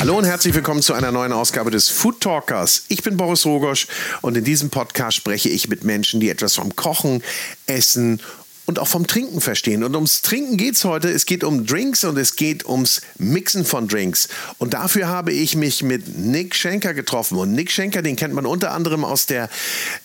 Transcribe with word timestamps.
Hallo 0.00 0.16
und 0.16 0.24
herzlich 0.24 0.54
willkommen 0.54 0.80
zu 0.80 0.94
einer 0.94 1.12
neuen 1.12 1.30
Ausgabe 1.30 1.70
des 1.70 1.90
Food 1.90 2.22
Talkers. 2.22 2.84
Ich 2.88 3.02
bin 3.02 3.18
Boris 3.18 3.44
Rogosch 3.44 3.86
und 4.22 4.34
in 4.34 4.44
diesem 4.44 4.70
Podcast 4.70 5.14
spreche 5.14 5.50
ich 5.50 5.68
mit 5.68 5.84
Menschen, 5.84 6.20
die 6.20 6.30
etwas 6.30 6.54
vom 6.54 6.74
Kochen, 6.74 7.22
Essen 7.66 8.18
und 8.64 8.78
auch 8.78 8.88
vom 8.88 9.06
Trinken 9.06 9.42
verstehen. 9.42 9.84
Und 9.84 9.94
ums 9.94 10.22
Trinken 10.22 10.56
geht 10.56 10.76
es 10.76 10.86
heute. 10.86 11.10
Es 11.10 11.26
geht 11.26 11.44
um 11.44 11.66
Drinks 11.66 12.04
und 12.04 12.16
es 12.16 12.36
geht 12.36 12.64
ums 12.64 13.02
Mixen 13.18 13.66
von 13.66 13.88
Drinks. 13.88 14.28
Und 14.56 14.72
dafür 14.72 15.08
habe 15.08 15.34
ich 15.34 15.54
mich 15.54 15.82
mit 15.82 16.16
Nick 16.16 16.54
Schenker 16.54 16.94
getroffen. 16.94 17.36
Und 17.36 17.52
Nick 17.52 17.70
Schenker, 17.70 18.00
den 18.00 18.16
kennt 18.16 18.32
man 18.32 18.46
unter 18.46 18.72
anderem 18.72 19.04
aus 19.04 19.26
der 19.26 19.50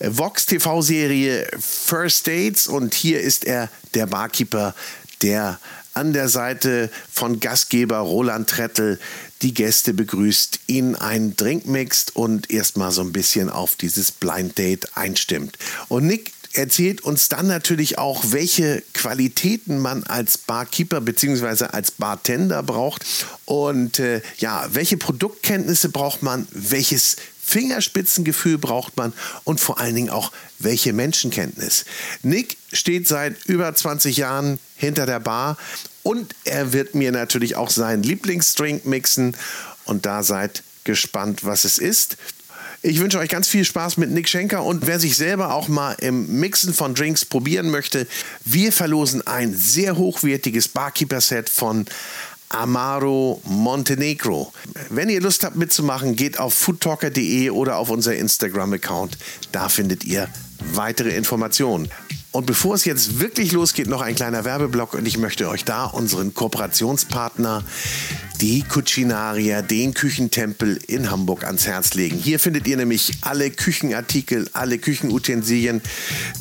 Vox 0.01 0.45
TV-Serie 0.45 1.47
First 1.57 2.27
Dates. 2.27 2.67
Und 2.67 2.95
hier 2.95 3.21
ist 3.21 3.45
er 3.45 3.69
der 3.93 4.07
Barkeeper, 4.07 4.75
der 5.21 5.57
an 5.95 6.13
der 6.13 6.29
Seite 6.29 6.89
von 7.11 7.39
Gastgeber 7.39 7.97
Roland 7.97 8.49
Trettel 8.49 8.99
die 9.41 9.53
Gäste 9.53 9.93
begrüßt, 9.93 10.59
ihnen 10.67 10.95
einen 10.95 11.35
Drink 11.35 11.65
mixt 11.65 12.15
und 12.15 12.51
erstmal 12.51 12.91
so 12.91 13.01
ein 13.01 13.11
bisschen 13.11 13.49
auf 13.49 13.75
dieses 13.75 14.11
Blind 14.11 14.57
Date 14.57 14.95
einstimmt. 14.95 15.57
Und 15.87 16.07
Nick 16.07 16.31
erzählt 16.53 17.01
uns 17.01 17.29
dann 17.29 17.47
natürlich 17.47 17.97
auch, 17.97 18.23
welche 18.29 18.81
Qualitäten 18.93 19.79
man 19.79 20.03
als 20.03 20.37
Barkeeper 20.37 21.01
bzw. 21.01 21.65
als 21.65 21.91
Bartender 21.91 22.63
braucht 22.63 23.05
und 23.45 23.99
äh, 23.99 24.21
ja, 24.37 24.67
welche 24.71 24.97
Produktkenntnisse 24.97 25.89
braucht 25.89 26.23
man, 26.23 26.47
welches 26.51 27.17
Fingerspitzengefühl 27.45 28.57
braucht 28.57 28.97
man 28.97 29.13
und 29.43 29.59
vor 29.59 29.79
allen 29.79 29.95
Dingen 29.95 30.09
auch 30.09 30.31
welche 30.57 30.93
Menschenkenntnis. 30.93 31.85
Nick 32.23 32.57
steht 32.73 33.07
seit 33.07 33.45
über 33.45 33.73
20 33.73 34.17
Jahren 34.17 34.59
hinter 34.75 35.05
der 35.05 35.19
Bar 35.19 35.57
und 36.01 36.33
er 36.43 36.73
wird 36.73 36.95
mir 36.95 37.11
natürlich 37.11 37.55
auch 37.55 37.69
seinen 37.69 38.03
Lieblingsdrink 38.03 38.85
mixen 38.85 39.37
und 39.85 40.05
da 40.05 40.23
seid 40.23 40.63
gespannt, 40.83 41.43
was 41.43 41.65
es 41.65 41.77
ist. 41.77 42.17
Ich 42.81 42.99
wünsche 42.99 43.19
euch 43.19 43.29
ganz 43.29 43.47
viel 43.47 43.65
Spaß 43.65 43.97
mit 43.97 44.11
Nick 44.11 44.27
Schenker 44.27 44.63
und 44.63 44.85
wer 44.85 44.99
sich 44.99 45.15
selber 45.15 45.53
auch 45.53 45.67
mal 45.67 45.93
im 46.01 46.39
Mixen 46.39 46.73
von 46.73 46.93
Drinks 46.93 47.25
probieren 47.25 47.69
möchte, 47.69 48.07
wir 48.43 48.71
verlosen 48.71 49.25
ein 49.25 49.55
sehr 49.55 49.97
hochwertiges 49.97 50.67
Barkeeper-Set 50.67 51.49
von 51.49 51.85
Amaro 52.55 53.41
Montenegro. 53.43 54.53
Wenn 54.89 55.09
ihr 55.09 55.19
Lust 55.19 55.43
habt 55.43 55.57
mitzumachen, 55.57 56.15
geht 56.15 56.39
auf 56.39 56.53
foodtalker.de 56.53 57.49
oder 57.49 57.77
auf 57.77 57.89
unser 57.89 58.15
Instagram-Account. 58.15 59.17
Da 59.51 59.67
findet 59.67 60.05
ihr 60.05 60.29
weitere 60.73 61.09
Informationen. 61.09 61.89
Und 62.31 62.45
bevor 62.45 62.75
es 62.75 62.85
jetzt 62.85 63.19
wirklich 63.19 63.51
losgeht, 63.51 63.87
noch 63.87 64.01
ein 64.01 64.15
kleiner 64.15 64.45
Werbeblock 64.45 64.93
und 64.93 65.05
ich 65.05 65.17
möchte 65.17 65.49
euch 65.49 65.63
da 65.65 65.85
unseren 65.85 66.33
Kooperationspartner, 66.33 67.63
die 68.41 68.63
Cucinaria, 68.63 69.61
den 69.61 69.93
Küchentempel 69.93 70.79
in 70.87 71.09
Hamburg 71.11 71.43
ans 71.43 71.67
Herz 71.67 71.93
legen. 71.95 72.17
Hier 72.17 72.39
findet 72.39 72.67
ihr 72.67 72.77
nämlich 72.77 73.13
alle 73.21 73.49
Küchenartikel, 73.49 74.49
alle 74.53 74.77
Küchenutensilien, 74.77 75.81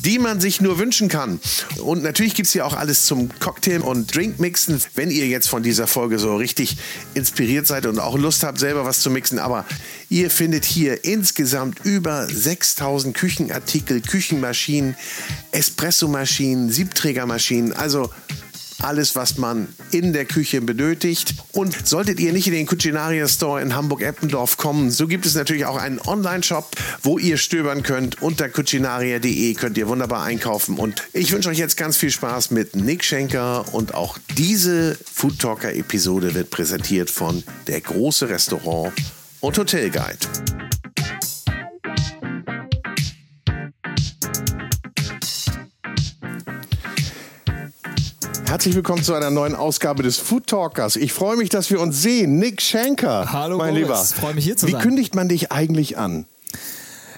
die 0.05 0.19
man 0.19 0.39
sich 0.39 0.61
nur 0.61 0.77
wünschen 0.77 1.09
kann. 1.09 1.39
Und 1.77 2.03
natürlich 2.03 2.35
gibt 2.35 2.47
es 2.47 2.53
hier 2.53 2.65
auch 2.65 2.75
alles 2.75 3.05
zum 3.05 3.29
Cocktail 3.39 3.81
und 3.81 4.15
Drinkmixen, 4.15 4.81
wenn 4.95 5.11
ihr 5.11 5.27
jetzt 5.27 5.49
von 5.49 5.63
dieser 5.63 5.87
Folge 5.87 6.19
so 6.19 6.35
richtig 6.35 6.77
inspiriert 7.13 7.67
seid 7.67 7.85
und 7.85 7.99
auch 7.99 8.17
Lust 8.17 8.43
habt, 8.43 8.59
selber 8.59 8.85
was 8.85 9.01
zu 9.01 9.09
mixen. 9.09 9.39
Aber 9.39 9.65
ihr 10.09 10.29
findet 10.29 10.65
hier 10.65 11.03
insgesamt 11.03 11.79
über 11.83 12.27
6000 12.27 13.15
Küchenartikel, 13.15 14.01
Küchenmaschinen, 14.01 14.95
Espresso 15.51 16.05
Espressomaschinen, 16.05 16.69
Siebträgermaschinen, 16.69 17.73
also 17.73 18.09
alles, 18.85 19.15
was 19.15 19.37
man 19.37 19.67
in 19.91 20.13
der 20.13 20.25
Küche 20.25 20.61
benötigt. 20.61 21.35
Und 21.51 21.87
solltet 21.87 22.19
ihr 22.19 22.33
nicht 22.33 22.47
in 22.47 22.53
den 22.53 22.65
Cucinaria 22.65 23.27
Store 23.27 23.61
in 23.61 23.75
Hamburg-Eppendorf 23.75 24.57
kommen, 24.57 24.91
so 24.91 25.07
gibt 25.07 25.25
es 25.25 25.35
natürlich 25.35 25.65
auch 25.65 25.77
einen 25.77 25.99
Online-Shop, 25.99 26.75
wo 27.01 27.17
ihr 27.17 27.37
stöbern 27.37 27.83
könnt. 27.83 28.21
Unter 28.21 28.49
cucinaria.de 28.49 29.53
könnt 29.55 29.77
ihr 29.77 29.87
wunderbar 29.87 30.23
einkaufen. 30.23 30.77
Und 30.77 31.03
ich 31.13 31.31
wünsche 31.31 31.49
euch 31.49 31.57
jetzt 31.57 31.77
ganz 31.77 31.97
viel 31.97 32.11
Spaß 32.11 32.51
mit 32.51 32.75
Nick 32.75 33.03
Schenker. 33.03 33.73
Und 33.73 33.93
auch 33.93 34.17
diese 34.37 34.97
Food 35.11 35.39
Talker-Episode 35.39 36.33
wird 36.33 36.49
präsentiert 36.49 37.09
von 37.09 37.43
der 37.67 37.81
große 37.81 38.29
Restaurant 38.29 38.93
und 39.41 39.57
Hotel 39.57 39.89
Guide. 39.89 40.84
Herzlich 48.47 48.75
willkommen 48.75 49.01
zu 49.01 49.15
einer 49.15 49.31
neuen 49.31 49.55
Ausgabe 49.55 50.03
des 50.03 50.17
Food 50.17 50.45
Talkers. 50.45 50.97
Ich 50.97 51.13
freue 51.13 51.35
mich, 51.35 51.49
dass 51.49 51.71
wir 51.71 51.79
uns 51.79 52.01
sehen. 52.03 52.37
Nick 52.37 52.61
Schenker. 52.61 53.31
Hallo, 53.33 53.57
mein 53.57 53.73
Boris. 53.73 53.81
Lieber. 53.81 53.97
Freue 53.97 54.35
mich 54.35 54.45
hier 54.45 54.55
zu 54.55 54.67
Wie 54.67 54.73
sein. 54.73 54.81
kündigt 54.81 55.15
man 55.15 55.27
dich 55.27 55.51
eigentlich 55.51 55.97
an? 55.97 56.25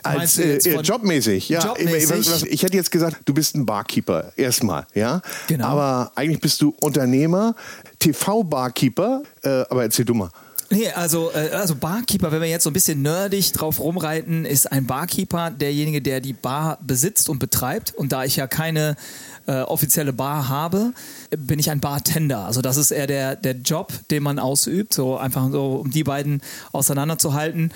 Als 0.03 0.37
äh, 0.37 0.55
äh, 0.55 0.79
jobmäßig, 0.79 1.49
ja. 1.49 1.59
Jobmäßig? 1.59 2.45
Ich 2.49 2.63
hätte 2.63 2.77
jetzt 2.77 2.91
gesagt, 2.91 3.17
du 3.25 3.33
bist 3.33 3.55
ein 3.55 3.65
Barkeeper 3.65 4.31
erstmal, 4.37 4.87
ja. 4.93 5.21
Genau. 5.47 5.67
Aber 5.67 6.13
eigentlich 6.15 6.39
bist 6.39 6.61
du 6.61 6.73
Unternehmer, 6.79 7.55
TV-Barkeeper. 7.99 9.23
Äh, 9.43 9.49
aber 9.69 9.83
erzähl 9.83 10.05
du 10.05 10.13
mal. 10.13 10.29
Nee, 10.69 10.89
also, 10.89 11.31
äh, 11.31 11.51
also 11.51 11.75
Barkeeper, 11.75 12.31
wenn 12.31 12.41
wir 12.41 12.49
jetzt 12.49 12.63
so 12.63 12.69
ein 12.69 12.73
bisschen 12.73 13.01
nerdig 13.01 13.53
drauf 13.53 13.79
rumreiten, 13.79 14.45
ist 14.45 14.71
ein 14.71 14.85
Barkeeper 14.85 15.49
derjenige, 15.49 16.01
der 16.01 16.19
die 16.19 16.33
Bar 16.33 16.77
besitzt 16.85 17.29
und 17.29 17.39
betreibt. 17.39 17.93
Und 17.95 18.11
da 18.11 18.25
ich 18.25 18.35
ja 18.35 18.47
keine 18.47 18.97
äh, 19.45 19.61
offizielle 19.61 20.11
Bar 20.11 20.49
habe, 20.49 20.93
bin 21.37 21.57
ich 21.59 21.71
ein 21.71 21.79
Bartender. 21.79 22.45
Also 22.45 22.61
das 22.61 22.75
ist 22.75 22.91
eher 22.91 23.07
der, 23.07 23.35
der 23.37 23.55
Job, 23.55 23.93
den 24.11 24.23
man 24.23 24.39
ausübt, 24.39 24.93
so 24.93 25.17
einfach 25.17 25.49
so, 25.51 25.75
um 25.75 25.91
die 25.91 26.03
beiden 26.03 26.41
auseinanderzuhalten. 26.73 27.71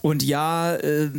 Und 0.00 0.24
ja, 0.24 0.74
äh, 0.74 1.10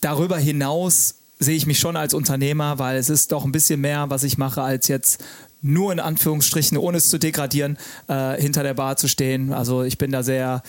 darüber 0.00 0.36
hinaus 0.36 1.14
sehe 1.38 1.56
ich 1.56 1.66
mich 1.66 1.78
schon 1.78 1.96
als 1.96 2.12
Unternehmer, 2.12 2.78
weil 2.78 2.96
es 2.96 3.08
ist 3.08 3.30
doch 3.30 3.44
ein 3.44 3.52
bisschen 3.52 3.80
mehr, 3.80 4.10
was 4.10 4.24
ich 4.24 4.36
mache, 4.36 4.62
als 4.62 4.88
jetzt 4.88 5.22
nur 5.64 5.92
in 5.92 5.98
Anführungsstrichen, 5.98 6.76
ohne 6.76 6.98
es 6.98 7.08
zu 7.08 7.18
degradieren, 7.18 7.78
äh, 8.06 8.40
hinter 8.40 8.62
der 8.62 8.74
Bar 8.74 8.96
zu 8.96 9.08
stehen. 9.08 9.52
Also 9.52 9.82
ich 9.82 9.98
bin 9.98 10.12
da 10.12 10.22
sehr 10.22 10.62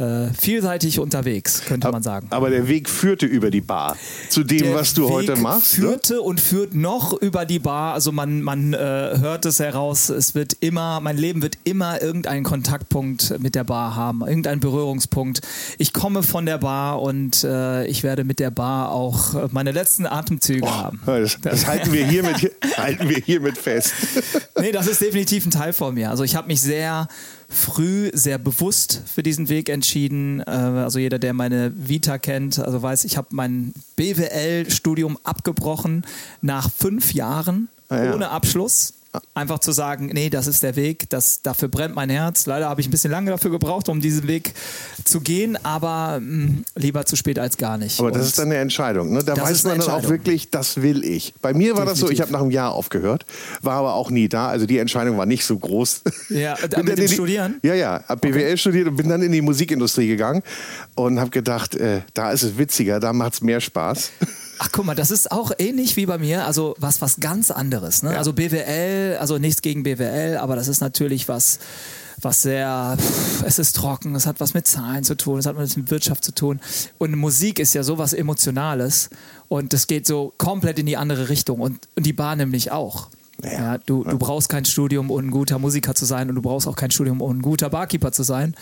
äh, 0.00 0.32
vielseitig 0.34 0.98
unterwegs, 0.98 1.62
könnte 1.66 1.90
man 1.92 2.02
sagen. 2.02 2.26
Aber 2.30 2.50
der 2.50 2.66
Weg 2.68 2.88
führte 2.88 3.26
über 3.26 3.50
die 3.50 3.60
Bar 3.60 3.96
zu 4.28 4.42
dem, 4.42 4.58
Der 4.62 4.74
was 4.74 4.94
du 4.94 5.04
Weg 5.04 5.12
heute 5.12 5.36
machst. 5.36 5.78
ne? 5.78 5.84
Führte 5.88 6.20
und 6.22 6.40
führt 6.40 6.74
noch 6.74 7.12
über 7.20 7.44
die 7.44 7.58
Bar. 7.58 7.94
Also 7.94 8.10
man, 8.12 8.42
man 8.42 8.72
äh, 8.72 8.78
hört 8.78 9.44
es 9.46 9.58
heraus. 9.60 10.08
Es 10.08 10.34
wird 10.34 10.54
immer, 10.60 11.00
mein 11.00 11.16
Leben 11.18 11.42
wird 11.42 11.58
immer 11.64 12.00
irgendeinen 12.02 12.44
Kontaktpunkt 12.44 13.38
mit 13.40 13.54
der 13.54 13.64
Bar 13.64 13.94
haben, 13.96 14.22
irgendeinen 14.22 14.60
Berührungspunkt. 14.60 15.40
Ich 15.78 15.92
komme 15.92 16.22
von 16.22 16.46
der 16.46 16.58
Bar 16.58 17.02
und 17.02 17.44
äh, 17.44 17.84
ich 17.86 18.02
werde 18.02 18.24
mit 18.24 18.38
der 18.40 18.50
Bar 18.50 18.90
auch 18.92 19.50
meine 19.52 19.72
letzten 19.72 20.06
Atemzüge 20.06 20.66
haben. 20.70 21.00
Ja, 21.06 21.18
Das, 21.20 21.38
das 21.42 21.66
halten 21.66 21.92
wir 21.92 22.06
hiermit, 22.06 22.52
halten 22.78 23.08
wir 23.08 23.18
hiermit 23.18 23.58
fest. 23.58 23.92
Nee, 24.60 24.72
das 24.72 24.86
ist 24.86 25.00
definitiv 25.00 25.46
ein 25.46 25.50
Teil 25.50 25.72
von 25.72 25.94
mir. 25.94 26.10
Also 26.10 26.24
ich 26.24 26.36
habe 26.36 26.46
mich 26.48 26.60
sehr 26.60 27.08
früh, 27.48 28.10
sehr 28.14 28.38
bewusst 28.38 29.02
für 29.12 29.22
diesen 29.22 29.48
Weg 29.48 29.68
entschieden. 29.68 30.40
Äh, 30.40 30.50
Also 30.50 30.98
jeder, 30.98 31.18
der 31.18 31.32
meine 31.32 31.72
Vita 31.76 32.18
kennt, 32.18 32.58
also 32.58 32.80
weiß, 32.82 33.04
ich 33.04 33.16
habe 33.16 33.28
mein 33.32 33.72
BWL-Studium 33.96 35.18
abgebrochen 35.24 36.04
nach 36.42 36.70
fünf 36.70 37.12
Jahren 37.14 37.68
Ah, 37.88 38.04
ja. 38.04 38.14
ohne 38.14 38.30
Abschluss. 38.30 38.94
Einfach 39.34 39.58
zu 39.58 39.72
sagen, 39.72 40.10
nee, 40.12 40.30
das 40.30 40.46
ist 40.46 40.62
der 40.62 40.76
Weg, 40.76 41.10
das, 41.10 41.42
dafür 41.42 41.66
brennt 41.68 41.96
mein 41.96 42.10
Herz. 42.10 42.46
Leider 42.46 42.68
habe 42.68 42.80
ich 42.80 42.86
ein 42.86 42.92
bisschen 42.92 43.10
lange 43.10 43.30
dafür 43.32 43.50
gebraucht, 43.50 43.88
um 43.88 44.00
diesen 44.00 44.28
Weg 44.28 44.52
zu 45.04 45.20
gehen, 45.20 45.58
aber 45.64 46.20
mh, 46.20 46.58
lieber 46.76 47.04
zu 47.06 47.16
spät 47.16 47.38
als 47.40 47.56
gar 47.56 47.76
nicht. 47.76 47.98
Aber 47.98 48.12
das 48.12 48.20
Und- 48.22 48.26
ist 48.28 48.38
dann 48.38 48.46
eine 48.46 48.58
Entscheidung. 48.58 49.12
Ne? 49.12 49.24
Da 49.24 49.34
Das 49.34 49.44
weiß 49.50 49.64
man 49.64 49.78
dann 49.80 49.88
auch 49.90 50.08
wirklich, 50.08 50.50
das 50.50 50.80
will 50.82 51.04
ich. 51.04 51.34
Bei 51.42 51.52
mir 51.52 51.76
war 51.76 51.86
das 51.86 51.98
so, 51.98 52.06
ich 52.06 52.18
Definitiv. 52.18 52.22
habe 52.22 52.32
nach 52.34 52.40
einem 52.42 52.50
Jahr 52.52 52.70
aufgehört, 52.72 53.26
war 53.62 53.74
aber 53.74 53.94
auch 53.94 54.10
nie 54.10 54.28
da. 54.28 54.48
Also 54.48 54.66
die 54.66 54.78
Entscheidung 54.78 55.18
war 55.18 55.26
nicht 55.26 55.44
so 55.44 55.58
groß. 55.58 56.02
Ja, 56.28 56.54
Bin 56.70 56.84
mit 56.84 56.98
dem 56.98 57.06
die- 57.06 57.12
Studieren? 57.14 57.58
Ja, 57.62 57.74
ja. 57.74 58.04
Hab 58.06 58.20
BWL 58.20 58.56
studiert 58.58 58.86
und 58.86 58.94
bin 58.96 59.08
dann 59.08 59.22
in 59.22 59.32
die 59.32 59.42
Musikindustrie 59.42 60.06
gegangen 60.06 60.42
und 60.94 61.18
habe 61.18 61.30
gedacht, 61.30 61.74
äh, 61.74 62.02
da 62.14 62.30
ist 62.30 62.44
es 62.44 62.58
witziger, 62.58 63.00
da 63.00 63.12
macht 63.12 63.32
es 63.34 63.40
mehr 63.40 63.60
Spaß. 63.60 64.10
Ach 64.62 64.68
guck 64.70 64.84
mal, 64.84 64.94
das 64.94 65.10
ist 65.10 65.32
auch 65.32 65.52
ähnlich 65.56 65.96
wie 65.96 66.04
bei 66.04 66.18
mir, 66.18 66.44
also 66.44 66.74
was 66.78 67.00
was 67.00 67.18
ganz 67.18 67.50
anderes. 67.50 68.02
Ne? 68.02 68.10
Also 68.18 68.34
BWL, 68.34 69.16
also 69.18 69.38
nichts 69.38 69.62
gegen 69.62 69.84
BWL, 69.84 70.36
aber 70.36 70.54
das 70.54 70.68
ist 70.68 70.82
natürlich 70.82 71.28
was, 71.28 71.60
was 72.20 72.42
sehr, 72.42 72.94
pff, 73.00 73.42
es 73.46 73.58
ist 73.58 73.74
trocken, 73.74 74.14
es 74.14 74.26
hat 74.26 74.38
was 74.38 74.52
mit 74.52 74.66
Zahlen 74.66 75.02
zu 75.02 75.16
tun, 75.16 75.38
es 75.38 75.46
hat 75.46 75.56
was 75.56 75.78
mit 75.78 75.90
Wirtschaft 75.90 76.22
zu 76.24 76.32
tun. 76.32 76.60
Und 76.98 77.16
Musik 77.16 77.58
ist 77.58 77.72
ja 77.72 77.82
sowas 77.82 78.12
Emotionales 78.12 79.08
und 79.48 79.72
das 79.72 79.86
geht 79.86 80.06
so 80.06 80.34
komplett 80.36 80.78
in 80.78 80.84
die 80.84 80.98
andere 80.98 81.30
Richtung 81.30 81.60
und, 81.60 81.88
und 81.96 82.04
die 82.04 82.12
Bar 82.12 82.36
nämlich 82.36 82.70
auch. 82.70 83.08
Ja. 83.42 83.52
Ja, 83.52 83.78
du, 83.78 84.04
du 84.04 84.18
brauchst 84.18 84.50
kein 84.50 84.66
Studium, 84.66 85.10
um 85.10 85.24
ein 85.24 85.30
guter 85.30 85.58
Musiker 85.58 85.94
zu 85.94 86.04
sein 86.04 86.28
und 86.28 86.34
du 86.34 86.42
brauchst 86.42 86.68
auch 86.68 86.76
kein 86.76 86.90
Studium, 86.90 87.22
um 87.22 87.38
ein 87.38 87.40
guter 87.40 87.70
Barkeeper 87.70 88.12
zu 88.12 88.24
sein. 88.24 88.54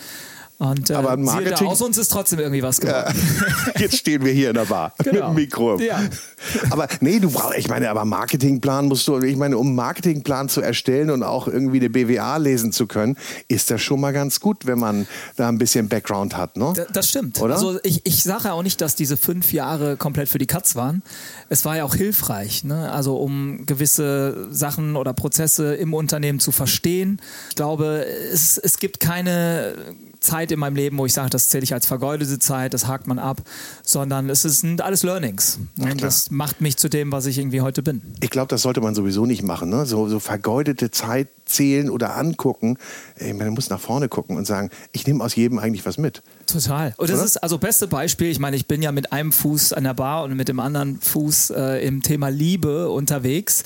Und 0.59 0.91
äh, 0.91 0.95
Aber 0.95 1.17
Marketing- 1.17 1.55
da, 1.57 1.65
aus 1.67 1.81
uns 1.81 1.97
ist 1.99 2.09
trotzdem 2.11 2.41
irgendwie 2.41 2.65
was 2.65 2.81
geworden. 2.81 3.15
Jetzt 3.79 3.97
stehen 3.97 4.25
wir 4.25 4.33
hier 4.33 4.49
in 4.49 4.55
der 4.55 4.65
Bar 4.65 4.93
mit 4.99 5.07
Genau. 5.13 5.29
dem 5.29 5.35
Mikro. 5.37 5.79
Ja. 5.79 6.03
Aber 6.71 6.89
nee, 7.01 7.21
du 7.21 7.31
brauchst, 7.31 7.57
ich 7.59 7.69
meine, 7.69 7.91
aber 7.91 8.05
Marketingplan 8.05 8.87
musst 8.87 9.07
du, 9.07 9.19
ich 9.21 9.37
meine, 9.37 9.57
um 9.59 9.69
einen 9.69 9.77
Marketingplan 9.77 10.49
zu 10.49 10.61
erstellen 10.61 11.11
und 11.11 11.23
auch 11.23 11.47
irgendwie 11.49 11.79
eine 11.79 11.91
BWA 11.91 12.37
lesen 12.39 12.73
zu 12.73 12.87
können, 12.87 13.17
ist 13.49 13.71
das 13.71 13.81
schon 13.83 14.01
mal 14.01 14.13
ganz 14.13 14.41
gut, 14.41 14.67
wenn 14.67 14.79
man 14.79 15.07
da 15.37 15.49
ein 15.49 15.59
bisschen 15.59 15.89
Background 15.89 16.37
hat, 16.37 16.57
ne? 16.57 16.73
Da- 16.75 16.87
Das 16.93 17.09
stimmt. 17.09 17.41
Oder? 17.41 17.55
Also 17.55 17.79
ich, 17.85 18.05
ich 18.05 18.23
sage 18.25 18.45
ja 18.45 18.53
auch 18.53 18.63
nicht, 18.65 18.81
dass 18.81 18.95
diese 18.97 19.17
fünf 19.17 19.53
Jahre 19.53 19.97
komplett 19.97 20.29
für 20.29 20.39
die 20.39 20.47
Katz 20.47 20.75
waren. 20.75 21.03
Es 21.49 21.65
war 21.65 21.77
ja 21.77 21.85
auch 21.85 21.95
hilfreich, 21.95 22.65
ne? 22.65 22.91
also 22.91 23.17
um 23.17 23.65
gewisse 23.67 24.49
Sachen 24.51 24.97
oder 24.97 25.13
Prozesse 25.13 25.75
im 25.77 25.95
Unternehmen 25.95 26.41
zu 26.41 26.51
verstehen. 26.51 27.21
Ich 27.51 27.57
glaube, 27.57 28.05
es, 28.33 28.59
es 28.59 28.79
gibt 28.79 28.99
keine 29.01 29.75
Zeit 30.21 30.48
in 30.53 30.59
meinem 30.61 30.77
Leben, 30.77 30.99
wo 30.99 31.07
ich 31.07 31.13
sage, 31.13 31.31
das 31.31 31.49
zähle 31.49 31.65
ich 31.65 31.75
als 31.75 31.87
vergeudete 31.87 32.39
Zeit, 32.39 32.75
das 32.75 32.87
hakt 32.87 33.07
man 33.07 33.19
ab, 33.19 33.43
sondern 33.83 34.29
es 34.31 34.45
ist- 34.45 34.61
sind 34.61 34.81
alles 34.81 35.03
Learnings. 35.03 35.59
Ne? 35.77 35.95
Das 35.97 36.31
macht 36.31 36.61
mich 36.61 36.77
zu 36.77 36.89
dem, 36.89 37.13
was 37.13 37.27
ich 37.27 37.39
irgendwie 37.39 37.61
heute 37.61 37.83
bin. 37.83 38.03
Ich 38.21 38.31
glaube, 38.31 38.49
das 38.49 38.63
sollte 38.63 38.81
man 38.81 38.95
sowieso 38.95 39.27
nicht 39.27 39.43
machen. 39.43 39.71
Ne? 39.71 39.87
So, 39.87 40.09
so 40.09 40.19
vergeudete 40.21 40.91
Zeit 40.91 41.29
zählen 41.49 41.91
oder 41.91 42.17
angucken. 42.17 42.79
Meine, 43.21 43.35
man 43.35 43.55
muss 43.55 43.71
nach 43.71 43.81
vorne 43.81 44.09
gucken 44.09 44.37
und 44.37 44.47
sagen, 44.47 44.71
ich 44.93 45.07
nehme 45.07 45.25
aus 45.25 45.35
jedem 45.35 45.59
eigentlich 45.59 45.85
was 45.87 45.99
mit. 45.99 46.23
Total. 46.47 46.95
Und 46.97 47.11
das 47.11 47.17
Oder? 47.19 47.25
ist 47.27 47.37
also 47.43 47.59
beste 47.59 47.87
Beispiel. 47.89 48.29
Ich 48.31 48.39
meine, 48.39 48.57
ich 48.57 48.67
bin 48.67 48.81
ja 48.83 48.93
mit 48.93 49.13
einem 49.13 49.33
Fuß 49.33 49.73
an 49.73 49.85
der 49.85 49.95
Bar 49.95 50.25
und 50.25 50.35
mit 50.37 50.49
dem 50.49 50.61
anderen 50.61 51.01
Fuß 51.01 51.51
äh, 51.51 51.87
im 51.87 52.03
Thema 52.03 52.29
Liebe 52.29 52.89
unterwegs. 52.91 53.65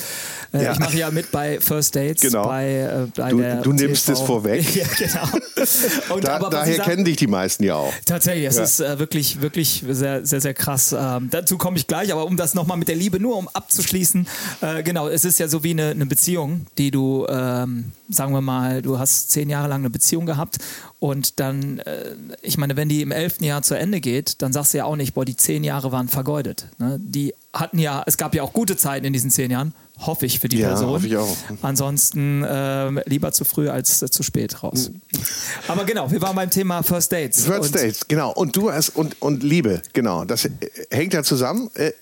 Äh, 0.52 0.64
Ja. 0.64 0.72
Ich 0.72 0.78
mache 0.78 0.96
ja 0.96 1.10
mit 1.10 1.30
bei 1.30 1.60
First 1.60 1.94
Dates. 1.96 2.22
Genau. 2.22 2.46
Bei, 2.46 2.70
äh, 2.74 3.06
bei 3.16 3.30
Du- 3.30 3.62
du 3.62 3.72
nimmst 3.72 4.06
TV. 4.06 4.12
es 4.18 4.20
vorweg. 4.26 4.74
ja, 4.76 4.86
genau. 4.98 5.28
Und 6.14 6.24
Da, 6.24 6.36
aber 6.36 6.50
daher 6.50 6.70
ich 6.70 6.76
sag- 6.78 6.86
kennen 6.86 7.04
dich 7.04 7.16
die 7.16 7.26
meisten 7.26 7.62
ja 7.64 7.76
auch. 7.76 7.92
Tatsächlich, 8.04 8.46
es 8.46 8.56
Ja. 8.56 8.62
ist 8.64 8.80
äh, 8.80 8.98
wirklich, 8.98 9.40
wirklich 9.40 9.84
sehr, 9.88 10.24
sehr, 10.26 10.40
sehr 10.40 10.54
krass. 10.54 10.94
Ähm, 10.98 11.28
dazu 11.30 11.58
komme 11.58 11.76
ich 11.76 11.86
gleich, 11.86 12.12
aber 12.12 12.26
um 12.26 12.36
das 12.36 12.54
nochmal 12.54 12.76
mit 12.76 12.88
der 12.88 12.96
Liebe 12.96 13.20
nur 13.20 13.36
um 13.36 13.48
abzuschließen, 13.48 14.26
äh, 14.60 14.82
genau, 14.82 15.08
es 15.08 15.24
ist 15.24 15.38
ja 15.38 15.48
so 15.48 15.62
wie 15.64 15.70
eine, 15.70 15.90
eine 15.90 16.06
Beziehung, 16.06 16.66
die 16.78 16.90
du, 16.90 17.26
ähm, 17.72 17.92
sagen 18.08 18.32
wir 18.32 18.40
mal, 18.40 18.82
du 18.82 18.98
hast 18.98 19.30
zehn 19.30 19.48
Jahre 19.50 19.68
lang 19.68 19.80
eine 19.80 19.90
Beziehung 19.90 20.26
gehabt 20.26 20.58
und 20.98 21.40
dann, 21.40 21.78
äh, 21.80 22.14
ich 22.42 22.58
meine, 22.58 22.76
wenn 22.76 22.88
die 22.88 23.02
im 23.02 23.10
elften 23.10 23.44
Jahr 23.44 23.62
zu 23.62 23.76
Ende 23.76 24.00
geht, 24.00 24.42
dann 24.42 24.52
sagst 24.52 24.74
du 24.74 24.78
ja 24.78 24.84
auch 24.84 24.96
nicht, 24.96 25.14
boah, 25.14 25.24
die 25.24 25.36
zehn 25.36 25.64
Jahre 25.64 25.92
waren 25.92 26.08
vergeudet. 26.08 26.66
Ne? 26.78 27.00
Die 27.02 27.34
hatten 27.52 27.78
ja, 27.78 28.02
es 28.06 28.16
gab 28.16 28.34
ja 28.34 28.42
auch 28.42 28.52
gute 28.52 28.76
Zeiten 28.76 29.04
in 29.04 29.12
diesen 29.12 29.30
zehn 29.30 29.50
Jahren, 29.50 29.74
hoffe 29.98 30.26
ich 30.26 30.40
für 30.40 30.48
die 30.48 30.58
Ja, 30.58 30.68
Person. 30.70 30.88
hoffe 30.88 31.06
ich 31.06 31.16
auch. 31.16 31.36
Ansonsten 31.62 32.44
ähm, 32.48 33.00
lieber 33.06 33.30
zu 33.32 33.44
früh 33.44 33.68
als 33.68 34.02
äh, 34.02 34.10
zu 34.10 34.22
spät 34.22 34.62
raus. 34.62 34.90
Aber 35.68 35.84
genau, 35.84 36.10
wir 36.10 36.20
waren 36.22 36.34
beim 36.34 36.50
Thema 36.50 36.82
First 36.82 37.12
Dates. 37.12 37.44
First 37.44 37.74
Dates, 37.76 38.08
genau. 38.08 38.32
Und 38.32 38.56
du 38.56 38.72
hast 38.72 38.90
und, 38.90 39.20
und 39.22 39.42
Liebe, 39.42 39.80
genau. 39.92 40.24
Das 40.24 40.44
äh, 40.46 40.50
hängt 40.90 41.14
ja 41.14 41.22
zusammen. 41.22 41.70
Äh, 41.74 41.92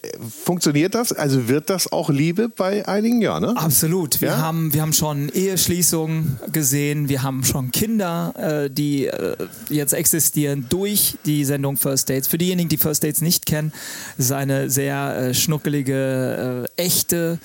funktioniert 0.44 0.94
das? 0.94 1.12
Also 1.12 1.48
wird 1.48 1.68
das 1.68 1.92
auch 1.92 2.08
Liebe 2.10 2.48
bei 2.48 2.86
einigen? 2.88 3.20
Ja, 3.20 3.38
ne? 3.38 3.54
Absolut. 3.56 4.20
Wir, 4.22 4.28
Ja? 4.28 4.38
haben, 4.38 4.72
wir 4.72 4.80
haben 4.82 4.92
schon 4.94 5.28
Eheschließungen 5.28 6.38
gesehen, 6.52 7.08
wir 7.08 7.22
haben 7.22 7.44
schon 7.44 7.70
Kinder, 7.70 8.32
äh, 8.64 8.70
die 8.70 9.06
äh, 9.08 9.36
jetzt 9.68 9.92
existieren 9.92 10.66
durch 10.70 11.18
die 11.26 11.44
Sendung 11.44 11.76
First 11.76 12.08
Dates. 12.08 12.28
Für 12.28 12.38
diejenigen, 12.38 12.68
die 12.70 12.78
First 12.78 13.04
Dates 13.04 13.20
nicht 13.20 13.44
kennen, 13.46 13.72
ist 14.16 14.32
eine 14.32 14.70
sehr 14.70 15.16
äh, 15.16 15.34
schnuckelige, 15.34 16.66
äh, 16.76 16.82
echte 16.82 17.38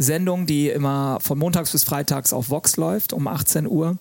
Sendung, 0.00 0.46
die 0.46 0.68
immer 0.70 1.18
von 1.20 1.38
montags 1.38 1.72
bis 1.72 1.84
freitags 1.84 2.32
auf 2.32 2.48
Vox 2.48 2.76
läuft, 2.76 3.12
um 3.12 3.28
18 3.28 3.66
Uhr, 3.66 3.98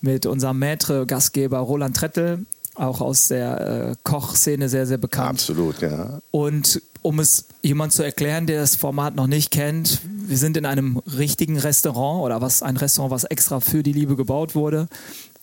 mit 0.00 0.26
unserem 0.26 0.58
Maitre-Gastgeber 0.58 1.58
Roland 1.58 1.96
Trettel, 1.96 2.44
auch 2.74 3.00
aus 3.00 3.28
der 3.28 3.90
äh, 3.90 3.94
Kochszene 4.02 4.68
sehr, 4.68 4.86
sehr 4.86 4.98
bekannt. 4.98 5.30
Absolut, 5.30 5.80
ja. 5.80 6.20
Und 6.30 6.82
um 7.02 7.20
es 7.20 7.46
jemand 7.62 7.92
zu 7.92 8.02
erklären, 8.02 8.46
der 8.46 8.60
das 8.60 8.74
Format 8.74 9.14
noch 9.14 9.28
nicht 9.28 9.52
kennt, 9.52 10.00
wir 10.04 10.36
sind 10.36 10.56
in 10.56 10.66
einem 10.66 10.98
richtigen 11.16 11.58
Restaurant 11.58 12.24
oder 12.24 12.40
was 12.40 12.62
ein 12.62 12.76
Restaurant, 12.76 13.12
was 13.12 13.24
extra 13.24 13.60
für 13.60 13.84
die 13.84 13.92
Liebe 13.92 14.16
gebaut 14.16 14.56
wurde. 14.56 14.88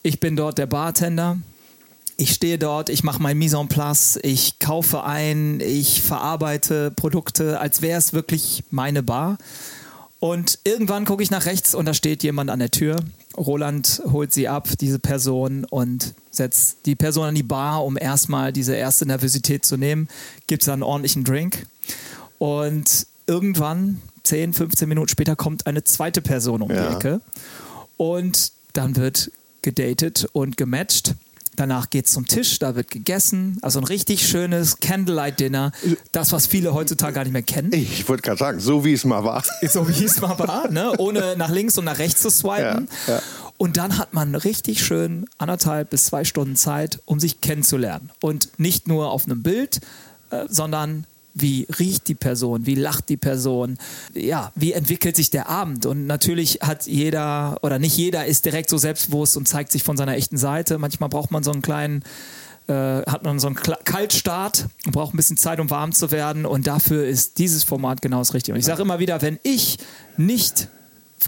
Ich 0.04 0.20
bin 0.20 0.36
dort 0.36 0.58
der 0.58 0.66
Bartender. 0.66 1.38
Ich 2.18 2.34
stehe 2.34 2.60
dort, 2.60 2.90
ich 2.90 3.04
mache 3.04 3.22
mein 3.22 3.38
Mise 3.38 3.58
en 3.58 3.70
place, 3.70 4.20
ich 4.22 4.60
kaufe 4.60 5.04
ein, 5.04 5.62
ich 5.62 6.04
verarbeite 6.04 6.92
Produkte, 6.92 7.60
als 7.60 7.82
wäre 7.82 7.98
es 7.98 8.14
wirklich 8.14 8.66
meine 8.70 9.02
Bar. 9.02 9.38
Und 10.24 10.60
irgendwann 10.64 11.04
gucke 11.04 11.22
ich 11.22 11.32
nach 11.32 11.46
rechts 11.48 11.76
und 11.76 11.86
da 11.86 11.94
steht 11.94 12.24
jemand 12.24 12.50
an 12.50 12.60
der 12.60 12.72
Tür. 12.72 12.96
Roland 13.36 14.02
holt 14.10 14.32
sie 14.32 14.48
ab, 14.48 14.70
diese 14.80 14.98
Person, 14.98 15.66
und 15.66 16.14
setzt 16.32 16.86
die 16.86 16.96
Person 16.96 17.26
an 17.26 17.36
die 17.36 17.44
Bar, 17.44 17.84
um 17.84 17.98
erstmal 17.98 18.54
diese 18.54 18.74
erste 18.74 19.06
Nervosität 19.06 19.66
zu 19.66 19.76
nehmen. 19.76 20.08
Gibt 20.48 20.66
dann 20.66 20.76
einen 20.76 20.84
ordentlichen 20.84 21.26
Drink. 21.26 21.68
Und 22.38 23.06
irgendwann, 23.28 24.02
10, 24.24 24.54
15 24.54 24.88
Minuten 24.88 25.10
später, 25.10 25.36
kommt 25.36 25.68
eine 25.68 25.84
zweite 25.84 26.22
Person 26.22 26.62
um 26.62 26.72
Ja. 26.72 26.88
die 26.88 26.96
Ecke. 26.96 27.20
Und 27.98 28.54
dann 28.72 28.96
wird 28.96 29.30
gedatet 29.62 30.30
und 30.32 30.56
gematcht. 30.56 31.16
Danach 31.56 31.90
geht 31.90 32.06
es 32.06 32.12
zum 32.12 32.28
Tisch, 32.28 32.60
da 32.60 32.76
wird 32.76 32.90
gegessen. 32.90 33.58
Also 33.62 33.80
ein 33.80 33.86
richtig 33.86 34.28
schönes 34.28 34.80
Candlelight-Dinner. 34.80 35.72
Das, 36.12 36.32
was 36.32 36.48
viele 36.48 36.74
heutzutage 36.74 37.14
gar 37.14 37.24
nicht 37.24 37.34
mehr 37.34 37.44
kennen. 37.44 37.72
Ich 37.74 38.08
wollte 38.10 38.24
gerade 38.24 38.40
sagen, 38.40 38.60
so 38.60 38.84
wie 38.86 38.94
es 38.94 39.06
mal 39.06 39.24
war. 39.24 39.44
So 39.74 39.88
wie 39.88 40.04
es 40.04 40.22
mal 40.22 40.38
war, 40.40 40.70
ne? 40.70 40.94
ohne 40.98 41.36
nach 41.38 41.50
links 41.50 41.78
und 41.78 41.86
nach 41.86 41.98
rechts 41.98 42.22
zu 42.22 42.30
swipen. 42.30 42.88
Ja, 43.08 43.14
ja. 43.16 43.22
Und 43.58 43.78
dann 43.78 43.98
hat 43.98 44.14
man 44.14 44.36
richtig 44.36 44.84
schön 44.84 45.26
anderthalb 45.38 45.90
bis 45.90 46.06
zwei 46.06 46.26
Stunden 46.26 46.56
Zeit, 46.56 47.00
um 47.06 47.20
sich 47.20 47.42
kennenzulernen. 47.42 48.10
Und 48.20 48.50
nicht 48.60 48.88
nur 48.88 49.10
auf 49.10 49.26
einem 49.26 49.42
Bild, 49.42 49.80
äh, 50.32 50.46
sondern 50.50 51.06
wie 51.34 51.68
riecht 51.80 52.08
die 52.08 52.16
Person, 52.16 52.66
wie 52.66 52.76
lacht 52.76 53.10
die 53.10 53.18
Person, 53.18 53.78
ja, 54.14 54.52
wie 54.56 54.74
entwickelt 54.74 55.16
sich 55.16 55.30
der 55.30 55.50
Abend. 55.50 55.86
Und 55.86 56.06
natürlich 56.06 56.60
hat 56.62 56.86
jeder 56.86 57.58
oder 57.64 57.80
nicht 57.80 57.98
jeder 57.98 58.26
ist 58.26 58.46
direkt 58.46 58.70
so 58.70 58.78
selbstbewusst 58.78 59.36
und 59.38 59.48
zeigt 59.48 59.72
sich 59.72 59.84
von 59.84 59.98
seiner 59.98 60.16
echten 60.16 60.38
Seite. 60.38 60.78
Manchmal 60.78 61.10
braucht 61.10 61.32
man 61.32 61.44
so 61.44 61.52
einen 61.52 61.62
kleinen 61.62 62.04
äh, 62.68 62.74
hat 62.74 63.24
man 63.24 63.40
so 63.40 63.48
einen 63.48 63.58
Kaltstart 63.58 64.68
und 64.86 64.94
braucht 64.94 65.14
ein 65.14 65.18
bisschen 65.18 65.36
Zeit, 65.36 65.60
um 65.60 65.70
warm 65.70 65.92
zu 65.92 66.12
werden. 66.12 66.46
Und 66.46 66.68
dafür 66.68 67.06
ist 67.06 67.38
dieses 67.40 67.64
Format 67.64 68.02
genau 68.02 68.20
das 68.20 68.34
Richtige. 68.34 68.54
Und 68.54 68.60
ich 68.60 68.66
sage 68.66 68.82
immer 68.82 69.00
wieder, 69.00 69.22
wenn 69.22 69.40
ich 69.44 69.80
nicht 70.16 70.70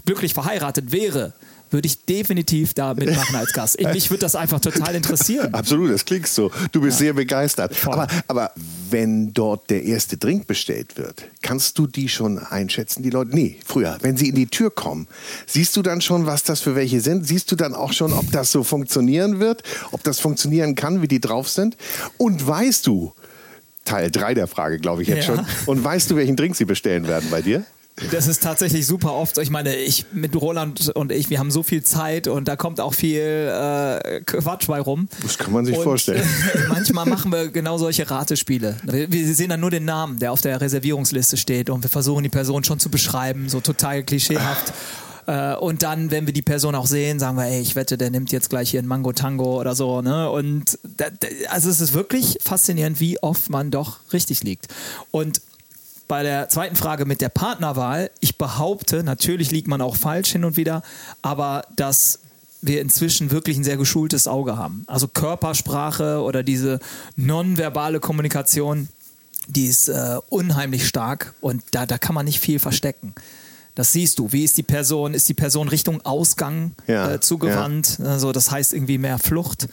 glücklich 0.06 0.34
verheiratet 0.34 0.92
wäre, 0.92 1.34
würde 1.76 1.86
ich 1.86 2.04
definitiv 2.04 2.74
da 2.74 2.94
mitmachen 2.94 3.36
als 3.36 3.52
Gast. 3.52 3.78
Ich- 3.78 3.86
Mich 3.88 4.10
würde 4.10 4.22
das 4.22 4.34
einfach 4.34 4.60
total 4.60 4.94
interessieren. 4.94 5.54
Absolut, 5.54 5.90
das 5.90 6.04
klingt 6.04 6.26
so. 6.26 6.50
Du 6.72 6.80
bist 6.80 6.98
sehr 6.98 7.12
begeistert. 7.12 7.74
Aber, 7.86 8.08
aber 8.28 8.50
wenn 8.90 9.32
dort 9.32 9.70
der 9.70 9.84
erste 9.84 10.16
Drink 10.16 10.46
bestellt 10.46 10.96
wird, 10.96 11.24
kannst 11.42 11.78
du 11.78 11.86
die 11.86 12.08
schon 12.08 12.38
einschätzen, 12.38 13.02
die 13.02 13.10
Leute? 13.10 13.30
Nee, 13.34 13.58
früher, 13.64 13.98
wenn 14.00 14.16
sie 14.16 14.28
in 14.30 14.34
die 14.34 14.46
Tür 14.46 14.70
kommen, 14.74 15.06
siehst 15.46 15.76
du 15.76 15.82
dann 15.82 16.00
schon, 16.00 16.26
was 16.26 16.42
das 16.42 16.60
für 16.60 16.74
welche 16.74 17.00
sind? 17.00 17.26
Siehst 17.26 17.50
du 17.52 17.56
dann 17.56 17.74
auch 17.74 17.92
schon, 17.92 18.12
ob 18.12 18.30
das 18.32 18.50
so 18.52 18.64
funktionieren 18.64 19.38
wird, 19.40 19.62
ob 19.92 20.02
das 20.02 20.18
funktionieren 20.18 20.74
kann, 20.74 21.02
wie 21.02 21.08
die 21.08 21.20
drauf 21.20 21.48
sind? 21.48 21.76
Und 22.18 22.46
weißt 22.46 22.86
du, 22.86 23.12
Teil 23.84 24.10
3 24.10 24.34
der 24.34 24.46
Frage, 24.48 24.78
glaube 24.80 25.02
ich 25.02 25.08
jetzt 25.08 25.28
Ja. 25.28 25.36
schon, 25.36 25.46
und 25.66 25.84
weißt 25.84 26.10
du, 26.10 26.16
welchen 26.16 26.34
Drink 26.36 26.56
sie 26.56 26.64
bestellen 26.64 27.06
werden 27.06 27.28
bei 27.30 27.40
dir? 27.42 27.64
Das 28.10 28.26
ist 28.26 28.42
tatsächlich 28.42 28.86
super 28.86 29.14
oft. 29.14 29.38
Ich 29.38 29.48
meine, 29.48 29.74
ich 29.74 30.04
mit 30.12 30.36
Roland 30.36 30.90
und 30.90 31.10
ich, 31.12 31.30
wir 31.30 31.38
haben 31.38 31.50
so 31.50 31.62
viel 31.62 31.82
Zeit 31.82 32.28
und 32.28 32.46
da 32.46 32.54
kommt 32.54 32.78
auch 32.78 32.92
viel 32.92 33.20
äh, 33.20 34.20
Quatsch 34.20 34.66
bei 34.66 34.80
rum. 34.80 35.08
Das 35.22 35.38
kann 35.38 35.52
man 35.52 35.64
sich 35.64 35.76
Und, 35.76 35.84
vorstellen. 35.84 36.22
manchmal 36.68 37.06
machen 37.06 37.32
wir 37.32 37.48
genau 37.48 37.78
solche 37.78 38.10
Ratespiele. 38.10 38.76
Wir, 38.84 39.10
wir 39.10 39.34
sehen 39.34 39.48
dann 39.48 39.60
nur 39.60 39.70
den 39.70 39.86
Namen, 39.86 40.18
der 40.18 40.32
auf 40.32 40.42
der 40.42 40.60
Reservierungsliste 40.60 41.38
steht 41.38 41.70
und 41.70 41.82
wir 41.82 41.90
versuchen 41.90 42.22
die 42.22 42.28
Person 42.28 42.64
schon 42.64 42.78
zu 42.78 42.90
beschreiben, 42.90 43.48
so 43.48 43.60
total 43.60 44.02
klischeehaft. 44.02 44.72
Äh, 45.28 45.56
Und 45.56 45.82
dann, 45.82 46.12
wenn 46.12 46.26
wir 46.26 46.32
die 46.32 46.42
Person 46.42 46.76
auch 46.76 46.86
sehen, 46.86 47.18
sagen 47.18 47.36
wir, 47.36 47.46
ey, 47.46 47.60
ich 47.60 47.74
wette, 47.74 47.98
der 47.98 48.10
nimmt 48.10 48.30
jetzt 48.30 48.48
gleich 48.48 48.70
hier 48.70 48.80
ein 48.80 48.86
Mango 48.86 49.12
Tango 49.12 49.60
oder 49.60 49.74
so. 49.74 50.00
Ne? 50.00 50.30
Und 50.30 50.78
da, 50.84 51.06
also 51.48 51.68
es 51.68 51.80
ist 51.80 51.94
wirklich 51.94 52.38
faszinierend, 52.40 53.00
wie 53.00 53.20
oft 53.20 53.50
man 53.50 53.72
doch 53.72 53.98
richtig 54.12 54.44
liegt. 54.44 54.68
Und 55.10 55.40
bei 56.08 56.22
der 56.22 56.48
zweiten 56.48 56.76
Frage 56.76 57.04
mit 57.04 57.20
der 57.20 57.28
Partnerwahl, 57.28 58.10
ich 58.20 58.38
behaupte, 58.38 59.02
natürlich 59.02 59.50
liegt 59.50 59.68
man 59.68 59.80
auch 59.80 59.96
falsch 59.96 60.32
hin 60.32 60.44
und 60.44 60.56
wieder, 60.56 60.82
aber 61.22 61.64
dass 61.74 62.20
wir 62.62 62.80
inzwischen 62.80 63.30
wirklich 63.30 63.56
ein 63.56 63.64
sehr 63.64 63.76
geschultes 63.76 64.28
Auge 64.28 64.56
haben. 64.56 64.84
Also 64.86 65.08
Körpersprache 65.08 66.20
oder 66.20 66.42
diese 66.42 66.80
nonverbale 67.16 68.00
Kommunikation, 68.00 68.88
die 69.48 69.66
ist 69.66 69.88
äh, 69.88 70.18
unheimlich 70.28 70.86
stark 70.86 71.34
und 71.40 71.62
da, 71.70 71.86
da 71.86 71.98
kann 71.98 72.14
man 72.14 72.24
nicht 72.24 72.40
viel 72.40 72.58
verstecken. 72.58 73.14
Das 73.74 73.92
siehst 73.92 74.18
du. 74.18 74.32
Wie 74.32 74.42
ist 74.42 74.56
die 74.56 74.62
Person? 74.62 75.12
Ist 75.12 75.28
die 75.28 75.34
Person 75.34 75.68
Richtung 75.68 76.00
Ausgang 76.04 76.72
Ja, 76.86 77.12
äh, 77.12 77.20
zugewandt? 77.20 78.00
Also 78.02 78.32
das 78.32 78.50
heißt 78.50 78.72
irgendwie 78.72 78.98
mehr 78.98 79.18
Flucht. 79.18 79.68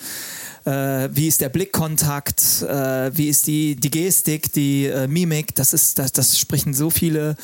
Äh, 0.65 1.09
wie 1.13 1.27
ist 1.27 1.41
der 1.41 1.49
Blickkontakt? 1.49 2.61
Äh, 2.61 3.15
wie 3.17 3.27
ist 3.29 3.47
die, 3.47 3.75
die 3.75 3.91
Gestik, 3.91 4.51
die 4.53 4.85
äh, 4.85 5.07
Mimik? 5.07 5.55
Das 5.55 5.73
ist, 5.73 5.99
das, 5.99 6.11
das 6.11 6.39
sprechen 6.39 6.73
so 6.73 6.89
viele 6.89 7.35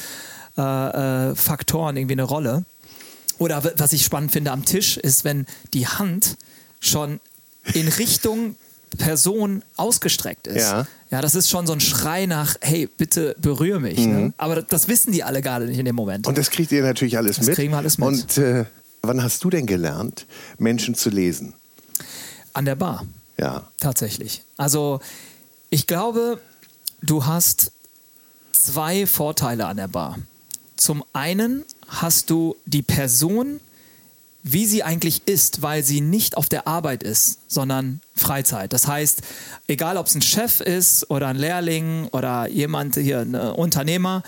äh, 0.58 0.62
äh, 0.62 1.36
Faktoren 1.36 1.98
irgendwie 1.98 2.14
eine 2.14 2.24
Rolle. 2.24 2.64
Oder 3.38 3.64
was 3.78 3.94
ich 3.94 4.04
spannend 4.04 4.32
finde 4.32 4.52
am 4.52 4.66
Tisch 4.66 4.98
ist, 4.98 5.24
wenn 5.24 5.46
die 5.74 5.88
Hand 5.88 6.38
schon 6.80 7.20
in 7.74 7.88
Richtung 7.88 8.56
Person 8.98 9.64
ausgestreckt 9.76 10.48
ist. 10.48 10.64
Ja. 10.64 10.88
ja, 11.12 11.22
das 11.22 11.36
ist 11.36 11.50
schon 11.50 11.68
so 11.68 11.74
ein 11.74 11.80
Schrei 11.80 12.26
nach, 12.26 12.56
hey, 12.62 12.88
bitte 12.88 13.36
berühre 13.40 13.80
mich. 13.80 14.00
Ne? 14.00 14.34
Aber 14.38 14.62
das 14.62 14.88
wissen 14.88 15.12
die 15.12 15.24
alle 15.24 15.42
gerade 15.42 15.66
nicht 15.66 15.78
in 15.78 15.86
dem 15.86 15.96
Moment. 15.96 16.26
Und 16.28 16.38
das 16.38 16.50
kriegt 16.50 16.72
ihr 16.72 16.82
natürlich 16.82 17.18
alles 17.18 17.38
Das 17.38 17.48
mit. 17.48 17.56
kriegen 17.56 17.72
wir 17.72 17.78
alles 17.78 17.98
mit. 17.98 18.08
Und 18.08 18.38
äh, 18.38 18.66
wann 19.02 19.22
hast 19.22 19.44
du 19.44 19.50
denn 19.50 19.66
gelernt, 19.66 20.26
Menschen 20.58 20.96
zu 20.96 21.10
lesen? 21.10 21.54
An 22.60 22.66
der 22.66 22.76
Bar. 22.76 23.08
Ja. 23.38 23.70
Tatsächlich. 23.80 24.42
Also 24.58 25.00
ich 25.70 25.88
glaube, 25.88 26.42
du 27.02 27.26
hast 27.26 27.72
zwei 28.52 29.06
Vorteile 29.06 29.66
an 29.66 29.78
der 29.78 29.88
Bar. 29.88 30.20
Zum 30.76 31.06
einen 31.14 31.64
hast 31.88 32.30
du 32.30 32.58
die 32.66 32.82
Person, 32.82 33.62
wie 34.44 34.66
sie 34.66 34.84
eigentlich 34.84 35.26
ist, 35.26 35.62
weil 35.62 35.86
sie 35.86 36.02
nicht 36.02 36.36
auf 36.36 36.50
der 36.50 36.68
Arbeit 36.68 37.02
ist, 37.02 37.40
sondern 37.48 38.02
Freizeit. 38.14 38.74
Das 38.74 38.88
heißt, 38.88 39.22
egal 39.70 39.96
ob 39.96 40.08
es 40.08 40.16
ein 40.16 40.22
Chef 40.22 40.60
ist 40.60 41.10
oder 41.10 41.28
ein 41.28 41.38
Lehrling 41.38 42.10
oder 42.12 42.50
jemand 42.50 42.98
hier, 42.98 43.20
ein 43.22 43.36
Unternehmer, 43.36 44.22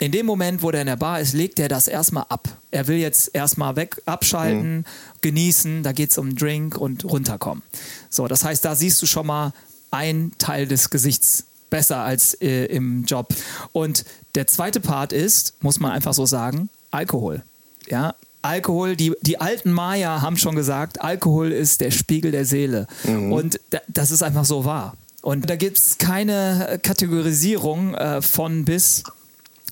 in 0.00 0.12
dem 0.12 0.26
Moment, 0.26 0.62
wo 0.62 0.70
der 0.70 0.82
in 0.82 0.86
der 0.86 0.96
Bar 0.96 1.20
ist, 1.20 1.32
legt 1.32 1.58
er 1.58 1.68
das 1.68 1.88
erstmal 1.88 2.26
ab. 2.28 2.48
Er 2.70 2.86
will 2.86 2.98
jetzt 2.98 3.34
erstmal 3.34 3.76
weg, 3.76 4.00
abschalten, 4.06 4.84
genießen, 5.20 5.82
da 5.82 5.92
geht 5.92 6.10
es 6.10 6.18
um 6.18 6.28
einen 6.28 6.36
Drink 6.36 6.78
und 6.78 7.04
runterkommen. 7.04 7.62
So, 8.08 8.28
das 8.28 8.44
heißt, 8.44 8.64
da 8.64 8.74
siehst 8.74 9.02
du 9.02 9.06
schon 9.06 9.26
mal 9.26 9.52
ein 9.90 10.32
Teil 10.38 10.66
des 10.66 10.90
Gesichts 10.90 11.44
besser 11.70 11.98
als 11.98 12.34
äh, 12.34 12.66
im 12.66 13.04
Job. 13.04 13.34
Und 13.72 14.04
der 14.34 14.46
zweite 14.46 14.80
Part 14.80 15.12
ist, 15.12 15.54
muss 15.62 15.80
man 15.80 15.92
einfach 15.92 16.14
so 16.14 16.26
sagen, 16.26 16.70
Alkohol. 16.90 17.42
Ja, 17.88 18.14
Alkohol, 18.42 18.96
die, 18.96 19.14
die 19.22 19.40
alten 19.40 19.72
Maya 19.72 20.22
haben 20.22 20.36
schon 20.36 20.54
gesagt, 20.54 21.00
Alkohol 21.00 21.50
ist 21.50 21.80
der 21.80 21.90
Spiegel 21.90 22.30
der 22.30 22.44
Seele. 22.44 22.86
Und 23.32 23.60
da, 23.70 23.80
das 23.88 24.10
ist 24.10 24.22
einfach 24.22 24.44
so 24.44 24.64
wahr. 24.64 24.96
Und 25.22 25.50
da 25.50 25.56
gibt 25.56 25.78
es 25.78 25.98
keine 25.98 26.78
Kategorisierung 26.82 27.94
äh, 27.94 28.22
von 28.22 28.64
bis, 28.64 29.02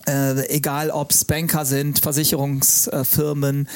äh, 0.07 0.49
egal 0.49 0.91
ob 0.91 1.11
es 1.11 1.25
Banker 1.25 1.65
sind, 1.65 2.01
Versicherungsfirmen, 2.01 3.69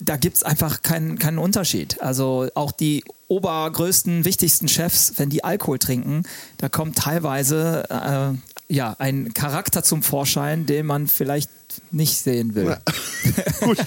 da 0.00 0.16
gibt 0.16 0.36
es 0.36 0.42
einfach 0.42 0.82
keinen, 0.82 1.18
keinen 1.18 1.38
Unterschied. 1.38 2.00
Also 2.00 2.48
auch 2.54 2.72
die 2.72 3.02
obergrößten, 3.26 4.24
wichtigsten 4.24 4.68
Chefs, 4.68 5.14
wenn 5.16 5.28
die 5.28 5.44
Alkohol 5.44 5.78
trinken, 5.78 6.22
da 6.58 6.68
kommt 6.68 6.96
teilweise 6.96 7.84
äh, 7.90 8.74
ja, 8.74 8.96
ein 8.98 9.34
Charakter 9.34 9.82
zum 9.82 10.02
Vorschein, 10.02 10.66
den 10.66 10.86
man 10.86 11.06
vielleicht 11.06 11.50
nicht 11.90 12.18
sehen 12.18 12.54
will. 12.54 12.76
Gut. 13.60 13.78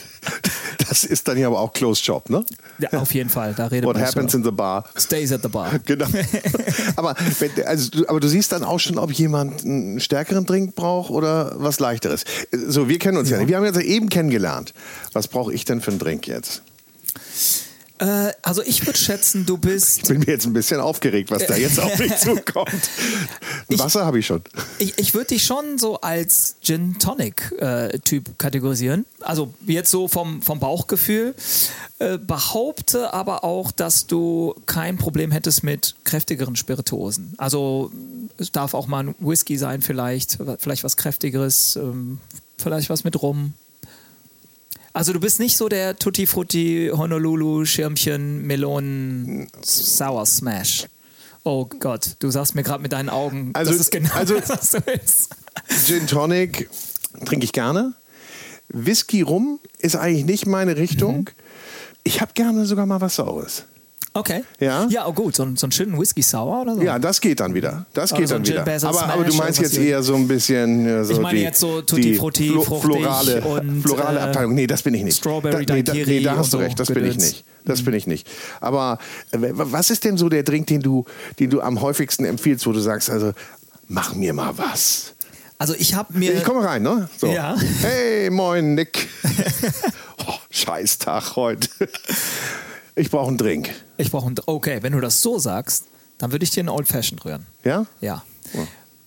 Das 0.92 1.06
ist 1.06 1.26
dann 1.30 1.38
ja 1.38 1.48
aber 1.48 1.62
auch 1.62 1.72
Closed 1.72 2.04
Shop, 2.04 2.30
ne? 2.30 2.44
Ja, 2.78 3.00
auf 3.00 3.14
jeden 3.14 3.30
Fall, 3.30 3.54
da 3.56 3.68
redet 3.68 3.86
What 3.86 3.96
man 3.96 4.06
happens 4.06 4.34
schon. 4.34 4.42
in 4.42 4.44
the 4.44 4.52
bar? 4.52 4.84
Stays 4.98 5.32
at 5.32 5.42
the 5.42 5.48
bar. 5.48 5.80
Genau. 5.86 6.06
aber, 6.98 7.16
wenn, 7.40 7.66
also, 7.66 7.90
du, 7.92 8.10
aber 8.10 8.20
du 8.20 8.28
siehst 8.28 8.52
dann 8.52 8.66
auch 8.66 8.78
schon, 8.78 8.98
ob 8.98 9.14
jemand 9.14 9.64
einen 9.64 10.02
stärkeren 10.02 10.46
Drink 10.46 10.76
braucht 10.76 11.10
oder 11.10 11.54
was 11.56 11.80
leichteres. 11.80 12.26
So, 12.52 12.90
wir 12.90 13.00
kennen 13.00 13.18
uns 13.18 13.30
ja, 13.30 13.38
nicht. 13.38 13.48
Wir 13.48 13.56
haben 13.56 13.66
uns 13.66 13.78
ja 13.78 13.84
eben 13.84 14.10
kennengelernt. 14.10 14.74
Was 15.14 15.30
brauche 15.30 15.54
ich 15.54 15.64
denn 15.64 15.80
für 15.80 15.92
einen 15.92 16.00
Drink 16.00 16.28
jetzt? 16.28 16.62
Äh, 18.02 18.34
also 18.42 18.64
ich 18.64 18.86
würde 18.86 18.98
schätzen, 18.98 19.46
du 19.46 19.56
Ich 19.56 19.62
bist. 19.62 20.08
bin 20.08 20.20
mir 20.20 20.26
jetzt 20.28 20.46
ein 20.48 20.54
bisschen 20.54 20.82
aufgeregt, 20.82 21.30
was 21.30 21.46
da 21.46 21.56
jetzt 21.56 21.80
auf 21.80 21.98
mich 22.00 22.16
zukommt. 22.18 22.90
Wasser 23.70 24.06
habe 24.06 24.20
ich 24.20 24.26
schon. 24.26 24.42
Ich, 24.80 24.98
ich 24.98 25.14
würde 25.14 25.28
dich 25.28 25.46
schon 25.46 25.78
so 25.78 26.02
als 26.02 26.56
Gin 26.62 26.98
Tonic 26.98 27.54
äh, 27.60 28.00
Typ 28.00 28.38
kategorisieren. 28.40 29.06
Also 29.22 29.54
jetzt 29.68 29.92
so 29.92 30.08
vom, 30.08 30.42
vom 30.42 30.60
Bauchgefühl. 30.60 31.36
Äh, 32.00 32.18
behaupte 32.18 33.14
aber 33.14 33.44
auch, 33.44 33.72
dass 33.72 34.08
du 34.08 34.56
kein 34.66 34.98
Problem 34.98 35.32
hättest 35.32 35.64
mit 35.64 35.96
kräftigeren 36.04 36.56
Spirituosen. 36.56 37.36
Also 37.38 37.92
es 38.38 38.52
darf 38.52 38.74
auch 38.74 38.88
mal 38.88 39.10
ein 39.10 39.16
Whisky 39.20 39.58
sein, 39.58 39.84
vielleicht, 39.84 40.40
vielleicht 40.58 40.84
was 40.84 40.98
kräftigeres, 40.98 41.76
ähm, 41.76 42.20
vielleicht 42.58 42.90
was 42.90 43.04
mit 43.04 43.22
Rum. 43.22 43.54
Also 44.94 45.14
du 45.14 45.20
bist 45.20 45.40
nicht 45.40 45.56
so 45.58 45.70
der 45.70 45.96
Tutti 45.96 46.26
Frutti 46.26 46.92
Honolulu 46.94 47.66
Schirmchen 47.66 48.46
Melonen 48.46 49.48
Sour 49.64 50.26
Smash. 50.26 50.88
Oh 51.44 51.66
Gott, 51.66 52.18
du 52.20 52.30
sagst 52.30 52.56
mir 52.56 52.64
gerade 52.64 52.84
mit 52.84 52.92
deinen 52.94 53.10
Augen, 53.10 53.52
Also- 53.54 53.72
das 53.72 53.82
ist 53.82 53.92
genau 53.92 54.14
also- 54.14 54.36
das, 54.40 54.50
was 54.50 54.72
du 54.72 54.80
willst. 54.86 55.30
Gin 55.88 56.08
Tonic 56.08 56.70
trinke 57.26 57.46
ich 57.46 57.54
gerne. 57.54 57.94
Whisky 58.70 59.22
rum 59.22 59.60
ist 59.80 59.96
eigentlich 59.96 60.26
nicht 60.26 60.46
meine 60.46 60.78
Richtung. 60.78 61.18
Mhm. 61.22 61.26
Ich 62.04 62.22
habe 62.22 62.32
gerne 62.34 62.66
sogar 62.66 62.86
mal 62.86 63.02
was 63.02 63.16
Saures. 63.16 63.66
Okay. 64.14 64.44
Ja? 64.60 64.88
Ja, 64.90 65.08
oh 65.08 65.14
gut, 65.14 65.36
so, 65.38 65.44
ein- 65.44 65.56
so 65.56 65.66
einen 65.68 65.72
schönen 65.72 65.98
Whisky 65.98 66.22
Sour 66.22 66.64
oder 66.64 66.76
so. 66.76 66.82
Ja, 66.82 67.00
das 67.00 67.22
geht 67.22 67.40
dann 67.40 67.54
wieder. 67.54 67.86
Das 67.94 68.14
geht 68.14 68.28
so 68.28 68.36
dann 68.36 68.46
wieder. 68.46 68.62
Aber, 68.84 69.04
aber 69.06 69.24
du 69.24 69.34
meinst 69.36 69.60
jetzt 69.62 69.78
eher 69.78 70.04
so 70.04 70.16
ein 70.16 70.28
bisschen. 70.28 70.86
äh, 70.86 71.06
So 71.06 71.14
Ich 71.14 71.20
meine 71.20 71.38
die, 71.38 71.44
jetzt 71.46 71.62
so 71.62 71.82
Tutti 71.82 72.16
Frutti, 72.16 72.50
Flo- 72.50 72.82
florale, 72.82 73.42
und, 73.42 73.82
florale 73.82 74.20
äh, 74.20 74.24
Abteilung. 74.24 74.54
Nee, 74.54 74.68
das 74.68 74.82
bin 74.82 74.94
ich 74.96 75.04
nicht. 75.04 75.18
Strawberry 75.18 75.66
da, 75.66 75.74
nee, 75.76 75.84
da, 75.84 75.94
nee, 75.94 76.20
da 76.22 76.36
hast 76.36 76.52
du 76.54 76.58
recht, 76.58 76.78
das 76.78 76.90
bin 76.90 77.06
ich 77.06 77.16
nicht. 77.18 77.46
Das 77.64 77.84
bin 77.86 77.94
ich 77.94 78.06
nicht. 78.06 78.28
Aber 78.60 78.98
äh, 79.32 79.38
was 79.54 79.90
ist 79.90 80.04
denn 80.04 80.18
so 80.18 80.28
der 80.28 80.44
Drink, 80.44 80.68
den 80.68 80.82
du, 80.82 81.06
den 81.40 81.50
du 81.50 81.62
am 81.62 81.80
häufigsten 81.82 82.26
empfiehlst, 82.26 82.66
wo 82.68 82.74
du 82.74 82.80
sagst, 82.82 83.10
also 83.10 83.32
mach 83.88 84.14
mir 84.14 84.34
mal 84.34 84.58
was? 84.58 85.14
Also 85.58 85.74
ich 85.78 85.94
habe 85.94 86.18
mir. 86.18 86.34
Ich 86.34 86.44
komme 86.44 86.66
rein, 86.66 86.82
ne? 86.84 87.08
So. 87.18 87.28
Ja. 87.28 87.56
Hey, 87.82 88.30
moin, 88.30 88.74
Nick. 88.76 89.08
oh, 90.28 90.34
scheiß 90.50 90.98
Tag 90.98 91.36
heute. 91.38 91.70
Ich 92.96 93.10
brauche 93.10 93.28
einen 93.30 93.38
Drink. 93.38 93.70
Ich 93.98 94.12
brauche 94.12 94.28
einen. 94.28 94.36
Okay, 94.46 94.80
wenn 94.82 94.94
du 94.94 95.00
das 95.00 95.22
so 95.22 95.40
sagst, 95.40 95.86
dann 96.18 96.32
würde 96.32 96.44
ich 96.44 96.52
dir 96.52 96.60
einen 96.62 96.70
Old 96.70 96.88
Fashioned 96.88 97.24
rühren. 97.26 97.46
Ja? 97.64 97.86
Ja. 98.02 98.24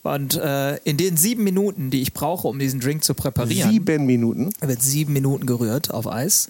Und 0.03 0.35
äh, 0.37 0.77
in 0.85 0.97
den 0.97 1.17
sieben 1.17 1.45
Minuten, 1.45 1.91
die 1.91 2.03
ich 2.03 2.13
brauche, 2.13 2.47
um 2.49 2.59
diesen 2.59 2.81
Drink 2.81 3.05
zu 3.05 3.15
präparieren, 3.15 3.71
Sieben 3.71 4.05
Minuten. 4.05 4.51
wird 4.61 4.83
sieben 4.83 5.13
Minuten 5.15 5.47
gerührt 5.47 5.91
auf 5.91 6.07
Eis. 6.07 6.49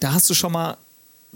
Da 0.00 0.12
hast 0.14 0.28
du 0.30 0.34
schon 0.34 0.52
mal, 0.52 0.76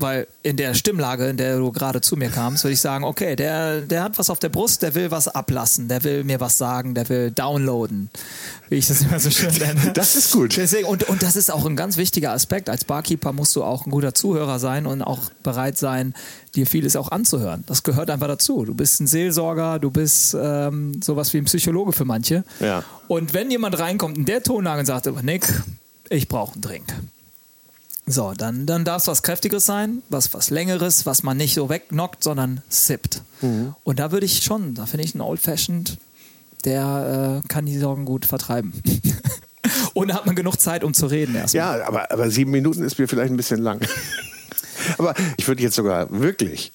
weil 0.01 0.29
in 0.43 0.57
der 0.57 0.75
Stimmlage, 0.75 1.29
in 1.29 1.37
der 1.37 1.59
du 1.59 1.73
gerade 1.73 2.01
zu 2.01 2.17
mir 2.17 2.29
kamst, 2.29 2.63
würde 2.63 2.75
ich 2.75 2.81
sagen, 2.81 3.05
okay, 3.05 3.35
der, 3.35 3.81
der 3.81 4.05
hat 4.05 4.19
was 4.19 4.31
auf 4.31 4.39
der 4.39 4.49
Brust, 4.49 4.83
der 4.83 4.95
will 4.95 5.11
was 5.11 5.27
ablassen, 5.27 5.89
der 5.89 6.05
will 6.05 6.25
mir 6.25 6.41
was 6.41 6.57
sagen, 6.57 6.95
der 6.95 7.09
will 7.09 7.33
downloaden, 7.33 8.09
wie 8.69 8.77
ich 8.77 8.87
das 8.87 9.03
immer 9.03 9.19
so 9.19 9.31
schön 9.31 9.53
nenne. 9.55 9.93
Das 9.95 10.15
ist 10.15 10.33
gut. 10.33 10.57
Deswegen, 10.57 10.87
und, 10.87 11.09
und 11.09 11.23
das 11.23 11.35
ist 11.35 11.51
auch 11.51 11.67
ein 11.67 11.75
ganz 11.75 11.97
wichtiger 11.97 12.33
Aspekt. 12.33 12.71
Als 12.71 12.85
Barkeeper 12.85 13.33
musst 13.33 13.57
du 13.57 13.65
auch 13.65 13.87
ein 13.87 13.91
guter 13.91 14.15
Zuhörer 14.15 14.59
sein 14.59 14.87
und 14.87 15.03
auch 15.03 15.31
bereit 15.43 15.77
sein, 15.77 16.15
dir 16.55 16.67
vieles 16.67 16.95
auch 16.95 17.11
anzuhören. 17.11 17.65
Das 17.67 17.83
gehört 17.83 18.11
einfach 18.11 18.29
dazu. 18.29 18.65
Du 18.65 18.75
bist 18.75 19.01
ein 19.01 19.07
Seelsorger, 19.07 19.81
du 19.81 19.91
bist 19.91 20.37
ähm, 20.41 21.01
sowas 21.03 21.33
wie 21.35 21.39
ein 21.39 21.47
Psychologe 21.47 21.93
für 21.93 22.05
manche. 22.05 22.45
Ja. 22.61 22.85
Und 23.09 23.35
wenn 23.35 23.51
jemand 23.51 23.79
reinkommt 23.79 24.17
in 24.17 24.25
der 24.25 24.43
Tonlage 24.43 24.81
und 24.81 24.87
sagt, 24.87 25.07
Nick, 25.25 25.47
ich 26.09 26.29
brauche 26.29 26.53
einen 26.53 26.63
Drink. 26.63 26.95
So, 28.11 28.33
dann, 28.37 28.67
dann 28.67 28.85
darf 28.85 29.03
es 29.03 29.09
was 29.09 29.23
Kräftigeres 29.23 29.67
sein, 29.67 30.03
was, 30.09 30.33
was 30.35 30.51
Längeres, 30.51 31.07
was 31.07 31.23
man 31.23 31.37
nicht 31.37 31.55
so 31.55 31.69
wegknockt, 31.69 32.23
sondern 32.23 32.63
sippt. 32.69 33.23
Und 33.85 33.99
da 33.99 34.13
würde 34.13 34.27
ich 34.27 34.43
schon, 34.43 34.75
da 34.75 34.87
finde 34.87 35.05
ich 35.05 35.15
einen 35.15 35.21
Old 35.21 35.41
Fashioned, 35.41 35.99
der 36.65 37.43
äh, 37.45 37.49
kann 37.49 37.67
die 37.67 37.79
Sorgen 37.79 38.05
gut 38.05 38.27
vertreiben. 38.27 38.73
Und 39.95 40.09
da 40.09 40.15
hat 40.15 40.27
man 40.27 40.35
genug 40.35 40.61
Zeit, 40.61 40.85
um 40.85 40.95
zu 40.95 41.07
reden 41.07 41.35
erstmal. 41.35 41.79
Ja, 41.79 41.87
aber, 41.87 42.11
aber 42.11 42.31
sieben 42.31 42.51
Minuten 42.51 42.83
ist 42.85 42.99
mir 42.99 43.09
vielleicht 43.09 43.31
ein 43.31 43.37
bisschen 43.37 43.61
lang. 43.61 43.81
aber 44.99 45.15
ich 45.37 45.47
würde 45.47 45.63
jetzt 45.63 45.75
sogar 45.75 46.09
wirklich, 46.11 46.73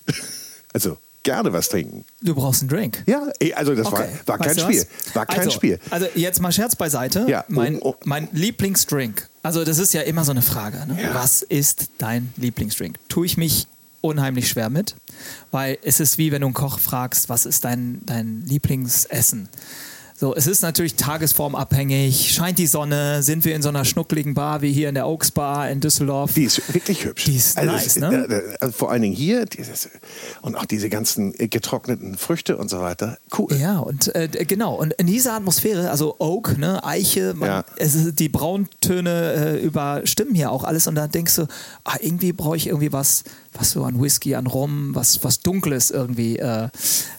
also 0.73 0.97
gerne 1.23 1.51
was 1.53 1.69
trinken. 1.69 2.05
Du 2.21 2.35
brauchst 2.35 2.61
einen 2.61 2.69
Drink. 2.69 3.03
Ja, 3.05 3.27
eh, 3.39 3.53
also 3.53 3.73
das 3.75 3.87
Okay. 3.87 4.09
war, 4.25 4.37
war 4.37 4.37
kein 4.37 4.55
Weißt 4.55 4.61
Spiel. 4.61 4.85
War 5.13 5.25
kein 5.25 5.39
also, 5.39 5.51
Spiel. 5.51 5.79
Also 5.89 6.07
jetzt 6.15 6.39
mal 6.41 6.51
Scherz 6.51 6.75
beiseite. 6.75 7.25
Ja. 7.27 7.45
Mein, 7.47 7.77
Oh, 7.81 7.89
oh. 7.89 7.95
mein 8.03 8.27
Lieblingsdrink. 8.31 9.27
Also 9.41 9.63
das 9.63 9.79
ist 9.79 9.93
ja 9.93 10.01
immer 10.01 10.23
so 10.25 10.31
eine 10.31 10.41
Frage. 10.41 10.85
Ne? 10.87 11.01
Ja. 11.01 11.15
Was 11.15 11.41
ist 11.41 11.89
dein 11.97 12.33
Lieblingsdrink? 12.37 12.97
Tue 13.09 13.25
ich 13.25 13.37
mich 13.37 13.67
unheimlich 14.01 14.49
schwer 14.49 14.69
mit, 14.69 14.95
weil 15.51 15.77
es 15.81 15.99
ist 16.01 16.17
wie 16.17 16.31
wenn 16.31 16.41
du 16.41 16.47
einen 16.47 16.53
Koch 16.53 16.77
fragst, 16.79 17.29
was 17.29 17.45
ist 17.45 17.63
dein, 17.63 18.01
dein 18.05 18.43
Lieblingsessen? 18.45 19.47
So, 20.15 20.35
es 20.35 20.47
ist 20.47 20.61
natürlich 20.61 20.95
tagesformabhängig. 20.95 22.31
Scheint 22.33 22.59
die 22.59 22.67
Sonne? 22.67 23.23
Sind 23.23 23.45
wir 23.45 23.55
in 23.55 23.61
so 23.61 23.69
einer 23.69 23.83
schnuckligen 23.83 24.35
Bar 24.35 24.61
wie 24.61 24.71
hier 24.71 24.87
in 24.89 24.95
der 24.95 25.07
Oaks 25.07 25.31
Bar 25.31 25.69
in 25.69 25.79
Düsseldorf? 25.79 26.33
Die 26.35 26.43
ist 26.43 26.73
wirklich 26.73 27.03
hübsch. 27.03 27.25
Die 27.25 27.35
ist 27.35 27.57
nice, 27.57 27.87
es- 27.87 27.95
ne? 27.97 28.55
also 28.59 28.71
vor 28.73 28.91
allen 28.91 29.01
Dingen 29.01 29.15
hier 29.15 29.45
dieses, 29.45 29.89
und 30.41 30.55
auch 30.55 30.65
diese 30.65 30.89
ganzen 30.89 31.33
äh, 31.39 31.47
getrockneten 31.47 32.15
Früchte 32.17 32.57
und 32.57 32.69
so 32.69 32.79
weiter. 32.79 33.17
Cool. 33.37 33.53
Ja, 33.55 33.79
und 33.79 34.13
äh, 34.15 34.27
genau. 34.47 34.75
Und 34.75 34.93
in 34.93 35.07
dieser 35.07 35.33
Atmosphäre, 35.33 35.89
also 35.89 36.15
Oak, 36.19 36.57
ne, 36.57 36.83
Eiche, 36.83 37.33
man, 37.35 37.49
Ja. 37.49 37.65
es 37.77 37.95
ist, 37.95 38.19
die 38.19 38.29
Brauntöne 38.29 39.33
äh, 39.33 39.63
überstimmen 39.63 40.35
hier 40.35 40.51
auch 40.51 40.63
alles. 40.63 40.87
Und 40.87 40.95
dann 40.95 41.09
denkst 41.11 41.35
du, 41.35 41.47
ah, 41.83 41.95
irgendwie 41.99 42.33
brauche 42.33 42.55
ich 42.55 42.67
irgendwie 42.67 42.93
was, 42.93 43.23
was 43.53 43.71
so 43.71 43.83
an 43.83 44.01
Whisky, 44.01 44.35
an 44.35 44.47
Rum, 44.47 44.95
was, 44.95 45.23
was 45.23 45.39
Dunkles 45.41 45.91
irgendwie 45.91 46.37
äh, 46.37 46.69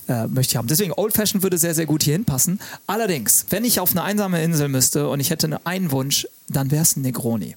äh, 0.09 0.27
möchte 0.27 0.53
ich 0.53 0.57
haben. 0.57 0.69
Deswegen 0.69 0.93
Old 0.93 1.15
Fashioned 1.15 1.43
würde 1.43 1.59
sehr, 1.59 1.75
sehr 1.75 1.87
gut 1.87 2.03
hier 2.03 2.15
hinpassen. 2.15 2.61
Allerdings, 2.87 3.47
wenn 3.51 3.65
ich 3.65 3.81
auf 3.81 3.93
eine 3.93 4.03
einsame 4.03 4.43
Insel 4.43 4.69
müsste 4.69 5.09
und 5.09 5.21
ich 5.21 5.31
hätte 5.31 5.61
einen 5.65 5.91
Wunsch, 5.91 6.27
dann 6.49 6.71
wäre 6.71 6.83
es 6.83 6.97
ein 6.97 7.03
Negroni. 7.03 7.57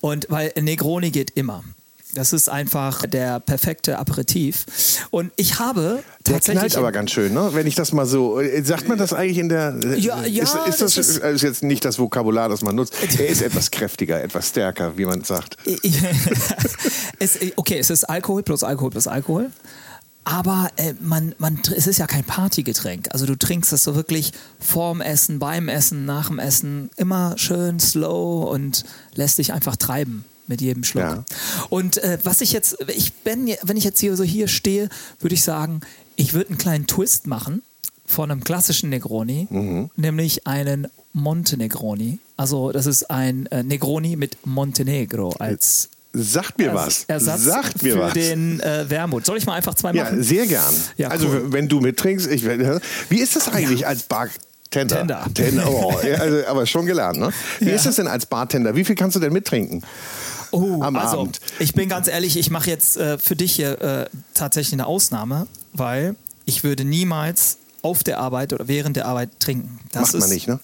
Und 0.00 0.26
weil 0.30 0.52
Negroni 0.60 1.10
geht 1.10 1.30
immer. 1.32 1.62
Das 2.14 2.32
ist 2.32 2.48
einfach 2.48 3.06
der 3.06 3.38
perfekte 3.40 3.98
Aperitif. 3.98 4.66
Und 5.10 5.30
ich 5.36 5.58
habe 5.60 6.02
Der 6.26 6.40
knallt 6.40 6.76
aber 6.76 6.90
ganz 6.92 7.12
schön, 7.12 7.32
ne? 7.32 7.50
Wenn 7.52 7.66
ich 7.68 7.76
das 7.76 7.92
mal 7.92 8.04
so. 8.06 8.40
äh, 8.40 8.62
Sagt 8.64 8.88
man 8.88 8.98
das 8.98 9.12
eigentlich 9.12 9.38
in 9.38 9.48
der. 9.48 9.78
Ja, 9.96 10.24
ja, 10.24 10.42
Ist, 10.42 10.54
ist 10.54 10.82
das, 10.82 10.94
das 10.94 10.96
ist- 11.08 11.16
ist 11.18 11.42
jetzt 11.42 11.62
nicht 11.62 11.84
das 11.84 11.98
Vokabular, 12.00 12.48
das 12.48 12.62
man 12.62 12.74
nutzt. 12.74 12.94
Er 13.18 13.28
ist 13.28 13.42
etwas 13.42 13.70
kräftiger, 13.70 14.20
etwas 14.22 14.48
stärker, 14.48 14.98
wie 14.98 15.04
man 15.04 15.22
sagt. 15.22 15.56
es, 17.18 17.38
okay, 17.56 17.78
es 17.78 17.90
ist 17.90 18.04
Alkohol 18.04 18.42
plus 18.42 18.62
Alkohol 18.64 18.90
plus 18.90 19.06
Alkohol. 19.06 19.50
Aber 20.24 20.70
äh, 20.76 20.92
man, 21.00 21.34
man, 21.38 21.60
es 21.74 21.86
ist 21.86 21.98
ja 21.98 22.06
kein 22.06 22.24
Partygetränk. 22.24 23.08
Also 23.12 23.24
du 23.24 23.36
trinkst 23.36 23.72
das 23.72 23.82
so 23.82 23.94
wirklich 23.94 24.32
vorm 24.60 25.00
Essen, 25.00 25.38
beim 25.38 25.68
Essen, 25.68 26.04
nach 26.04 26.28
dem 26.28 26.38
Essen. 26.38 26.90
Immer 26.96 27.34
schön 27.38 27.80
slow 27.80 28.50
und 28.50 28.84
lässt 29.14 29.38
dich 29.38 29.52
einfach 29.52 29.76
treiben 29.76 30.24
mit 30.50 30.60
jedem 30.60 30.84
Schluck. 30.84 31.04
Ja. 31.04 31.24
Und 31.70 31.96
äh, 31.98 32.18
was 32.24 32.42
ich 32.42 32.52
jetzt, 32.52 32.76
ich 32.94 33.14
bin, 33.14 33.50
wenn 33.62 33.76
ich 33.78 33.84
jetzt 33.84 33.98
hier 34.00 34.14
so 34.16 34.24
hier 34.24 34.48
stehe, 34.48 34.90
würde 35.20 35.34
ich 35.34 35.42
sagen, 35.42 35.80
ich 36.16 36.34
würde 36.34 36.50
einen 36.50 36.58
kleinen 36.58 36.86
Twist 36.86 37.26
machen 37.26 37.62
von 38.04 38.30
einem 38.30 38.44
klassischen 38.44 38.90
Negroni, 38.90 39.48
nämlich 39.96 40.46
einen 40.46 40.88
Monte 41.14 41.56
Negroni. 41.56 42.18
Also 42.36 42.72
das 42.72 42.86
ist 42.86 43.10
ein 43.10 43.46
äh, 43.46 43.62
Negroni 43.62 44.16
mit 44.16 44.36
Montenegro 44.46 45.30
als 45.38 45.88
Sagt 46.12 46.58
mir 46.58 46.74
was. 46.74 47.04
Ersatz 47.06 47.42
Sagt 47.42 47.82
mir 47.84 47.92
für 47.94 48.00
was. 48.00 48.12
den 48.14 48.58
äh, 48.60 48.90
Wermut. 48.90 49.24
Soll 49.24 49.38
ich 49.38 49.46
mal 49.46 49.54
einfach 49.54 49.74
zwei 49.76 49.92
Ja, 49.92 50.04
machen? 50.04 50.24
sehr 50.24 50.44
gern. 50.48 50.74
Ja, 50.96 51.06
also, 51.08 51.28
cool. 51.28 51.52
wenn 51.52 51.68
du 51.68 51.78
mittrinkst, 51.80 52.26
ich, 52.26 52.44
wie 52.44 53.18
ist 53.20 53.36
das 53.36 53.48
eigentlich 53.48 53.86
als 53.86 54.02
Bartender? 54.02 54.40
Tender. 54.98 55.24
Tender, 55.34 55.68
oh, 55.70 55.94
ja, 56.04 56.14
also, 56.18 56.46
aber 56.46 56.66
schon 56.66 56.86
gelernt, 56.86 57.18
ne? 57.18 57.30
Wie 57.60 57.68
Ja. 57.68 57.74
ist 57.76 57.86
das 57.86 57.94
denn 57.96 58.06
als 58.08 58.26
Bartender? 58.26 58.74
Wie 58.76 58.84
viel 58.84 58.94
kannst 58.96 59.14
du 59.16 59.20
denn 59.20 59.32
mittrinken? 59.32 59.82
Oh, 60.52 60.82
am 60.82 60.96
also, 60.96 61.20
Abend? 61.20 61.40
ich 61.58 61.74
bin 61.74 61.88
ganz 61.88 62.08
ehrlich, 62.08 62.36
ich 62.36 62.50
mache 62.50 62.70
jetzt 62.70 62.96
äh, 62.96 63.18
für 63.18 63.36
dich 63.36 63.52
hier 63.52 63.80
äh, 63.80 64.06
tatsächlich 64.34 64.72
eine 64.74 64.86
Ausnahme, 64.86 65.46
weil 65.72 66.16
ich 66.44 66.64
würde 66.64 66.84
niemals 66.84 67.58
auf 67.82 68.04
der 68.04 68.18
Arbeit 68.18 68.52
oder 68.52 68.68
während 68.68 68.96
der 68.96 69.06
Arbeit 69.06 69.38
trinken. 69.38 69.80
Das 69.92 70.02
Macht 70.02 70.12
man 70.14 70.22
ist, 70.22 70.30
nicht, 70.30 70.48
ne? 70.48 70.60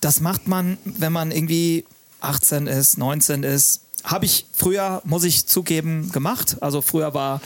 Das 0.00 0.20
macht 0.20 0.46
man, 0.46 0.78
wenn 0.84 1.12
man 1.12 1.30
irgendwie 1.30 1.84
18 2.20 2.66
ist, 2.66 2.98
19 2.98 3.42
ist. 3.42 3.80
Habe 4.04 4.26
ich 4.26 4.46
früher, 4.52 5.00
muss 5.04 5.24
ich 5.24 5.46
zugeben, 5.46 6.12
gemacht. 6.12 6.56
Also 6.60 6.82
früher 6.82 7.14
war 7.14 7.40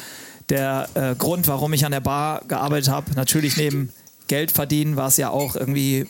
der 0.49 0.89
äh, 0.95 1.15
Grund, 1.15 1.47
warum 1.47 1.73
ich 1.73 1.85
an 1.85 1.93
der 1.93 2.01
Bar 2.01 2.43
gearbeitet 2.49 2.89
habe, 2.89 3.13
natürlich 3.15 3.57
neben 3.57 3.93
Geld 4.29 4.53
verdienen, 4.53 4.97
war 4.97 5.09
es 5.09 5.17
ja 5.17 5.31
auch 5.31 5.57
irgendwie, 5.57 6.07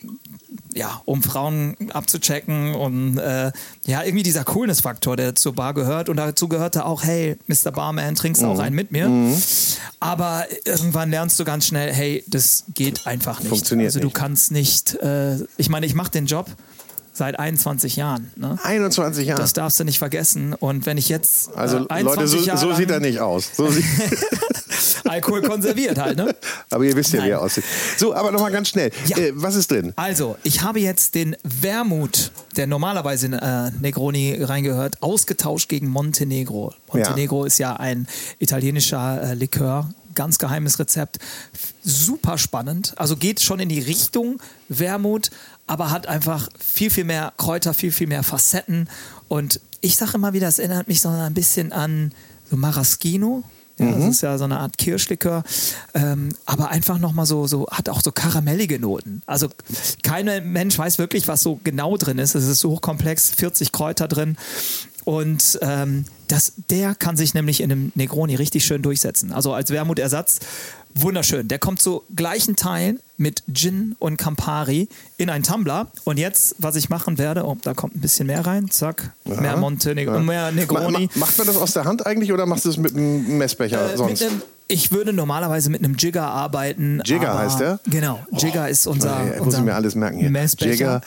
ja, 0.75 1.01
um 1.05 1.23
Frauen 1.23 1.77
abzuchecken 1.93 2.75
und 2.75 3.19
äh, 3.19 3.51
ja, 3.87 4.03
irgendwie 4.05 4.23
dieser 4.23 4.45
Coolness-Faktor, 4.45 5.17
der 5.17 5.35
zur 5.35 5.55
Bar 5.55 5.75
gehört. 5.75 6.09
Und 6.09 6.17
dazu 6.17 6.49
gehörte 6.49 6.85
auch, 6.85 7.03
hey, 7.05 7.37
Mr. 7.47 7.71
Barman, 7.73 8.15
trinkst 8.15 8.43
du 8.43 8.47
Mhm. 8.47 8.53
auch 8.53 8.59
einen 8.59 8.77
mit 8.77 8.93
mir? 8.93 9.11
Aber 10.01 10.45
irgendwann 10.65 11.11
lernst 11.11 11.39
du 11.41 11.45
ganz 11.45 11.67
schnell, 11.67 11.93
hey, 11.93 12.25
das 12.29 12.65
geht 12.75 13.07
einfach 13.07 13.41
nicht. 13.41 13.49
Funktioniert 13.49 13.89
also 13.89 14.01
du 14.01 14.07
nicht. 14.07 14.15
kannst 14.17 14.53
nicht, 14.53 14.95
äh, 14.97 15.37
ich 15.57 15.69
meine, 15.69 15.87
ich 15.87 15.95
mache 15.95 16.11
den 16.11 16.27
Job 16.27 16.47
seit 17.19 17.39
21 17.39 17.97
Jahren. 17.97 18.31
Ne? 18.37 18.59
21 18.63 19.27
Jahre. 19.27 19.41
Das 19.41 19.53
darfst 19.53 19.79
du 19.79 19.85
nicht 19.85 19.99
vergessen. 19.99 20.55
Und 20.55 20.87
wenn 20.87 20.97
ich 20.97 21.09
jetzt 21.09 21.49
äh, 21.49 21.57
also, 21.57 21.87
21 21.89 22.05
Leute, 22.05 22.29
so, 22.29 22.37
Jahre 22.39 22.59
so 22.59 22.73
sieht 22.75 22.91
er 22.91 23.01
nicht 23.01 23.21
aus. 23.21 23.51
So 23.55 23.69
Alkohol 25.05 25.43
konserviert 25.43 25.99
halt, 25.99 26.17
ne? 26.17 26.35
aber 26.71 26.85
ihr 26.85 26.95
wisst 26.95 27.13
ja, 27.13 27.19
wie 27.19 27.23
Nein. 27.23 27.33
er 27.33 27.43
aussieht. 27.43 27.65
So, 27.97 28.15
aber 28.15 28.31
nochmal 28.31 28.53
ganz 28.53 28.69
schnell. 28.69 28.91
Ja. 29.07 29.19
Äh, 29.19 29.33
was 29.35 29.55
ist 29.55 29.71
drin? 29.71 29.93
Also, 29.97 30.37
ich 30.43 30.63
habe 30.63 30.81
jetzt 30.81 31.15
den 31.15 31.37
Wermut, 31.43 32.31
der 32.57 32.67
normalerweise 32.67 33.27
in 33.27 33.33
äh, 33.33 33.71
Negroni 33.81 34.39
reingehört, 34.41 35.03
ausgetauscht 35.03 35.69
gegen 35.69 35.89
Montenegro. 35.89 36.75
Montenegro 36.93 37.45
ist 37.45 37.59
ja 37.59 37.77
ein 37.77 38.07
italienischer 38.39 39.23
äh, 39.23 39.35
Likör, 39.35 39.91
ganz 40.15 40.39
geheimes 40.39 40.79
Rezept. 40.79 41.19
Super 41.83 42.39
spannend. 42.39 42.95
Also 42.97 43.17
geht 43.17 43.41
schon 43.41 43.61
in 43.61 43.69
die 43.69 43.81
Richtung 43.81 44.41
Wermut, 44.69 45.31
aber 45.69 45.91
hat 45.91 46.09
einfach 46.09 46.49
viel, 46.59 46.91
viel 46.91 47.05
mehr 47.05 47.33
Kräuter, 47.37 47.75
viel, 47.75 47.93
viel 47.93 48.09
mehr 48.09 48.25
Facetten. 48.25 48.89
Und 49.29 49.61
ich 49.81 49.97
sage 49.97 50.13
immer 50.15 50.33
wieder, 50.33 50.49
es 50.49 50.59
erinnert 50.59 50.89
mich 50.89 51.01
so 51.01 51.09
ein 51.09 51.35
bisschen 51.35 51.73
an 51.73 52.11
so 52.51 52.57
Maraschino. 52.57 53.45
Ja, 53.79 53.93
Das 53.93 54.05
ist 54.05 54.23
ja 54.23 54.37
so 54.39 54.45
eine 54.45 54.59
Art 54.59 54.77
Kirschlikör, 54.77 55.45
ähm, 55.95 56.31
aber 56.47 56.71
einfach 56.71 56.99
nochmal 56.99 57.27
so, 57.27 57.47
so, 57.47 57.69
hat 57.71 57.89
auch 57.89 58.01
so 58.03 58.11
karamellige 58.11 58.81
Noten. 58.81 59.23
Also 59.27 59.49
kein 60.03 60.51
Mensch 60.51 60.77
weiß 60.77 60.99
wirklich, 60.99 61.29
was 61.29 61.43
so 61.43 61.61
genau 61.63 61.97
drin 61.97 62.19
ist. 62.19 62.35
Es 62.35 62.49
ist 62.49 62.59
so 62.59 62.71
hochkomplex, 62.71 63.31
40 63.31 63.71
Kräuter 63.71 64.09
drin. 64.09 64.37
Und 65.05 65.59
ähm, 65.63 66.07
das, 66.27 66.55
der 66.71 66.95
kann 66.95 67.17
sich 67.17 67.35
nämlich 67.35 67.63
in 67.63 67.73
einem 67.73 67.93
Negroni 67.95 68.35
richtig 68.35 68.65
schön 68.67 68.83
durchsetzen. 68.83 69.33
Also 69.33 69.55
als 69.55 69.71
Wermutersatz 69.71 70.41
wunderschön. 71.03 71.49
Der 71.49 71.59
kommt 71.59 71.81
zu 71.83 72.03
gleichen 72.15 72.57
Teilen 72.57 73.01
mit 73.17 73.43
Gin 73.53 73.97
und 73.99 74.17
Campari 74.17 74.89
in 75.17 75.29
einen 75.31 75.43
Tumbler. 75.45 75.89
Und 76.05 76.19
jetzt, 76.19 76.55
was 76.59 76.77
ich 76.77 76.89
machen 76.89 77.19
werde, 77.19 77.45
oh, 77.45 77.57
da 77.63 77.75
kommt 77.75 77.97
ein 77.97 78.01
bisschen 78.01 78.27
mehr 78.27 78.47
rein, 78.47 78.71
zack, 78.71 79.13
mehr 79.25 79.57
Montenegro, 79.57 80.21
mehr 80.21 80.47
Ma, 80.47 80.51
Negroni. 80.53 81.09
ma, 81.15 81.27
macht 81.27 81.39
man 81.39 81.47
das 81.47 81.57
aus 81.57 81.73
der 81.73 81.85
Hand 81.85 82.07
eigentlich 82.07 82.33
oder 82.33 82.47
machst 82.47 82.65
du 82.65 82.71
es 82.71 82.77
mit 82.77 82.95
einem 82.95 83.39
Messbecher 83.39 83.93
Äh, 83.93 83.97
sonst? 83.97 84.23
einem, 84.23 84.43
ich 84.69 84.93
würde 84.93 85.13
normalerweise 85.13 85.71
mit 85.71 85.83
einem 85.83 85.95
Jigger 85.97 86.27
arbeiten. 86.27 87.01
Jigger 87.05 87.39
heißt 87.39 87.59
der? 87.61 87.81
Genau, 87.87 88.21
Jigger 88.33 88.69
ist 88.69 88.87
unser, 88.87 89.19
Ey, 89.21 89.27
muss 89.27 89.35
ich 89.37 89.41
unser 89.43 89.63
mir 89.63 89.75
alles 89.75 89.95
merken 89.95 90.19
hier. 90.19 90.31
Messbecher. 90.31 90.71
Jigger. 90.73 91.01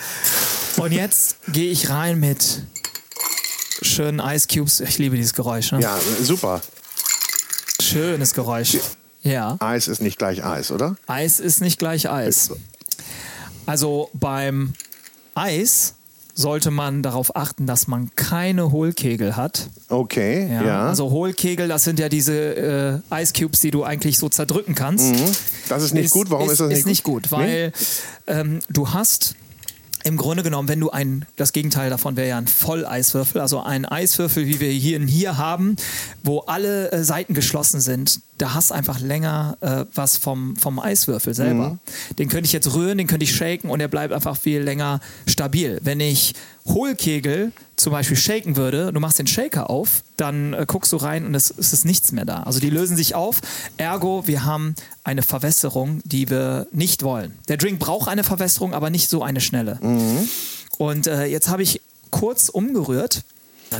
Und 0.77 0.91
jetzt 0.91 1.37
gehe 1.51 1.71
ich 1.71 1.89
rein 1.89 2.19
mit 2.19 2.63
schönen 3.81 4.19
Ice 4.19 4.47
Cubes. 4.51 4.79
Ich 4.79 4.97
liebe 4.97 5.15
dieses 5.15 5.33
Geräusch. 5.33 5.71
Ne? 5.71 5.79
Ja, 5.81 5.97
super. 6.23 6.61
Schönes 7.81 8.33
Geräusch. 8.33 8.77
Ja, 9.23 9.57
Eis 9.59 9.87
ist 9.87 10.01
nicht 10.01 10.17
gleich 10.17 10.43
Eis, 10.43 10.71
oder? 10.71 10.95
Eis 11.07 11.39
ist 11.39 11.61
nicht 11.61 11.77
gleich 11.77 12.09
Eis. 12.09 12.51
Also 13.65 14.09
beim 14.13 14.73
Eis 15.35 15.93
sollte 16.33 16.71
man 16.71 17.03
darauf 17.03 17.35
achten, 17.35 17.67
dass 17.67 17.87
man 17.87 18.09
keine 18.15 18.71
Hohlkegel 18.71 19.35
hat. 19.35 19.69
Okay, 19.89 20.49
Ja, 20.51 20.63
ja. 20.63 20.87
Also 20.87 21.09
Hohlkegel, 21.11 21.67
das 21.67 21.83
sind 21.83 21.99
ja 21.99 22.09
diese 22.09 23.01
äh, 23.11 23.21
Ice 23.21 23.33
Cubes, 23.37 23.59
die 23.59 23.71
du 23.71 23.83
eigentlich 23.83 24.17
so 24.17 24.29
zerdrücken 24.29 24.73
kannst. 24.75 25.13
das 25.69 25.83
ist 25.83 25.93
nicht 25.93 26.11
gut. 26.11 26.29
Warum 26.29 26.49
ist, 26.49 26.59
das 26.59 26.69
nicht 26.69 26.79
ist 26.79 26.85
nicht 26.85 27.03
gut? 27.03 27.31
Weil 27.31 27.73
ähm, 28.27 28.59
du 28.69 28.89
hast 28.91 29.35
im 30.03 30.17
Grunde 30.17 30.43
genommen, 30.43 30.67
wenn 30.67 30.79
du 30.79 30.89
ein, 30.89 31.25
das 31.35 31.53
Gegenteil 31.53 31.89
davon 31.89 32.15
wäre 32.15 32.29
ja 32.29 32.37
ein 32.37 32.47
Volleiswürfel, 32.47 33.41
also 33.41 33.61
ein 33.61 33.85
Eiswürfel, 33.85 34.47
wie 34.47 34.59
wir 34.59 34.71
hier, 34.71 34.99
hier 34.99 35.37
haben, 35.37 35.75
wo 36.23 36.39
alle 36.39 36.91
äh, 36.91 37.03
Seiten 37.03 37.33
geschlossen 37.33 37.81
sind, 37.81 38.21
da 38.37 38.53
hast 38.53 38.71
einfach 38.71 38.99
länger 38.99 39.57
äh, 39.61 39.85
was 39.93 40.17
vom, 40.17 40.55
vom 40.55 40.79
Eiswürfel 40.79 41.33
selber. 41.33 41.71
Mhm. 41.71 41.79
Den 42.17 42.29
könnte 42.29 42.45
ich 42.45 42.53
jetzt 42.53 42.73
rühren, 42.73 42.97
den 42.97 43.07
könnte 43.07 43.23
ich 43.23 43.35
shaken 43.35 43.69
und 43.69 43.79
er 43.79 43.87
bleibt 43.87 44.13
einfach 44.13 44.35
viel 44.35 44.61
länger 44.61 44.99
stabil. 45.27 45.79
Wenn 45.83 45.99
ich 45.99 46.33
Hohlkegel 46.67 47.51
zum 47.75 47.91
Beispiel 47.91 48.17
shaken 48.17 48.55
würde, 48.55 48.93
du 48.93 48.99
machst 48.99 49.17
den 49.19 49.27
Shaker 49.27 49.69
auf, 49.69 50.03
dann 50.17 50.53
äh, 50.53 50.65
guckst 50.67 50.91
du 50.91 50.97
rein 50.97 51.25
und 51.25 51.33
es, 51.33 51.53
es 51.57 51.73
ist 51.73 51.85
nichts 51.85 52.11
mehr 52.11 52.25
da. 52.25 52.43
Also 52.43 52.59
die 52.59 52.69
lösen 52.69 52.95
sich 52.95 53.15
auf. 53.15 53.41
Ergo, 53.77 54.27
wir 54.27 54.45
haben 54.45 54.75
eine 55.03 55.23
Verwässerung, 55.23 56.01
die 56.05 56.29
wir 56.29 56.67
nicht 56.71 57.03
wollen. 57.03 57.33
Der 57.47 57.57
Drink 57.57 57.79
braucht 57.79 58.07
eine 58.07 58.23
Verwässerung, 58.23 58.73
aber 58.73 58.89
nicht 58.89 59.09
so 59.09 59.23
eine 59.23 59.41
schnelle. 59.41 59.79
Und 60.77 61.07
äh, 61.07 61.25
jetzt 61.25 61.49
habe 61.49 61.63
ich 61.63 61.81
kurz 62.11 62.49
umgerührt. 62.49 63.23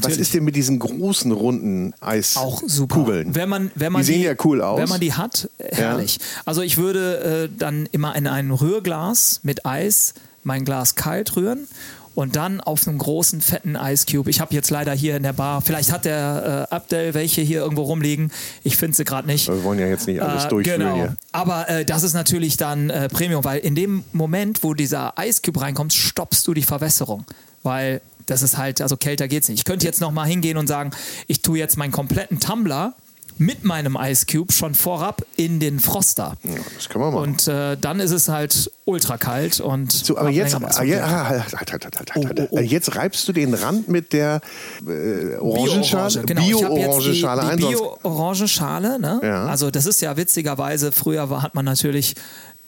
Was 0.01 0.15
ist 0.15 0.33
denn 0.33 0.45
mit 0.45 0.55
diesen 0.55 0.79
großen 0.79 1.33
runden 1.33 1.93
auch 1.99 2.61
super. 2.65 2.95
Eiskugeln? 2.95 3.35
Wenn 3.35 3.49
man, 3.49 3.71
wenn 3.75 3.91
man 3.91 4.01
Die 4.03 4.05
sehen 4.05 4.21
ja 4.21 4.33
cool 4.45 4.61
aus. 4.61 4.79
Wenn 4.79 4.87
man 4.87 5.01
die 5.01 5.13
hat, 5.13 5.49
herrlich. 5.59 6.17
Also 6.45 6.61
ich 6.61 6.77
würde 6.77 7.49
äh, 7.51 7.57
dann 7.57 7.87
immer 7.91 8.15
in 8.15 8.25
ein 8.25 8.51
Rührglas 8.51 9.41
mit 9.43 9.65
Eis 9.65 10.13
mein 10.43 10.65
Glas 10.65 10.95
kalt 10.95 11.35
rühren 11.35 11.67
und 12.13 12.35
dann 12.35 12.59
auf 12.59 12.87
einem 12.87 12.97
großen, 12.97 13.41
fetten 13.41 13.75
Ice 13.75 14.05
Cube. 14.05 14.29
Ich 14.29 14.41
habe 14.41 14.53
jetzt 14.53 14.69
leider 14.69 14.93
hier 14.93 15.15
in 15.15 15.23
der 15.23 15.33
Bar, 15.33 15.61
vielleicht 15.61 15.91
hat 15.91 16.05
der 16.05 16.67
äh, 16.69 16.75
Abdel 16.75 17.13
welche 17.13 17.41
hier 17.41 17.61
irgendwo 17.61 17.83
rumliegen. 17.83 18.31
Ich 18.63 18.77
finde 18.77 18.97
sie 18.97 19.05
gerade 19.05 19.27
nicht. 19.27 19.47
Wir 19.47 19.63
wollen 19.63 19.79
ja 19.79 19.87
jetzt 19.87 20.07
nicht 20.07 20.21
alles 20.21 20.45
Äh, 20.45 20.49
durchführen 20.49 20.79
genau. 20.79 20.95
hier. 20.95 21.15
Aber 21.31 21.69
äh, 21.69 21.85
das 21.85 22.03
ist 22.03 22.13
natürlich 22.13 22.57
dann 22.57 22.89
äh, 22.89 23.07
Premium, 23.09 23.43
weil 23.43 23.59
in 23.59 23.75
dem 23.75 24.03
Moment, 24.11 24.63
wo 24.63 24.73
dieser 24.73 25.13
Ice 25.19 25.41
Cube 25.41 25.61
reinkommt, 25.61 25.93
stoppst 25.93 26.47
du 26.47 26.53
die 26.53 26.63
Verwässerung. 26.63 27.25
Weil 27.63 28.01
das 28.25 28.41
ist 28.41 28.57
halt, 28.57 28.81
also 28.81 28.97
kälter 28.97 29.27
geht's 29.27 29.47
nicht. 29.49 29.59
Ich 29.59 29.65
könnte 29.65 29.85
jetzt 29.85 30.01
noch 30.01 30.11
mal 30.11 30.25
hingehen 30.25 30.57
und 30.57 30.67
sagen, 30.67 30.91
ich 31.27 31.41
tue 31.41 31.57
jetzt 31.57 31.77
meinen 31.77 31.91
kompletten 31.91 32.39
Tumbler 32.39 32.93
mit 33.37 33.63
meinem 33.63 33.97
Ice 33.99 34.25
Cube 34.25 34.51
schon 34.53 34.73
vorab 34.75 35.23
in 35.35 35.59
den 35.59 35.79
Froster. 35.79 36.37
Ja, 36.43 36.55
das 36.75 36.89
können 36.89 37.05
wir 37.05 37.11
machen. 37.11 37.23
Und 37.31 37.47
äh, 37.47 37.77
dann 37.77 37.99
ist 37.99 38.11
es 38.11 38.27
halt 38.29 38.71
ultra 38.85 39.17
kalt 39.17 39.59
und 39.59 39.91
so, 39.91 40.17
aber 40.17 40.27
hat 40.29 40.35
jetzt, 40.35 40.55
ah, 40.55 40.83
ja, 40.83 41.03
ah, 41.05 41.27
halt, 41.29 41.53
halt, 41.53 41.71
halt, 41.71 41.85
halt, 41.85 41.95
halt, 41.99 42.11
Oh, 42.15 42.25
halt. 42.25 42.39
oh, 42.39 42.47
oh. 42.51 42.59
jetzt 42.59 42.95
reibst 42.95 43.27
du 43.27 43.33
den 43.33 43.53
Rand 43.53 43.87
mit 43.87 44.13
der 44.13 44.41
äh, 44.87 45.35
Orangenschale, 45.37 46.21
Bio-Orange, 46.21 46.25
genau. 46.25 46.41
Bio-Orangenschale 46.41 47.41
die, 47.41 47.47
ein. 47.47 47.57
die 47.57 47.63
sonst- 47.63 47.77
Bio-Orangenschale, 48.03 48.99
ne? 48.99 49.19
Ja. 49.23 49.45
Also 49.45 49.71
das 49.71 49.85
ist 49.85 50.01
ja 50.01 50.15
witzigerweise, 50.17 50.91
früher 50.91 51.29
war, 51.29 51.41
hat 51.41 51.55
man 51.55 51.65
natürlich 51.65 52.15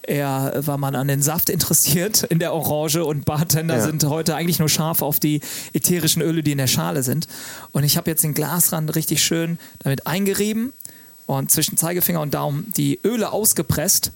eher 0.07 0.53
war 0.65 0.77
man 0.77 0.95
an 0.95 1.07
den 1.07 1.21
Saft 1.21 1.49
interessiert 1.49 2.23
in 2.23 2.39
der 2.39 2.53
Orange 2.53 3.03
und 3.05 3.25
Bartender 3.25 3.77
Ja. 3.77 3.83
sind 3.83 4.03
heute 4.05 4.35
eigentlich 4.35 4.59
nur 4.59 4.69
scharf 4.69 5.01
auf 5.01 5.19
die 5.19 5.41
ätherischen 5.73 6.21
Öle, 6.21 6.43
die 6.43 6.51
in 6.51 6.57
der 6.57 6.67
Schale 6.67 7.03
sind. 7.03 7.27
Und 7.71 7.83
ich 7.83 7.97
habe 7.97 8.09
jetzt 8.11 8.23
den 8.23 8.33
Glasrand 8.33 8.95
richtig 8.95 9.23
schön 9.23 9.57
damit 9.79 10.05
eingerieben 10.07 10.73
und 11.25 11.51
zwischen 11.51 11.77
Zeigefinger 11.77 12.21
und 12.21 12.33
Daumen 12.33 12.71
die 12.75 12.99
Öle 13.03 13.31
ausgepresst 13.31 14.11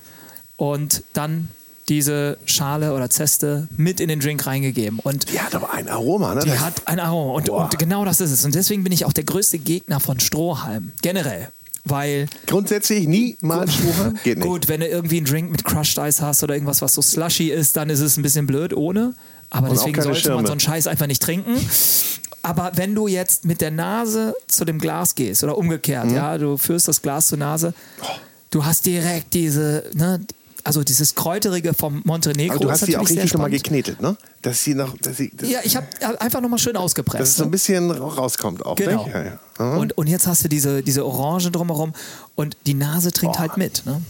und 0.58 1.04
dann 1.13 1.47
diese 1.89 2.38
Schale 2.45 2.93
oder 2.93 3.10
Zeste 3.10 3.69
mit 3.78 4.02
in 4.02 4.10
den 4.10 4.19
Drink 4.19 4.45
reingegeben. 4.45 5.00
Und 5.00 5.32
Die 5.32 5.39
hat 5.39 5.56
aber 5.56 5.71
ein 5.71 5.88
Aroma, 5.88 6.36
ne? 6.36 6.41
die 6.43 6.50
Das- 6.50 6.60
hat 6.60 6.86
ein 6.86 7.00
Aroma. 7.00 7.34
Und, 7.36 7.50
und 7.50 7.80
genau 7.80 8.04
das 8.04 8.19
ist 8.19 8.32
es. 8.32 8.43
Und 8.43 8.56
deswegen 8.56 8.84
bin 8.84 8.91
ich 8.91 9.06
auch 9.06 9.13
der 9.13 9.23
größte 9.23 9.58
Gegner 9.58 10.02
von 10.02 10.19
Strohhalm. 10.19 10.91
Generell. 11.02 11.47
Weil 11.89 12.28
Grundsätzlich 12.45 13.08
niemals 13.08 13.73
Strohhalm? 13.76 14.17
Geht 14.23 14.38
nicht. 14.39 14.47
Gut, 14.47 14.67
wenn 14.67 14.80
du 14.82 14.88
irgendwie 14.88 15.17
einen 15.17 15.26
Drink 15.26 15.52
mit 15.52 15.63
Crushed 15.63 15.97
Ice 15.97 16.21
hast 16.26 16.43
oder 16.43 16.54
irgendwas, 16.54 16.82
was 16.82 16.93
so 16.93 17.02
slushy 17.02 17.50
ist, 17.50 17.76
dann 17.78 17.89
ist 17.89 18.00
es 18.00 18.17
ein 18.17 18.23
bisschen 18.23 18.45
blöd 18.47 18.73
ohne. 18.73 19.13
Aber 19.50 19.69
Und 19.69 19.76
deswegen 19.78 20.02
sollte 20.02 20.10
man 20.30 20.38
Schirme. 20.39 20.47
so 20.47 20.52
einen 20.52 20.60
Scheiß 20.60 20.88
einfach 20.88 21.08
nicht 21.08 21.21
trinken. 21.21 21.56
Aber 22.43 22.71
wenn 22.76 22.95
du 22.95 23.08
jetzt 23.08 23.45
mit 23.45 23.62
der 23.62 23.71
Nase 23.71 24.36
zu 24.47 24.63
dem 24.65 24.78
Glas 24.80 25.15
gehst 25.15 25.43
oder 25.43 25.54
Mhm. 25.54 25.60
umgekehrt, 25.60 26.12
ja, 26.12 26.38
du 26.38 26.58
führst 26.58 26.88
das 26.88 27.02
Glas 27.02 27.28
zur 27.28 27.38
Nase, 27.38 27.73
du 28.52 28.63
hast 28.65 28.86
direkt 28.86 29.34
diese, 29.34 29.84
ne, 29.93 30.19
also 30.67 30.84
dieses 30.84 31.15
Kräuterige 31.15 31.73
vom 31.73 32.01
Montenegro. 32.06 32.56
Aber 32.56 32.65
du 32.65 32.67
ist 32.69 32.82
hast 32.82 32.88
die 32.88 32.97
auch 32.97 33.01
richtig 33.01 33.19
sehr 33.21 33.27
schon 33.27 33.41
mal 33.41 33.47
spannend. 33.47 33.63
geknetet, 33.63 34.01
ne? 34.01 34.17
Dass 34.41 34.63
sie 34.63 34.75
noch, 34.75 34.97
dass 34.97 35.17
sie, 35.17 35.32
dass, 35.36 35.49
Ja, 35.49 35.60
ich 35.63 35.75
habe 35.75 35.88
einfach 36.19 36.41
nochmal 36.41 36.60
schön 36.60 36.75
ausgepresst. 36.77 37.19
dass 37.21 37.30
es 37.30 37.36
so 37.38 37.43
ein 37.43 37.47
ne? 37.47 37.51
bisschen 37.51 37.89
rauskommt 37.89 38.65
auch, 38.65 38.75
Genau. 38.75 39.08
Ja, 39.08 39.23
ja. 39.23 39.39
Aha. 39.58 39.77
Und, 39.77 39.97
und 39.97 40.08
jetzt 40.08 40.27
hast 40.27 40.43
du 40.43 40.49
diese, 40.49 40.84
diese 40.84 41.06
Orange 41.06 41.49
drumherum 41.51 41.93
und 42.36 42.58
die 42.67 42.73
Nase 42.73 43.12
trinkt 43.12 43.39
halt 43.39 43.58
mit. 43.58 43.86
Ne? 43.86 44.01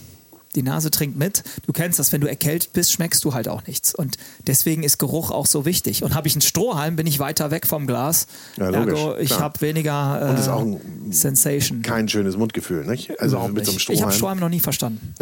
Die 0.56 0.64
Nase 0.64 0.90
trinkt 0.92 1.18
mit. 1.18 1.44
Du 1.66 1.74
kennst 1.74 2.00
das, 2.00 2.12
wenn 2.12 2.22
du 2.22 2.28
erkältet 2.28 2.74
bist, 2.74 2.92
schmeckst 2.92 3.24
du 3.24 3.34
halt 3.34 3.48
auch 3.48 3.66
nichts. 3.68 3.94
Und 3.94 4.18
deswegen 4.48 4.82
ist 4.84 4.98
Geruch 4.98 5.30
auch 5.30 5.46
so 5.46 5.66
wichtig. 5.66 6.04
Und 6.04 6.16
habe 6.16 6.28
ich 6.28 6.34
einen 6.36 6.42
Strohhalm, 6.42 6.96
bin 6.96 7.06
ich 7.06 7.20
weiter 7.20 7.52
weg 7.52 7.68
vom 7.68 7.86
Glas. 7.86 8.26
Ja, 8.58 8.70
logisch, 8.70 9.00
Ergo, 9.00 9.18
ich 9.18 9.40
habe 9.40 9.62
weniger 9.62 10.22
äh, 10.22 10.30
Und 10.32 10.40
ist 10.40 10.48
auch 10.48 10.62
ein- 10.62 11.12
Sensation. 11.12 11.82
Kein 11.84 12.10
schönes 12.10 12.38
Mundgefühl, 12.38 12.86
nicht? 12.86 13.20
Also 13.20 13.36
Überhaupt 13.36 13.54
mit 13.54 13.66
so 13.66 13.72
einem 13.72 13.78
nicht. 13.78 13.90
Ich 13.90 14.02
habe 14.02 14.12
Strohhalm. 14.12 14.18
Strohhalm 14.18 14.40
noch 14.40 14.50
nie 14.50 14.60
verstanden. 14.60 15.14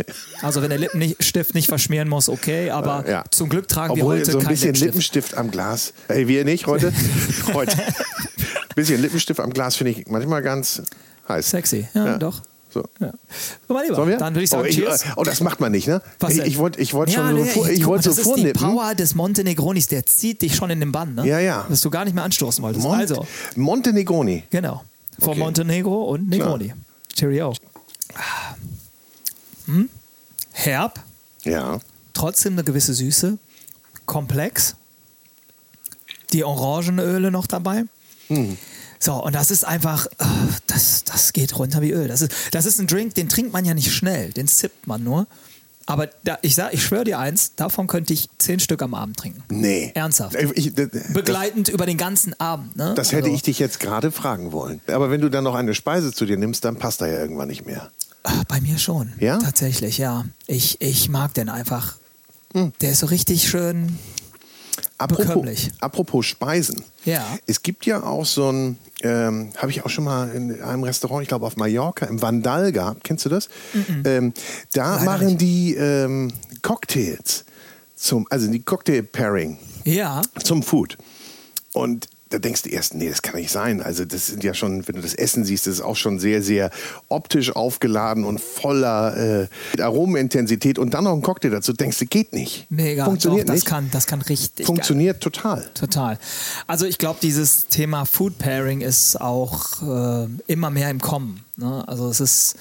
Also 0.41 0.61
wenn 0.61 0.69
der 0.69 0.79
Lippenstift 0.79 1.53
nicht 1.53 1.67
verschmieren 1.67 2.07
muss, 2.07 2.29
okay, 2.29 2.69
aber 2.69 3.07
Ja. 3.09 3.23
zum 3.31 3.49
Glück 3.49 3.67
tragen 3.67 3.93
Obwohl 3.93 4.15
wir 4.15 4.21
heute 4.21 4.31
so 4.31 4.39
ein 4.39 4.45
bisschen 4.47 4.73
Lippenstift. 4.73 4.85
Lippenstift 5.15 5.37
am 5.37 5.51
Glas. 5.51 5.93
Ey, 6.07 6.27
wir 6.27 6.45
nicht 6.45 6.65
heute. 6.67 6.93
heute. 7.53 7.75
bisschen 8.75 9.01
Lippenstift 9.01 9.39
am 9.39 9.51
Glas 9.53 9.75
finde 9.75 9.91
ich 9.91 10.07
manchmal 10.07 10.41
ganz 10.41 10.81
heiß. 11.27 11.49
Sexy, 11.49 11.87
ja, 11.93 12.17
doch. 12.17 12.41
So. 12.75 12.83
Ja. 12.99 13.13
So, 13.67 13.73
mein 13.73 13.83
Lieber, 13.83 13.95
Sollen 13.95 14.09
wir? 14.09 14.17
dann 14.17 14.33
würde 14.35 14.43
ich 14.43 14.49
sagen, 14.49 14.63
oh, 14.65 14.67
ich, 14.69 14.75
Cheers. 14.75 15.05
oh, 15.15 15.23
das 15.23 15.39
macht 15.39 15.61
man 15.61 15.71
nicht, 15.71 15.87
ne? 15.87 16.01
Was 16.19 16.31
ich 16.33 16.39
denn? 16.39 16.47
ich 16.47 16.57
wollte 16.57 16.81
ich 16.81 16.93
wollt 16.93 17.09
Ja, 17.09 17.15
schon 17.29 17.37
so, 17.37 17.43
nee, 17.45 17.49
vor, 17.49 17.69
ich 17.69 17.79
mal, 17.79 17.85
wollte 17.87 18.03
so 18.03 18.09
das 18.09 18.17
ist 18.19 18.25
die 18.25 18.29
vornippen. 18.41 18.61
Power 18.61 18.95
des 18.95 19.15
Montenegronis, 19.15 19.87
der 19.87 20.05
zieht 20.05 20.41
dich 20.41 20.55
schon 20.57 20.69
in 20.69 20.81
den 20.81 20.91
Bann, 20.91 21.15
ne? 21.15 21.25
Ja, 21.25 21.39
ja. 21.39 21.65
Dass 21.69 21.79
du 21.79 21.89
gar 21.89 22.03
nicht 22.03 22.13
mehr 22.15 22.25
anstoßen 22.25 22.61
wolltest. 22.61 22.83
Mont 22.85 22.99
also, 22.99 23.25
Montenegroni. 23.55 24.43
genau. 24.49 24.83
Von 25.19 25.29
Okay. 25.29 25.39
Montenegro 25.39 26.03
und 26.09 26.27
Negroni. 26.27 26.73
Cheerio. 27.15 27.53
Hm? 29.67 29.89
Herb, 30.51 30.99
Ja. 31.43 31.79
trotzdem 32.13 32.53
eine 32.53 32.65
gewisse 32.65 32.93
Süße, 32.93 33.37
komplex, 34.05 34.75
die 36.33 36.43
Orangenöle 36.43 37.31
noch 37.31 37.47
dabei. 37.47 37.85
Hm. 38.27 38.57
So, 38.99 39.13
und 39.23 39.33
das 39.35 39.51
ist 39.51 39.65
einfach, 39.65 40.05
äh, 40.05 40.25
das, 40.67 41.03
das 41.03 41.33
geht 41.33 41.57
runter 41.57 41.81
wie 41.81 41.91
Öl. 41.91 42.07
Das 42.07 42.21
ist, 42.21 42.31
das 42.51 42.65
ist 42.65 42.79
ein 42.79 42.87
Drink, 42.87 43.13
den 43.15 43.29
trinkt 43.29 43.53
man 43.53 43.65
ja 43.65 43.73
nicht 43.73 43.91
schnell, 43.93 44.31
den 44.31 44.47
sippt 44.47 44.87
man 44.87 45.03
nur. 45.03 45.27
Aber 45.87 46.09
da, 46.23 46.39
ich 46.41 46.55
sag, 46.55 46.73
ich 46.73 46.83
schwöre 46.83 47.03
dir 47.03 47.19
eins, 47.19 47.53
davon 47.55 47.85
könnte 47.85 48.11
ich 48.11 48.27
zehn 48.39 48.59
Stück 48.59 48.81
am 48.81 48.95
Abend 48.95 49.17
trinken. 49.17 49.43
Nee. 49.49 49.91
Ernsthaft. 49.93 50.35
Ich, 50.55 50.73
das, 50.73 50.87
Begleitend 51.13 51.69
über 51.69 51.85
den 51.85 51.97
ganzen 51.97 52.39
Abend. 52.39 52.75
Ne? 52.75 52.93
das 52.95 53.11
hätte 53.11 53.25
Also, 53.25 53.35
ich 53.35 53.43
dich 53.43 53.59
jetzt 53.59 53.79
gerade 53.79 54.11
fragen 54.11 54.51
wollen. 54.51 54.81
Aber 54.87 55.11
wenn 55.11 55.21
du 55.21 55.29
dann 55.29 55.43
noch 55.43 55.53
eine 55.53 55.75
Speise 55.75 56.11
zu 56.11 56.25
dir 56.25 56.37
nimmst, 56.37 56.65
dann 56.65 56.77
passt 56.77 57.01
da 57.01 57.07
ja 57.07 57.19
irgendwann 57.19 57.49
nicht 57.49 57.67
mehr. 57.67 57.91
ah, 58.23 58.41
Bei 58.47 58.59
mir 58.61 58.79
schon. 58.79 59.13
Ja? 59.19 59.37
Tatsächlich, 59.37 59.99
ja. 59.99 60.25
Ich, 60.47 60.81
ich 60.81 61.07
mag 61.09 61.35
den 61.35 61.49
einfach. 61.49 61.97
Hm. 62.53 62.73
Der 62.81 62.91
ist 62.93 62.99
so 63.01 63.05
richtig 63.05 63.47
schön. 63.47 63.99
Apropos, 64.97 65.25
Bekömmlich. 65.27 65.71
apropos 65.81 66.25
Speisen. 66.25 66.83
Ja. 67.03 67.25
Es 67.47 67.61
gibt 67.63 67.85
ja 67.85 68.01
auch 68.03 68.25
so 68.25 68.49
ein, 68.51 68.77
ähm, 69.03 69.51
habe 69.57 69.71
ich 69.71 69.83
auch 69.85 69.89
schon 69.89 70.03
mal 70.05 70.29
in 70.31 70.61
einem 70.61 70.83
Restaurant, 70.83 71.21
ich 71.23 71.27
glaube 71.27 71.45
auf 71.45 71.57
Mallorca, 71.57 72.05
im 72.05 72.21
Vandal 72.21 72.71
gehabt. 72.71 73.03
Kennst 73.03 73.25
du 73.25 73.29
das? 73.29 73.49
Ähm, 74.05 74.33
da 74.73 74.93
Leider 74.95 75.05
machen 75.05 75.27
nicht. 75.27 75.41
die 75.41 75.75
ähm, 75.75 76.31
Cocktails 76.61 77.45
zum, 77.95 78.25
also 78.29 78.49
die 78.49 78.61
Cocktail-Pairing 78.61 79.57
Ja. 79.83 80.21
zum 80.43 80.63
Food. 80.63 80.97
Und 81.73 82.07
da 82.29 82.39
denkst 82.39 82.63
du 82.63 82.69
erst, 82.69 82.95
nee, 82.95 83.07
das 83.07 83.21
kann 83.21 83.35
nicht 83.35 83.51
sein. 83.51 83.81
Also 83.81 84.03
das 84.03 84.27
sind 84.27 84.43
ja 84.43 84.53
schon, 84.53 84.87
wenn 84.87 84.95
du 84.95 85.01
das 85.01 85.13
Essen 85.13 85.45
siehst, 85.45 85.67
das 85.67 85.75
ist 85.75 85.81
auch 85.81 85.95
schon 85.95 86.17
sehr, 86.17 86.41
sehr 86.41 86.71
optisch 87.07 87.55
aufgeladen 87.55 88.23
und 88.23 88.41
voller 88.41 89.47
äh, 89.75 89.81
Aromenintensität 89.81 90.79
und 90.79 90.95
dann 90.95 91.03
noch 91.03 91.13
ein 91.13 91.21
Cocktail 91.21 91.51
dazu, 91.51 91.71
denkst 91.73 91.99
du, 91.99 92.05
geht 92.07 92.33
nicht. 92.33 92.65
Mega. 92.69 93.05
Funktioniert 93.05 93.47
Doch, 93.47 93.53
das 93.53 93.61
nicht. 93.61 93.67
Kann, 93.67 93.89
das 93.91 94.07
kann 94.07 94.21
richtig 94.21 94.55
geil. 94.55 94.65
Funktioniert 94.65 95.21
total. 95.21 95.69
Total. 95.75 96.17
Also 96.65 96.85
ich 96.85 96.97
glaube, 96.97 97.19
dieses 97.21 97.67
Thema 97.67 98.05
Food 98.05 98.39
Pairing 98.39 98.81
ist 98.81 99.21
auch 99.21 99.81
äh, 99.83 100.27
immer 100.47 100.71
mehr 100.71 100.89
im 100.89 100.99
Kommen. 100.99 101.43
Ne? 101.57 101.87
Also 101.87 102.09
es 102.09 102.19
ist 102.19 102.55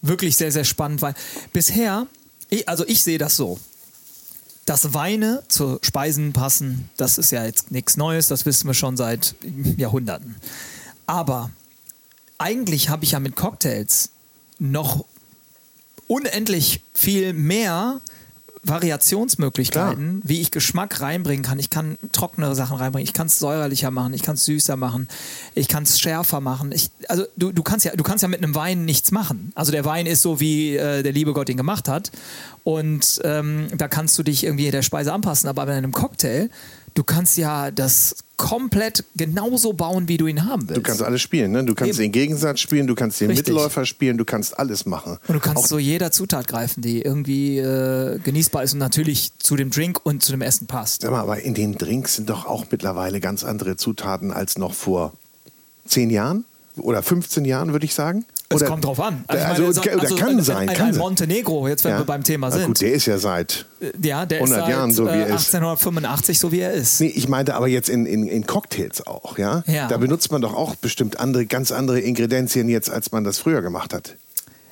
wirklich 0.00 0.36
sehr, 0.36 0.52
sehr 0.52 0.64
spannend, 0.64 1.02
weil 1.02 1.14
bisher, 1.52 2.06
ich, 2.50 2.68
also 2.68 2.84
ich 2.86 3.02
sehe 3.02 3.18
das 3.18 3.36
so. 3.36 3.58
Dass 4.68 4.92
Weine 4.92 5.42
zu 5.48 5.78
Speisen 5.80 6.34
passen, 6.34 6.90
das 6.98 7.16
ist 7.16 7.30
ja 7.30 7.42
jetzt 7.42 7.70
nichts 7.70 7.96
Neues, 7.96 8.26
das 8.26 8.44
wissen 8.44 8.66
wir 8.66 8.74
schon 8.74 8.98
seit 8.98 9.34
Jahrhunderten. 9.78 10.36
Aber 11.06 11.50
eigentlich 12.36 12.90
habe 12.90 13.02
ich 13.02 13.12
ja 13.12 13.18
mit 13.18 13.34
Cocktails 13.34 14.10
noch 14.58 15.06
unendlich 16.06 16.82
viel 16.92 17.32
mehr 17.32 18.02
Variationsmöglichkeiten, 18.62 20.20
wie 20.24 20.40
ich 20.40 20.50
Geschmack 20.50 21.00
reinbringen 21.00 21.44
kann. 21.44 21.58
Ich 21.58 21.70
kann 21.70 21.98
trockenere 22.12 22.54
Sachen 22.54 22.76
reinbringen, 22.76 23.04
ich 23.04 23.14
kann 23.14 23.26
es 23.26 23.38
säuerlicher 23.38 23.90
machen, 23.90 24.14
ich 24.14 24.22
kann 24.22 24.34
es 24.34 24.44
süßer 24.44 24.76
machen, 24.76 25.08
ich 25.54 25.68
kann 25.68 25.82
es 25.82 26.00
schärfer 26.00 26.40
machen. 26.40 26.72
Ich, 26.72 26.90
also 27.08 27.24
du, 27.36 27.52
du, 27.52 27.62
kannst 27.62 27.84
ja, 27.84 27.94
du 27.94 28.02
kannst 28.02 28.22
ja 28.22 28.28
mit 28.28 28.42
einem 28.42 28.54
Wein 28.54 28.84
nichts 28.84 29.10
machen. 29.10 29.52
Also 29.54 29.72
der 29.72 29.84
Wein 29.84 30.06
ist 30.06 30.22
so, 30.22 30.40
wie 30.40 30.76
äh, 30.76 31.02
der 31.02 31.12
liebe 31.12 31.32
Gott 31.32 31.48
ihn 31.48 31.56
gemacht 31.56 31.88
hat. 31.88 32.10
Und 32.64 33.20
ähm, 33.24 33.68
da 33.76 33.88
kannst 33.88 34.18
du 34.18 34.22
dich 34.22 34.44
irgendwie 34.44 34.70
der 34.70 34.82
Speise 34.82 35.12
anpassen. 35.12 35.48
Aber 35.48 35.64
bei 35.66 35.74
einem 35.74 35.92
Cocktail, 35.92 36.50
du 36.94 37.04
kannst 37.04 37.36
ja 37.38 37.70
das 37.70 38.16
komplett 38.36 39.04
genauso 39.16 39.72
bauen, 39.72 40.06
wie 40.06 40.16
du 40.16 40.26
ihn 40.26 40.44
haben 40.44 40.68
willst. 40.68 40.76
Du 40.76 40.82
kannst 40.82 41.02
alles 41.02 41.20
spielen, 41.20 41.50
ne? 41.50 41.64
Du 41.64 41.74
kannst 41.74 41.94
Eben. 41.94 42.04
den 42.04 42.12
Gegensatz 42.12 42.60
spielen, 42.60 42.86
du 42.86 42.94
kannst 42.94 43.20
den 43.20 43.30
Richtig. 43.30 43.48
Mitläufer 43.48 43.84
spielen, 43.84 44.16
du 44.16 44.24
kannst 44.24 44.58
alles 44.58 44.86
machen. 44.86 45.18
Und 45.26 45.34
du 45.34 45.40
kannst 45.40 45.64
Auch, 45.64 45.66
so 45.66 45.78
jeder 45.78 46.12
Zutat 46.12 46.46
greifen, 46.46 46.80
die 46.80 47.02
irgendwie 47.02 47.58
äh, 47.58 48.18
genießbar 48.20 48.62
ist 48.62 48.74
und 48.74 48.78
natürlich 48.78 49.32
zu 49.38 49.56
dem 49.56 49.70
Drink 49.70 50.00
und 50.04 50.22
zu 50.22 50.30
dem 50.30 50.40
Essen 50.40 50.68
passt. 50.68 51.02
sag 51.02 51.10
mal, 51.10 51.20
aber 51.20 51.40
in 51.42 51.54
den 51.54 51.76
Drinks 51.76 52.14
sind 52.16 52.30
doch 52.30 52.46
auch 52.46 52.66
mittlerweile 52.70 53.20
ganz 53.20 53.42
andere 53.42 53.76
Zutaten 53.76 54.30
als 54.30 54.56
noch 54.56 54.72
vor 54.72 55.12
zehn 55.84 56.10
Jahren 56.10 56.44
oder 56.76 57.02
15 57.02 57.44
Jahren, 57.44 57.72
würde 57.72 57.86
ich 57.86 57.94
sagen. 57.94 58.24
Es 58.50 58.64
kommt 58.64 58.84
drauf 58.84 58.98
an. 58.98 59.24
Also, 59.26 59.44
meine, 59.44 59.58
oder 59.68 60.00
also, 60.00 60.16
kann 60.16 60.28
ein- 60.38 60.42
sein, 60.42 60.68
Ein, 60.70 60.74
kann 60.76 60.88
ein. 60.88 60.96
Montenegro, 60.96 61.68
jetzt 61.68 61.84
wenn 61.84 61.92
Ja. 61.92 61.98
wir 61.98 62.04
beim 62.06 62.24
Thema 62.24 62.48
Na 62.48 62.56
sind. 62.56 62.66
gut, 62.66 62.80
der 62.80 62.92
ist 62.92 63.04
ja 63.04 63.18
seit. 63.18 63.66
ja, 64.02 64.24
der 64.24 64.38
100 64.40 64.42
ist 64.42 64.48
seit 64.64 64.68
Jahren 64.70 64.90
so, 64.92 65.04
wie 65.04 65.10
äh, 65.10 65.18
er 65.20 65.26
ist. 65.26 65.54
1885 65.54 66.38
so 66.38 66.50
wie 66.50 66.60
er 66.60 66.72
ist. 66.72 67.00
Nee, 67.00 67.08
ich 67.14 67.28
meinte 67.28 67.54
aber 67.54 67.68
jetzt 67.68 67.88
in, 67.90 68.06
in, 68.06 68.26
in 68.26 68.46
Cocktails 68.46 69.06
auch, 69.06 69.36
ja? 69.36 69.62
Ja. 69.66 69.88
Da 69.88 69.98
benutzt 69.98 70.32
man 70.32 70.40
doch 70.40 70.54
auch 70.54 70.76
bestimmt 70.76 71.20
andere, 71.20 71.44
ganz 71.44 71.72
andere 71.72 72.00
Ingredienzien 72.00 72.68
jetzt, 72.70 72.88
als 72.90 73.12
man 73.12 73.22
das 73.24 73.38
früher 73.38 73.60
gemacht 73.60 73.92
hat. 73.92 74.16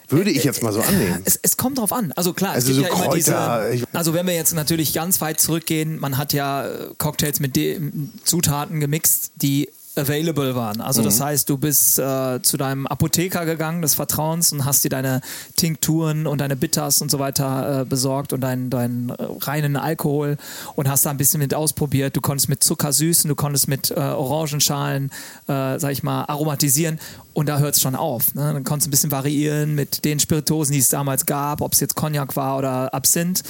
Würde 0.09 0.31
ich 0.31 0.45
jetzt 0.45 0.63
mal 0.63 0.73
so 0.73 0.81
annehmen. 0.81 1.21
Es, 1.25 1.39
es 1.43 1.57
kommt 1.57 1.79
drauf 1.79 1.93
an. 1.93 2.13
Also 2.15 2.33
klar, 2.33 2.53
Also 2.53 2.71
es 2.71 2.77
gibt 2.79 2.89
so 2.89 2.95
ja 2.95 2.99
immer 2.99 3.11
Kräuter, 3.13 3.69
diese. 3.73 3.75
ich- 3.83 3.85
Also 3.93 4.15
wenn 4.15 4.25
wir 4.27 4.35
jetzt 4.35 4.55
natürlich 4.55 4.95
ganz 4.95 5.21
weit 5.21 5.41
zurückgehen, 5.41 5.99
man 5.99 6.17
hat 6.17 6.33
ja 6.33 6.67
äh, 6.67 6.89
Cocktails 6.97 7.41
mit 7.41 7.57
de 7.57 7.81
Zutaten 8.25 8.79
gemixt, 8.81 9.33
die 9.37 9.69
available 9.97 10.55
waren. 10.55 10.81
Also 10.81 11.01
Mhm. 11.01 11.07
das 11.07 11.21
heißt, 11.21 11.49
du 11.49 11.59
bist 11.59 11.99
äh, 11.99 12.41
zu 12.43 12.57
deinem 12.57 12.87
Apotheker 12.87 13.45
gegangen 13.47 13.83
des 13.83 13.95
Vertrauens 13.95 14.53
und 14.53 14.65
hast 14.65 14.85
dir 14.85 14.89
deine 14.91 15.21
Tinkturen 15.57 16.27
und 16.27 16.41
deine 16.41 16.57
Bitters 16.57 17.01
und 17.03 17.11
so 17.11 17.19
weiter 17.19 17.81
äh, 17.81 17.85
besorgt 17.85 18.33
und 18.33 18.41
deinen 18.43 18.71
deinen 18.71 19.11
äh, 19.11 19.15
reinen 19.41 19.77
Alkohol 19.77 20.37
und 20.75 20.89
hast 20.89 21.07
da 21.07 21.11
ein 21.11 21.17
bisschen 21.17 21.41
mit 21.41 21.55
ausprobiert. 21.55 22.17
Du 22.17 22.21
konntest 22.21 22.49
mit 22.49 22.63
Zucker 22.63 22.93
süßen, 22.93 23.29
du 23.29 23.35
konntest 23.35 23.69
mit 23.69 23.91
äh, 23.91 23.95
Orangenschalen, 23.95 25.11
äh, 25.49 25.79
sag 25.79 25.91
ich 25.93 26.03
mal, 26.03 26.25
aromatisieren 26.25 26.99
und 27.33 27.49
da 27.49 27.59
hört 27.59 27.75
es 27.77 27.81
schon 27.81 27.95
auf. 27.95 28.35
Ne? 28.35 28.53
Dann 28.53 28.65
konntest 28.65 28.87
du 28.87 28.89
ein 28.89 28.93
bisschen 28.93 29.11
variieren 29.11 29.75
mit 29.75 30.05
den 30.05 30.21
Spiritosen, 30.21 30.73
die 30.73 30.79
es 30.81 30.89
damals 30.89 31.27
gab, 31.27 31.61
ob 31.61 31.73
es 31.73 31.81
jetzt 31.81 31.95
Cognac 31.95 32.37
war 32.37 32.59
oder 32.59 32.93
Absinth 32.95 33.43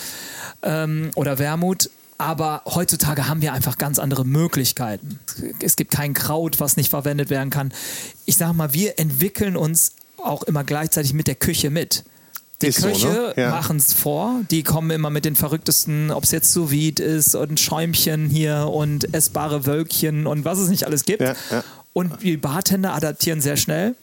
ähm, 0.63 1.11
oder 1.15 1.39
Wermut. 1.39 1.91
Aber 2.19 2.63
heutzutage 2.65 3.29
haben 3.29 3.43
wir 3.43 3.53
einfach 3.53 3.77
ganz 3.77 3.99
andere 3.99 4.25
Möglichkeiten. 4.25 5.19
Es 5.61 5.77
gibt 5.77 5.91
kein 5.91 6.15
Kraut, 6.15 6.61
was 6.61 6.77
nicht 6.77 6.91
verwendet 6.91 7.29
werden 7.29 7.51
kann. 7.51 7.73
Ich 8.25 8.37
sage 8.37 8.55
mal, 8.55 8.73
wir 8.73 8.99
entwickeln 8.99 9.57
uns 9.57 9.93
auch 10.17 10.43
immer 10.43 10.65
gleichzeitig 10.65 11.13
mit 11.13 11.27
der 11.27 11.35
Küche 11.35 11.71
mit. 11.71 12.05
Die 12.63 12.69
Ist 12.69 12.81
so, 12.81 12.89
Köche 12.89 13.09
ne? 13.09 13.35
Ja. 13.37 13.51
machen 13.51 13.77
es 13.77 13.93
vor. 13.93 14.41
Die 14.51 14.63
kommen 14.63 14.91
immer 14.91 15.11
mit 15.11 15.27
den 15.27 15.37
verrücktesten, 15.37 16.11
ob 16.11 16.25
es 16.25 16.31
jetzt 16.31 16.53
sous 16.53 16.73
ist 16.73 17.35
und 17.35 17.61
Schäumchen 17.61 18.31
hier 18.31 18.71
und 18.73 19.13
essbare 19.15 19.67
Wölkchen 19.67 20.27
und 20.27 20.47
was 20.47 20.59
es 20.59 20.71
nicht 20.71 20.85
alles 20.85 21.05
gibt. 21.05 21.21
Ja, 21.21 21.35
ja. 21.51 21.65
Und 21.93 22.23
die 22.23 22.39
Bartender 22.39 22.95
adaptieren 22.95 23.43
sehr 23.43 23.57
schnell, 23.57 23.95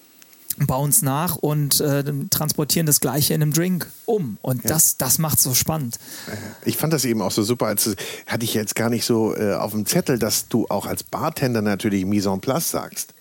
bauen 0.57 0.89
es 0.89 1.01
nach 1.01 1.35
und 1.35 1.79
äh, 1.81 2.03
transportieren 2.29 2.85
das 2.85 2.99
Gleiche 2.99 3.33
in 3.33 3.41
einem 3.41 3.53
Drink 3.53 3.87
um. 4.05 4.37
Und 4.41 4.69
das, 4.69 4.97
das 4.97 5.17
macht 5.17 5.39
so 5.39 5.53
spannend. 5.53 5.97
Ich 6.63 6.77
fand 6.77 6.93
das 6.93 7.05
eben 7.05 7.21
auch 7.21 7.31
so 7.31 7.43
super, 7.43 7.67
als 7.67 7.89
hatte 8.27 8.43
ich 8.45 8.53
jetzt 8.53 8.75
gar 8.75 8.89
nicht 8.89 9.05
so 9.05 9.35
äh, 9.35 9.53
auf 9.55 9.71
dem 9.71 9.85
Zettel, 9.85 10.19
dass 10.19 10.47
du 10.47 10.67
auch 10.69 10.85
als 10.85 11.03
Bartender 11.03 11.61
natürlich 11.61 12.05
Mise 12.05 12.29
en 12.29 12.39
place 12.41 12.69
sagst. 12.71 13.13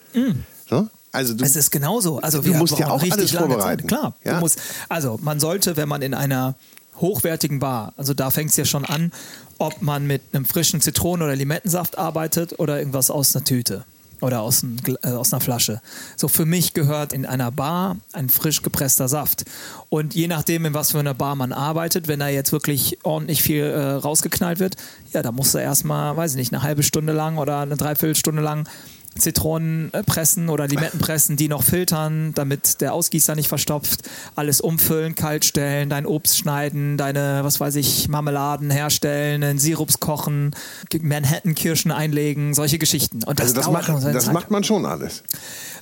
So? 0.68 0.88
Also 1.12 1.34
du, 1.34 1.42
Mm. 1.42 1.46
Es 1.46 1.56
ist 1.56 1.70
genauso. 1.70 2.18
Also 2.20 2.38
Du 2.38 2.44
wir 2.50 2.56
musst 2.58 2.78
ja 2.78 2.88
auch 2.88 3.02
richtig 3.02 3.18
alles 3.18 3.32
vorbereiten. 3.32 3.82
Zeit. 3.82 3.88
Klar, 3.88 4.14
Ja. 4.24 4.40
musst, 4.40 4.58
also 4.88 5.18
man 5.22 5.40
sollte, 5.40 5.76
wenn 5.76 5.88
man 5.88 6.00
in 6.02 6.14
einer 6.14 6.54
hochwertigen 7.00 7.58
Bar, 7.58 7.92
also 7.96 8.14
da 8.14 8.30
fängt 8.30 8.50
es 8.50 8.56
ja 8.56 8.64
schon 8.64 8.84
an, 8.84 9.12
ob 9.58 9.80
man 9.82 10.06
mit 10.06 10.22
einem 10.32 10.44
frischen 10.44 10.80
Zitronen- 10.80 11.22
oder 11.22 11.36
Limettensaft 11.36 11.98
arbeitet 11.98 12.58
oder 12.58 12.78
irgendwas 12.78 13.10
aus 13.10 13.34
einer 13.34 13.44
Tüte 13.44 13.84
oder 14.22 14.40
aus, 14.40 14.62
ein, 14.62 14.80
äh, 15.02 15.08
aus 15.08 15.32
einer 15.32 15.40
Flasche. 15.40 15.80
So 16.16 16.28
für 16.28 16.46
mich 16.46 16.74
gehört 16.74 17.12
in 17.12 17.26
einer 17.26 17.50
Bar 17.50 17.96
ein 18.12 18.28
frisch 18.28 18.62
gepresster 18.62 19.08
Saft. 19.08 19.44
Und 19.88 20.14
je 20.14 20.28
nachdem, 20.28 20.64
in 20.64 20.74
was 20.74 20.92
für 20.92 21.00
einer 21.00 21.14
Bar 21.14 21.34
man 21.36 21.52
arbeitet, 21.52 22.08
wenn 22.08 22.20
da 22.20 22.28
jetzt 22.28 22.52
wirklich 22.52 22.98
ordentlich 23.02 23.42
viel 23.42 23.64
äh, 23.64 23.80
rausgeknallt 23.92 24.60
wird, 24.60 24.76
ja, 25.12 25.22
da 25.22 25.32
musst 25.32 25.54
du 25.54 25.58
erstmal, 25.58 26.16
weiß 26.16 26.32
ich 26.32 26.36
nicht, 26.38 26.52
eine 26.52 26.62
halbe 26.62 26.82
Stunde 26.82 27.12
lang 27.12 27.36
oder 27.36 27.60
eine 27.60 27.76
Dreiviertelstunde 27.76 28.42
lang 28.42 28.68
Zitronen 29.18 29.92
äh, 29.92 30.02
pressen 30.02 30.48
oder 30.48 30.66
Limetten 30.68 30.98
pressen, 30.98 31.36
die 31.36 31.48
noch 31.48 31.62
filtern, 31.62 32.32
damit 32.34 32.80
der 32.80 32.94
Ausgießer 32.94 33.34
nicht 33.34 33.48
verstopft, 33.48 34.00
alles 34.36 34.60
umfüllen, 34.60 35.14
kalt 35.14 35.44
stellen, 35.44 35.88
dein 35.90 36.06
Obst 36.06 36.38
schneiden, 36.38 36.96
deine, 36.96 37.40
was 37.42 37.60
weiß 37.60 37.76
ich, 37.76 38.08
Marmeladen 38.08 38.70
herstellen, 38.70 39.42
einen 39.44 39.58
Sirups 39.58 40.00
kochen, 40.00 40.54
Manhattan-Kirschen 41.00 41.90
einlegen, 41.92 42.54
solche 42.54 42.78
Geschichten. 42.78 43.22
Und 43.24 43.38
das, 43.38 43.48
also 43.48 43.54
das, 43.56 43.64
dauert 43.66 43.88
macht, 43.88 44.14
das 44.14 44.24
Zeit. 44.26 44.34
macht 44.34 44.50
man 44.50 44.64
schon 44.64 44.86
alles. 44.86 45.22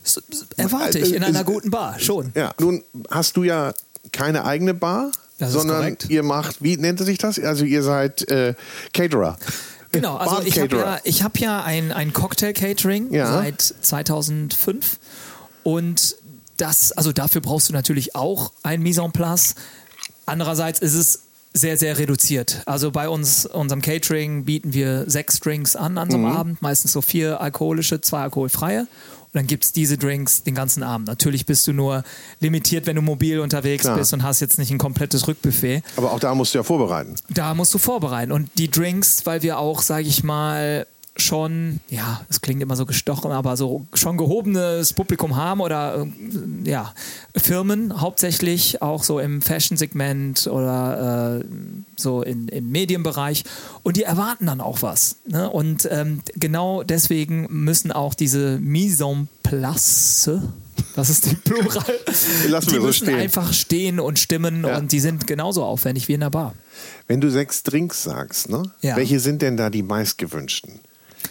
S- 0.04 0.22
s- 0.30 0.46
Erwarte 0.56 0.98
ich 0.98 1.14
in 1.14 1.22
Äh, 1.22 1.26
einer 1.26 1.40
ist- 1.40 1.46
guten 1.46 1.70
Bar, 1.70 1.98
schon. 1.98 2.32
Ja, 2.34 2.52
nun 2.58 2.82
hast 3.10 3.36
du 3.36 3.44
ja 3.44 3.72
keine 4.12 4.44
eigene 4.44 4.74
Bar, 4.74 5.10
Das 5.38 5.52
sondern 5.52 5.78
korrekt. 5.78 6.06
ihr 6.08 6.22
macht, 6.22 6.62
wie 6.62 6.76
nennt 6.76 6.98
sich 7.00 7.18
das? 7.18 7.38
Also 7.38 7.64
ihr 7.64 7.82
seid 7.82 8.28
äh, 8.30 8.54
Caterer. 8.92 9.38
Genau, 9.92 10.16
also 10.16 10.42
ich 10.42 10.58
habe 10.60 10.76
ja, 10.76 10.98
ich 11.04 11.22
hab 11.22 11.38
ja 11.38 11.62
ein, 11.64 11.90
ein 11.92 12.12
Cocktail-Catering 12.12 13.12
Ja. 13.12 13.32
seit 13.32 13.60
2005 13.60 14.98
und 15.64 16.16
das, 16.56 16.92
also 16.92 17.12
dafür 17.12 17.40
brauchst 17.40 17.68
du 17.68 17.72
natürlich 17.72 18.14
auch 18.14 18.52
ein 18.62 18.82
Mise 18.82 19.02
en 19.02 19.12
place. 19.12 19.54
Andererseits 20.26 20.78
ist 20.80 20.94
es 20.94 21.20
sehr, 21.52 21.76
sehr 21.76 21.98
reduziert. 21.98 22.62
Also 22.66 22.92
bei 22.92 23.08
uns, 23.08 23.46
unserem 23.46 23.82
Catering, 23.82 24.44
bieten 24.44 24.72
wir 24.72 25.04
sechs 25.10 25.40
Drinks 25.40 25.74
an 25.74 25.98
an 25.98 26.10
so 26.10 26.18
Mhm. 26.18 26.26
einem 26.26 26.36
Abend, 26.36 26.62
meistens 26.62 26.92
so 26.92 27.00
vier 27.02 27.40
alkoholische, 27.40 28.00
zwei 28.00 28.20
alkoholfreie. 28.22 28.86
Und 29.32 29.38
dann 29.38 29.46
gibt 29.46 29.64
es 29.64 29.72
diese 29.72 29.96
Drinks 29.96 30.42
den 30.42 30.56
ganzen 30.56 30.82
Abend. 30.82 31.06
Natürlich 31.06 31.46
bist 31.46 31.64
du 31.68 31.72
nur 31.72 32.02
limitiert, 32.40 32.86
wenn 32.86 32.96
du 32.96 33.02
mobil 33.02 33.38
unterwegs 33.38 33.84
Klar. 33.84 33.96
bist 33.96 34.12
und 34.12 34.24
hast 34.24 34.40
jetzt 34.40 34.58
nicht 34.58 34.72
ein 34.72 34.78
komplettes 34.78 35.28
Rückbuffet. 35.28 35.82
Aber 35.96 36.10
auch 36.12 36.18
da 36.18 36.34
musst 36.34 36.52
du 36.52 36.58
ja 36.58 36.64
vorbereiten. 36.64 37.14
Da 37.28 37.54
musst 37.54 37.72
du 37.72 37.78
vorbereiten. 37.78 38.32
Und 38.32 38.50
die 38.58 38.68
Drinks, 38.68 39.24
weil 39.26 39.42
wir 39.42 39.58
auch, 39.58 39.82
sage 39.82 40.08
ich 40.08 40.24
mal, 40.24 40.86
schon, 41.20 41.80
ja, 41.88 42.20
es 42.28 42.40
klingt 42.40 42.60
immer 42.62 42.74
so 42.76 42.86
gestochen, 42.86 43.30
aber 43.30 43.56
so 43.56 43.86
schon 43.94 44.16
gehobenes 44.16 44.92
Publikum 44.92 45.36
haben 45.36 45.60
oder 45.60 46.06
äh, 46.64 46.68
ja, 46.70 46.92
Firmen 47.36 48.00
hauptsächlich 48.00 48.82
auch 48.82 49.04
so 49.04 49.18
im 49.20 49.42
Fashion-Segment 49.42 50.46
oder 50.48 51.40
äh, 51.40 51.44
so 51.96 52.22
in, 52.22 52.48
im 52.48 52.70
Medienbereich 52.70 53.44
und 53.82 53.96
die 53.96 54.02
erwarten 54.02 54.46
dann 54.46 54.60
auch 54.60 54.82
was. 54.82 55.16
Ne? 55.26 55.48
Und 55.48 55.86
ähm, 55.90 56.22
genau 56.34 56.82
deswegen 56.82 57.46
müssen 57.50 57.92
auch 57.92 58.14
diese 58.14 58.58
Mise 58.58 59.04
en 59.04 59.28
place, 59.42 60.30
das 60.96 61.10
ist 61.10 61.30
die 61.30 61.34
Plural, 61.36 61.84
Lassen 62.48 62.68
die 62.68 62.74
wir 62.74 62.80
so 62.80 62.86
müssen 62.86 63.04
stehen. 63.06 63.18
einfach 63.20 63.52
stehen 63.52 64.00
und 64.00 64.18
stimmen 64.18 64.64
Ja. 64.64 64.78
und 64.78 64.92
die 64.92 65.00
sind 65.00 65.26
genauso 65.26 65.62
aufwendig 65.64 66.08
wie 66.08 66.14
in 66.14 66.20
der 66.20 66.30
Bar. 66.30 66.54
Wenn 67.06 67.20
du 67.20 67.30
sechs 67.30 67.62
Drinks 67.64 68.02
sagst, 68.04 68.48
ne? 68.48 68.62
Ja. 68.80 68.96
welche 68.96 69.20
sind 69.20 69.42
denn 69.42 69.56
da 69.56 69.68
die 69.68 69.82
meistgewünschten? 69.82 70.80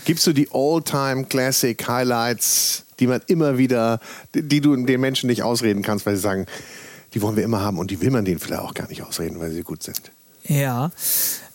Gibst 0.05 0.25
du 0.27 0.33
die 0.33 0.47
All-Time 0.51 1.25
Classic 1.25 1.87
Highlights, 1.87 2.83
die 2.99 3.07
man 3.07 3.21
immer 3.27 3.57
wieder, 3.57 3.99
die 4.33 4.61
du 4.61 4.75
den 4.75 5.01
Menschen 5.01 5.27
nicht 5.27 5.43
ausreden 5.43 5.81
kannst, 5.81 6.05
weil 6.05 6.15
sie 6.15 6.21
sagen, 6.21 6.45
die 7.13 7.21
wollen 7.21 7.35
wir 7.35 7.43
immer 7.43 7.61
haben 7.61 7.77
und 7.79 7.91
die 7.91 7.99
will 8.01 8.11
man 8.11 8.25
denen 8.25 8.39
vielleicht 8.39 8.61
auch 8.61 8.73
gar 8.73 8.87
nicht 8.87 9.01
ausreden, 9.03 9.39
weil 9.39 9.51
sie 9.51 9.63
gut 9.63 9.83
sind. 9.83 10.01
Ja. 10.45 10.91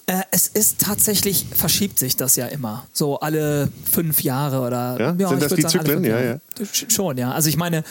Äh, 0.07 0.21
es 0.31 0.49
ist 0.49 0.81
tatsächlich, 0.81 1.47
verschiebt 1.55 1.99
sich 1.99 2.17
das 2.17 2.37
ja 2.37 2.47
immer. 2.47 2.87
So 2.93 3.21
alle 3.21 3.71
fünf 3.91 4.23
Jahre 4.23 4.61
oder. 4.61 5.15
Ja? 5.19 5.29
Sind 5.29 5.43
ich 5.43 5.49
das 5.49 5.55
die 5.55 5.63
sagen, 5.63 5.79
Zyklen? 5.81 6.05
Ja, 6.05 6.21
Jahre. 6.21 6.41
Sch- 6.61 6.91
Schon, 6.93 7.17
ja. 7.17 7.33
Also 7.33 7.49
ich 7.49 7.57
meine, 7.57 7.85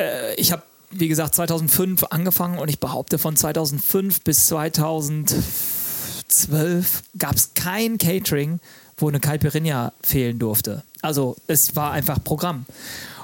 äh, 0.00 0.34
ich 0.36 0.52
habe, 0.52 0.62
wie 0.90 1.08
gesagt, 1.08 1.34
2005 1.34 2.04
angefangen 2.10 2.58
und 2.58 2.68
ich 2.70 2.80
behaupte, 2.80 3.18
von 3.18 3.36
2005 3.36 4.22
bis 4.22 4.46
2012 4.46 7.02
gab 7.18 7.34
es 7.36 7.50
kein 7.54 7.98
Catering, 7.98 8.60
wo 8.96 9.08
eine 9.08 9.20
Caipirinha 9.20 9.92
fehlen 10.02 10.38
durfte. 10.38 10.82
Also 11.02 11.36
es 11.46 11.74
war 11.76 11.92
einfach 11.92 12.22
Programm. 12.22 12.66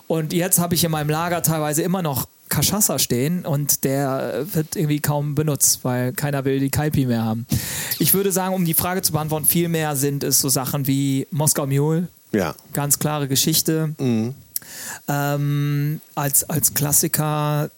Und 0.07 0.33
jetzt 0.33 0.59
habe 0.59 0.75
ich 0.75 0.83
in 0.85 0.91
meinem 0.91 1.09
Lager 1.11 1.43
teilweise 1.43 1.83
immer 1.83 2.03
noch 2.03 2.27
Cachaça 2.49 2.99
stehen 2.99 3.47
und 3.47 3.85
der 3.85 4.45
wird 4.53 4.75
irgendwie 4.75 4.99
kaum 4.99 5.37
benutzt, 5.37 5.81
weil 5.85 6.13
keiner 6.13 6.45
will 6.45 6.59
die 6.59 6.71
Kaipi 6.71 7.07
mehr 7.07 7.25
haben. 7.25 7.47
Ich 8.01 8.13
würde 8.13 8.33
sagen, 8.33 8.55
um 8.55 8.65
die 8.65 8.75
Frage 8.75 9.03
zu 9.03 9.13
beantworten, 9.13 9.45
viel 9.47 9.69
mehr 9.69 9.95
sind 9.95 10.25
es 10.25 10.41
so 10.41 10.49
Sachen 10.49 10.89
wie 10.89 11.29
Moskau 11.31 11.67
Mule, 11.67 12.09
Ja. 12.33 12.57
ganz 12.73 12.99
klare 12.99 13.29
Geschichte. 13.29 13.95
Ähm, 15.09 16.01
als, 16.15 16.49
als 16.49 16.75
Klassiker. 16.75 17.71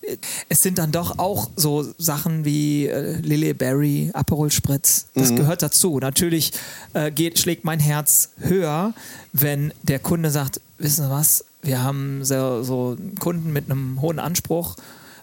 Es 0.48 0.62
sind 0.62 0.78
dann 0.78 0.92
doch 0.92 1.18
auch 1.18 1.50
so 1.56 1.86
Sachen 1.98 2.44
wie 2.44 2.86
äh, 2.86 3.18
Lily 3.20 3.54
Berry, 3.54 4.10
Aperol 4.14 4.50
Spritz. 4.50 5.06
Das 5.14 5.34
gehört 5.34 5.62
dazu. 5.62 5.98
Natürlich 5.98 6.52
äh, 6.94 7.10
geht, 7.10 7.38
schlägt 7.38 7.64
mein 7.64 7.80
Herz 7.80 8.30
höher, 8.38 8.94
wenn 9.32 9.72
der 9.82 9.98
Kunde 9.98 10.30
sagt, 10.30 10.60
wissen 10.78 11.04
Sie 11.04 11.10
was, 11.10 11.44
wir 11.62 11.82
haben 11.82 12.24
so, 12.24 12.62
so 12.62 12.96
einen 12.98 13.14
Kunden 13.18 13.52
mit 13.52 13.70
einem 13.70 14.00
hohen 14.00 14.18
Anspruch. 14.18 14.76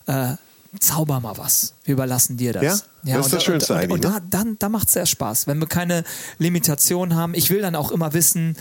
Äh, 0.08 0.36
Zauber 0.80 1.20
mal 1.20 1.38
was. 1.38 1.74
Wir 1.84 1.94
überlassen 1.94 2.38
dir 2.38 2.54
das. 2.54 2.64
Ja? 2.64 2.70
Das 2.70 2.82
ist 2.82 3.16
und 3.16 3.16
das 3.24 3.32
da- 3.32 3.40
Schönste 3.40 3.74
und, 3.74 3.80
eigentlich, 3.80 3.92
Und 3.94 4.04
da, 4.04 4.10
ne? 4.12 4.22
dann, 4.30 4.60
da 4.60 4.70
macht 4.70 4.88
es 4.88 4.94
sehr 4.94 5.06
Spaß. 5.06 5.48
Wenn 5.48 5.60
wir 5.60 5.68
keine 5.68 6.04
Limitation 6.38 7.16
haben. 7.16 7.34
Ich 7.34 7.50
will 7.50 7.62
dann 7.62 7.76
auch 7.76 7.92
immer 7.92 8.14
wissen, 8.14 8.56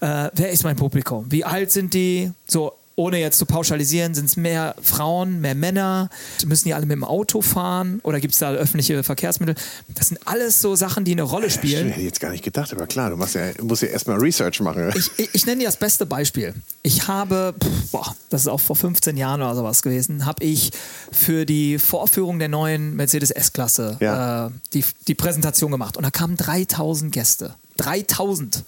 äh, 0.00 0.30
wer 0.34 0.50
ist 0.50 0.64
mein 0.64 0.76
Publikum? 0.76 1.26
Wie 1.30 1.44
alt 1.44 1.70
sind 1.70 1.94
die? 1.94 2.32
So, 2.48 2.72
ohne 2.94 3.18
jetzt 3.18 3.38
zu 3.38 3.46
pauschalisieren, 3.46 4.14
sind 4.14 4.26
es 4.26 4.36
mehr 4.36 4.74
Frauen, 4.82 5.40
mehr 5.40 5.54
Männer? 5.54 6.10
Müssen 6.46 6.64
die 6.64 6.74
alle 6.74 6.84
mit 6.86 6.94
dem 6.96 7.04
Auto 7.04 7.40
fahren? 7.40 8.00
Oder 8.02 8.20
gibt 8.20 8.34
es 8.34 8.40
da 8.40 8.52
öffentliche 8.52 9.02
Verkehrsmittel? 9.02 9.54
Das 9.88 10.08
sind 10.08 10.20
alles 10.26 10.60
so 10.60 10.74
Sachen, 10.76 11.04
die 11.04 11.12
eine 11.12 11.22
Rolle 11.22 11.48
Stimmt, 11.50 11.64
spielen. 11.68 11.88
hätte 11.88 12.00
ich 12.00 12.06
jetzt 12.06 12.20
gar 12.20 12.30
nicht 12.30 12.44
gedacht, 12.44 12.72
aber 12.72 12.86
klar, 12.86 13.10
du 13.10 13.16
musst 13.16 13.34
ja, 13.34 13.46
musst 13.62 13.82
ja 13.82 13.88
erstmal 13.88 14.18
Research 14.18 14.60
machen. 14.60 14.90
Ich, 14.94 15.10
ich, 15.16 15.30
ich 15.34 15.46
nenne 15.46 15.60
dir 15.60 15.66
das 15.66 15.76
beste 15.78 16.04
Beispiel. 16.06 16.54
Ich 16.82 17.08
habe, 17.08 17.54
pff, 17.62 17.90
boah, 17.92 18.14
das 18.30 18.42
ist 18.42 18.48
auch 18.48 18.60
vor 18.60 18.76
15 18.76 19.16
Jahren 19.16 19.40
oder 19.42 19.54
sowas 19.54 19.82
gewesen, 19.82 20.26
habe 20.26 20.44
ich 20.44 20.70
für 21.10 21.46
die 21.46 21.78
Vorführung 21.78 22.38
der 22.38 22.48
neuen 22.48 22.94
Mercedes 22.94 23.30
S-Klasse 23.30 23.96
Ja. 24.00 24.46
äh, 24.46 24.50
die, 24.74 24.84
die 25.08 25.14
Präsentation 25.14 25.70
gemacht. 25.70 25.96
Und 25.96 26.02
da 26.04 26.10
kamen 26.10 26.36
3000 26.36 27.10
Gäste. 27.12 27.54
3000. 27.78 28.64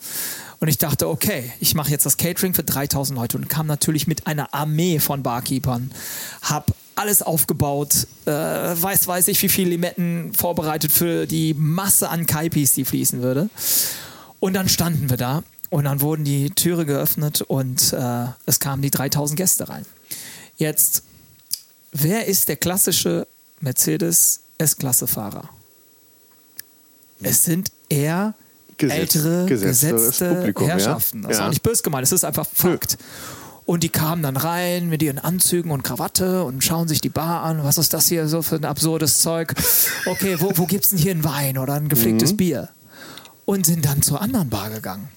Und 0.61 0.69
ich 0.69 0.79
dachte, 0.79 1.09
okay, 1.09 1.53
ich 1.61 1.75
mache 1.75 1.91
jetzt 1.91 2.07
das 2.07 2.17
Catering 2.17 2.55
für 2.55 2.63
3000 2.63 3.19
Leute 3.19 3.37
und 3.37 3.49
kam 3.49 3.67
natürlich 3.67 4.07
mit 4.07 4.27
einer 4.27 4.55
Armee 4.55 4.99
von 4.99 5.23
Barkeepern, 5.23 5.91
hab 6.43 6.73
alles 6.95 7.23
aufgebaut, 7.23 8.07
äh, 8.27 8.31
weiß, 8.31 9.07
weiß 9.07 9.29
ich, 9.29 9.43
wie 9.43 9.49
viele 9.49 9.71
Limetten 9.71 10.33
vorbereitet 10.33 10.93
für 10.93 11.27
die 11.27 11.55
Masse 11.55 12.09
an 12.09 12.27
Kaipis, 12.27 12.73
die 12.73 12.85
fließen 12.85 13.21
würde. 13.23 13.51
Und 14.41 14.55
dann 14.55 14.69
standen 14.69 15.11
wir 15.11 15.17
da 15.17 15.43
und 15.71 15.85
dann 15.85 16.01
wurden 16.01 16.25
die 16.25 16.51
Türe 16.51 16.87
geöffnet 16.87 17.43
und 17.43 17.93
äh, 17.93 18.27
es 18.47 18.61
kamen 18.61 18.83
die 18.83 18.91
3000 18.91 19.37
Gäste 19.37 19.69
rein. 19.69 19.85
Jetzt, 20.57 21.03
wer 21.93 22.27
ist 22.27 22.49
der 22.49 22.57
klassische 22.57 23.27
Mercedes 23.61 24.41
S-Klasse-Fahrer? 24.59 25.49
Es 27.23 27.45
sind 27.45 27.73
eher 27.89 28.35
Gesetz- 28.79 28.99
ältere, 29.17 29.47
gesetzte 29.47 30.35
Publikum, 30.35 30.67
ja? 30.69 30.75
Herrschaften. 30.75 31.23
Das 31.23 31.33
ist 31.33 31.39
Ja. 31.39 31.47
auch 31.47 31.51
nicht 31.51 31.63
böse 31.63 31.83
gemeint, 31.83 32.03
das 32.03 32.13
ist 32.13 32.25
einfach 32.25 32.47
Fakt. 32.53 32.97
Und 33.67 33.83
die 33.83 33.89
kamen 33.89 34.23
dann 34.23 34.37
rein 34.37 34.89
mit 34.91 35.03
ihren 35.03 35.19
Anzügen 35.19 35.71
und 35.71 35.83
Krawatte 35.83 36.45
und 36.45 36.63
schauen 36.63 36.87
sich 36.87 37.01
die 37.01 37.09
Bar 37.09 37.43
an. 37.45 37.65
Was 37.65 37.79
ist 37.79 37.95
das 37.95 38.09
hier 38.09 38.29
so 38.29 38.43
für 38.43 38.57
ein 38.57 38.65
absurdes 38.67 39.21
Zeug? 39.21 39.55
Okay, 40.05 40.37
wo, 40.39 40.53
wo 40.57 40.67
gibt's 40.67 40.91
denn 40.91 40.99
hier 40.99 41.13
einen 41.13 41.25
Wein 41.25 41.57
oder 41.57 41.73
ein 41.75 41.89
gepflegtes 41.89 42.33
Mhm. 42.33 42.37
Bier? 42.37 42.69
Und 43.47 43.65
sind 43.65 43.85
dann 43.87 44.03
zur 44.03 44.21
anderen 44.21 44.51
Bar 44.51 44.69
gegangen. 44.71 45.09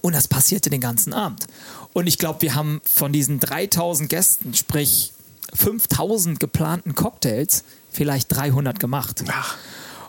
Und 0.00 0.14
das 0.14 0.26
passierte 0.26 0.68
den 0.70 0.80
ganzen 0.80 1.12
Abend. 1.12 1.46
Und 1.92 2.06
ich 2.08 2.18
glaube, 2.18 2.42
wir 2.42 2.54
haben 2.56 2.80
von 2.84 3.12
diesen 3.12 3.38
3000 3.40 4.08
Gästen, 4.08 4.54
sprich 4.54 5.12
5000 5.54 6.38
geplanten 6.40 6.94
Cocktails 6.94 7.64
vielleicht 7.92 8.34
300 8.34 8.78
gemacht. 8.80 9.24
Ach. 9.28 9.56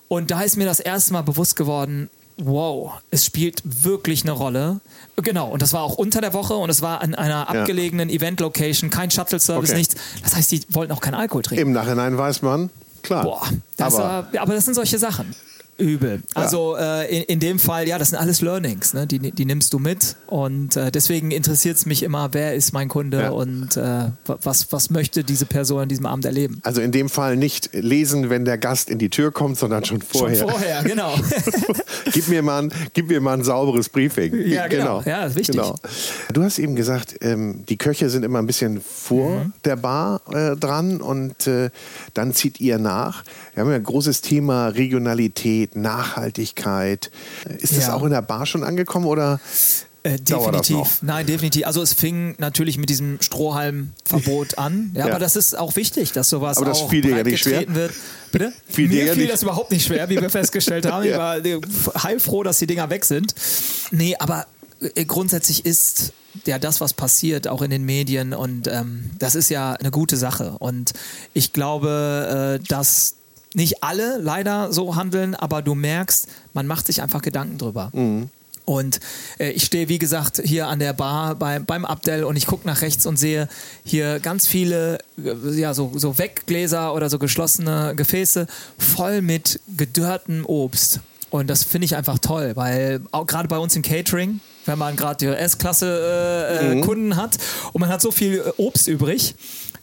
Und 0.07 0.31
da 0.31 0.41
ist 0.41 0.57
mir 0.57 0.65
das 0.65 0.79
erste 0.79 1.13
Mal 1.13 1.21
bewusst 1.23 1.55
geworden, 1.55 2.09
wow, 2.37 2.93
es 3.11 3.25
spielt 3.25 3.61
wirklich 3.83 4.23
eine 4.23 4.31
Rolle. 4.31 4.79
Genau, 5.17 5.49
und 5.49 5.61
das 5.61 5.73
war 5.73 5.81
auch 5.81 5.95
unter 5.95 6.21
der 6.21 6.33
Woche 6.33 6.53
und 6.53 6.69
es 6.69 6.81
war 6.81 7.01
an 7.01 7.15
einer 7.15 7.49
abgelegenen 7.49 8.09
Event-Location, 8.09 8.89
kein 8.89 9.09
Shuttle-Service, 9.09 9.71
Okay. 9.71 9.79
nichts. 9.79 9.95
Das 10.23 10.35
heißt, 10.35 10.51
die 10.51 10.61
wollten 10.69 10.93
auch 10.93 11.01
keinen 11.01 11.15
Alkohol 11.15 11.41
trinken. 11.41 11.61
Im 11.67 11.71
Nachhinein 11.73 12.17
weiß 12.17 12.43
man, 12.43 12.69
klar. 13.01 13.23
Boah, 13.23 13.41
das 13.77 13.95
aber, 13.95 14.03
war, 14.03 14.41
aber 14.41 14.53
das 14.53 14.65
sind 14.65 14.75
solche 14.75 14.99
Sachen. 14.99 15.33
Übel. 15.77 16.21
Also 16.33 16.75
äh, 16.77 17.17
in, 17.17 17.23
in 17.23 17.39
dem 17.39 17.59
Fall, 17.59 17.87
ja, 17.87 17.97
das 17.97 18.09
sind 18.09 18.17
alles 18.19 18.41
Learnings, 18.41 18.93
ne? 18.93 19.05
die, 19.07 19.19
die 19.31 19.45
nimmst 19.45 19.73
du 19.73 19.79
mit 19.79 20.15
und 20.27 20.75
äh, 20.75 20.91
deswegen 20.91 21.31
interessiert 21.31 21.77
es 21.77 21.85
mich 21.85 22.03
immer, 22.03 22.33
wer 22.33 22.55
ist 22.55 22.73
mein 22.73 22.87
Kunde 22.89 23.21
Ja. 23.21 23.29
und 23.29 23.77
äh, 23.77 24.09
was, 24.25 24.71
was 24.71 24.89
möchte 24.89 25.23
diese 25.23 25.45
Person 25.45 25.81
an 25.83 25.89
diesem 25.89 26.05
Abend 26.05 26.25
erleben. 26.25 26.59
also 26.63 26.81
in 26.81 26.91
dem 26.91 27.09
Fall 27.09 27.35
nicht 27.37 27.69
lesen, 27.73 28.29
wenn 28.29 28.45
der 28.45 28.57
Gast 28.57 28.89
in 28.89 28.97
die 28.99 29.09
Tür 29.09 29.31
kommt, 29.31 29.57
sondern 29.57 29.85
schon 29.85 30.01
vorher. 30.01 30.37
Schon 30.37 30.49
vorher, 30.49 30.83
genau. 30.83 31.13
gib, 32.13 32.27
mir 32.27 32.41
mal 32.41 32.63
ein, 32.63 32.73
gib 32.93 33.07
mir 33.09 33.21
mal 33.21 33.33
ein 33.33 33.43
sauberes 33.43 33.89
Briefing. 33.89 34.33
Ja, 34.47 34.67
genau. 34.67 35.01
Ja, 35.05 35.25
ist 35.25 35.35
wichtig. 35.35 35.59
Du 36.33 36.43
hast 36.43 36.59
eben 36.59 36.75
gesagt, 36.75 37.15
ähm, 37.21 37.63
die 37.69 37.77
Köche 37.77 38.09
sind 38.09 38.23
immer 38.23 38.39
ein 38.39 38.47
bisschen 38.47 38.81
vor 38.81 39.27
Mhm. 39.27 39.53
der 39.65 39.75
Bar 39.75 40.21
äh, 40.31 40.55
dran 40.55 41.01
und 41.01 41.47
äh, 41.47 41.69
dann 42.13 42.33
zieht 42.33 42.59
ihr 42.61 42.77
nach. 42.77 43.23
Wir 43.53 43.63
haben 43.63 43.69
ja 43.71 43.75
ein 43.77 43.83
großes 43.83 44.21
Thema 44.21 44.67
Regionalität, 44.69 45.66
Nachhaltigkeit. 45.75 47.11
Ist 47.59 47.75
das 47.77 47.87
Ja. 47.87 47.93
auch 47.93 48.03
in 48.03 48.11
der 48.11 48.21
Bar 48.21 48.45
schon 48.45 48.63
angekommen 48.63 49.05
oder? 49.05 49.39
Äh, 50.03 50.17
das 50.23 50.43
definitiv. 50.43 50.99
Nein, 51.01 51.25
definitiv. 51.25 51.65
Also 51.65 51.81
es 51.81 51.93
fing 51.93 52.35
natürlich 52.37 52.77
mit 52.77 52.89
diesem 52.89 53.19
Strohhalmverbot 53.21 54.57
an. 54.57 54.91
Ja, 54.95 55.05
Ja. 55.07 55.11
aber 55.11 55.19
das 55.19 55.35
ist 55.35 55.57
auch 55.57 55.75
wichtig, 55.75 56.11
dass 56.13 56.29
sowas 56.29 56.57
Aber 56.57 56.67
das 56.67 56.79
auch 56.79 56.89
fiel 56.89 57.01
dir 57.01 57.17
ja 57.17 57.23
nicht 57.23 57.41
schwer? 57.43 57.63
wird. 57.67 57.93
Bitte? 58.31 58.53
Fiel 58.69 58.87
Mir 58.89 59.13
fiel 59.13 59.27
das 59.27 59.43
überhaupt 59.43 59.71
nicht 59.71 59.85
schwer, 59.85 60.09
wie 60.09 60.19
wir 60.21 60.29
festgestellt 60.29 60.85
haben. 60.85 61.03
Ich 61.03 61.11
Ja. 61.11 61.17
war 61.17 61.37
äh, 61.45 61.59
heilfroh, 62.03 62.43
dass 62.43 62.59
die 62.59 62.67
Dinger 62.67 62.89
weg 62.89 63.05
sind. 63.05 63.33
Nee, 63.91 64.15
aber 64.19 64.45
äh, 64.95 65.05
grundsätzlich 65.05 65.65
ist 65.65 66.13
ja 66.45 66.59
das, 66.59 66.79
was 66.81 66.93
passiert, 66.93 67.47
auch 67.47 67.61
in 67.63 67.71
den 67.71 67.83
Medien 67.83 68.33
und 68.33 68.67
ähm, 68.67 69.09
das 69.17 69.33
ist 69.33 69.49
ja 69.49 69.73
eine 69.73 69.89
gute 69.91 70.15
Sache. 70.17 70.51
Und 70.59 70.93
ich 71.33 71.51
glaube, 71.51 72.59
äh, 72.61 72.67
dass 72.67 73.15
nicht 73.57 73.83
alle 73.83 74.19
leider 74.19 74.71
so 74.71 74.95
handeln, 74.95 75.33
aber 75.33 75.61
du 75.63 75.73
merkst, 75.73 76.27
man 76.53 76.67
macht 76.67 76.85
sich 76.85 77.01
einfach 77.01 77.23
Gedanken 77.23 77.57
drüber. 77.57 77.89
Und 78.65 78.99
äh, 79.39 79.51
ich 79.51 79.63
stehe, 79.63 79.89
wie 79.89 79.97
gesagt, 79.97 80.41
hier 80.43 80.67
an 80.67 80.79
der 80.79 80.93
Bar 80.93 81.35
bei, 81.35 81.57
beim 81.59 81.85
Abdel 81.85 82.23
und 82.25 82.35
ich 82.35 82.45
gucke 82.45 82.67
nach 82.67 82.81
rechts 82.81 83.05
und 83.05 83.17
sehe 83.17 83.47
hier 83.83 84.19
ganz 84.19 84.45
viele 84.45 84.99
äh, 85.17 85.59
ja, 85.59 85.73
so, 85.73 85.91
so 85.95 86.17
Weggläser 86.17 86.93
oder 86.93 87.09
so 87.09 87.17
geschlossene 87.17 87.93
Gefäße 87.95 88.45
voll 88.77 89.21
mit 89.21 89.59
gedörrtem 89.75 90.45
Obst. 90.45 90.99
Und 91.29 91.49
das 91.49 91.63
finde 91.63 91.85
ich 91.85 91.95
einfach 91.95 92.19
toll, 92.19 92.55
weil 92.55 93.01
auch 93.11 93.25
gerade 93.25 93.47
bei 93.47 93.57
uns 93.57 93.75
im 93.75 93.81
Catering, 93.81 94.39
wenn 94.65 94.77
man 94.77 94.95
gerade 94.95 95.17
die 95.17 95.25
S-Klasse 95.27 96.59
äh, 96.61 96.79
äh, 96.79 96.81
Kunden 96.81 97.15
hat 97.15 97.37
und 97.73 97.81
man 97.81 97.89
hat 97.89 98.01
so 98.01 98.11
viel 98.11 98.39
äh, 98.39 98.51
Obst 98.57 98.87
übrig, 98.87 99.35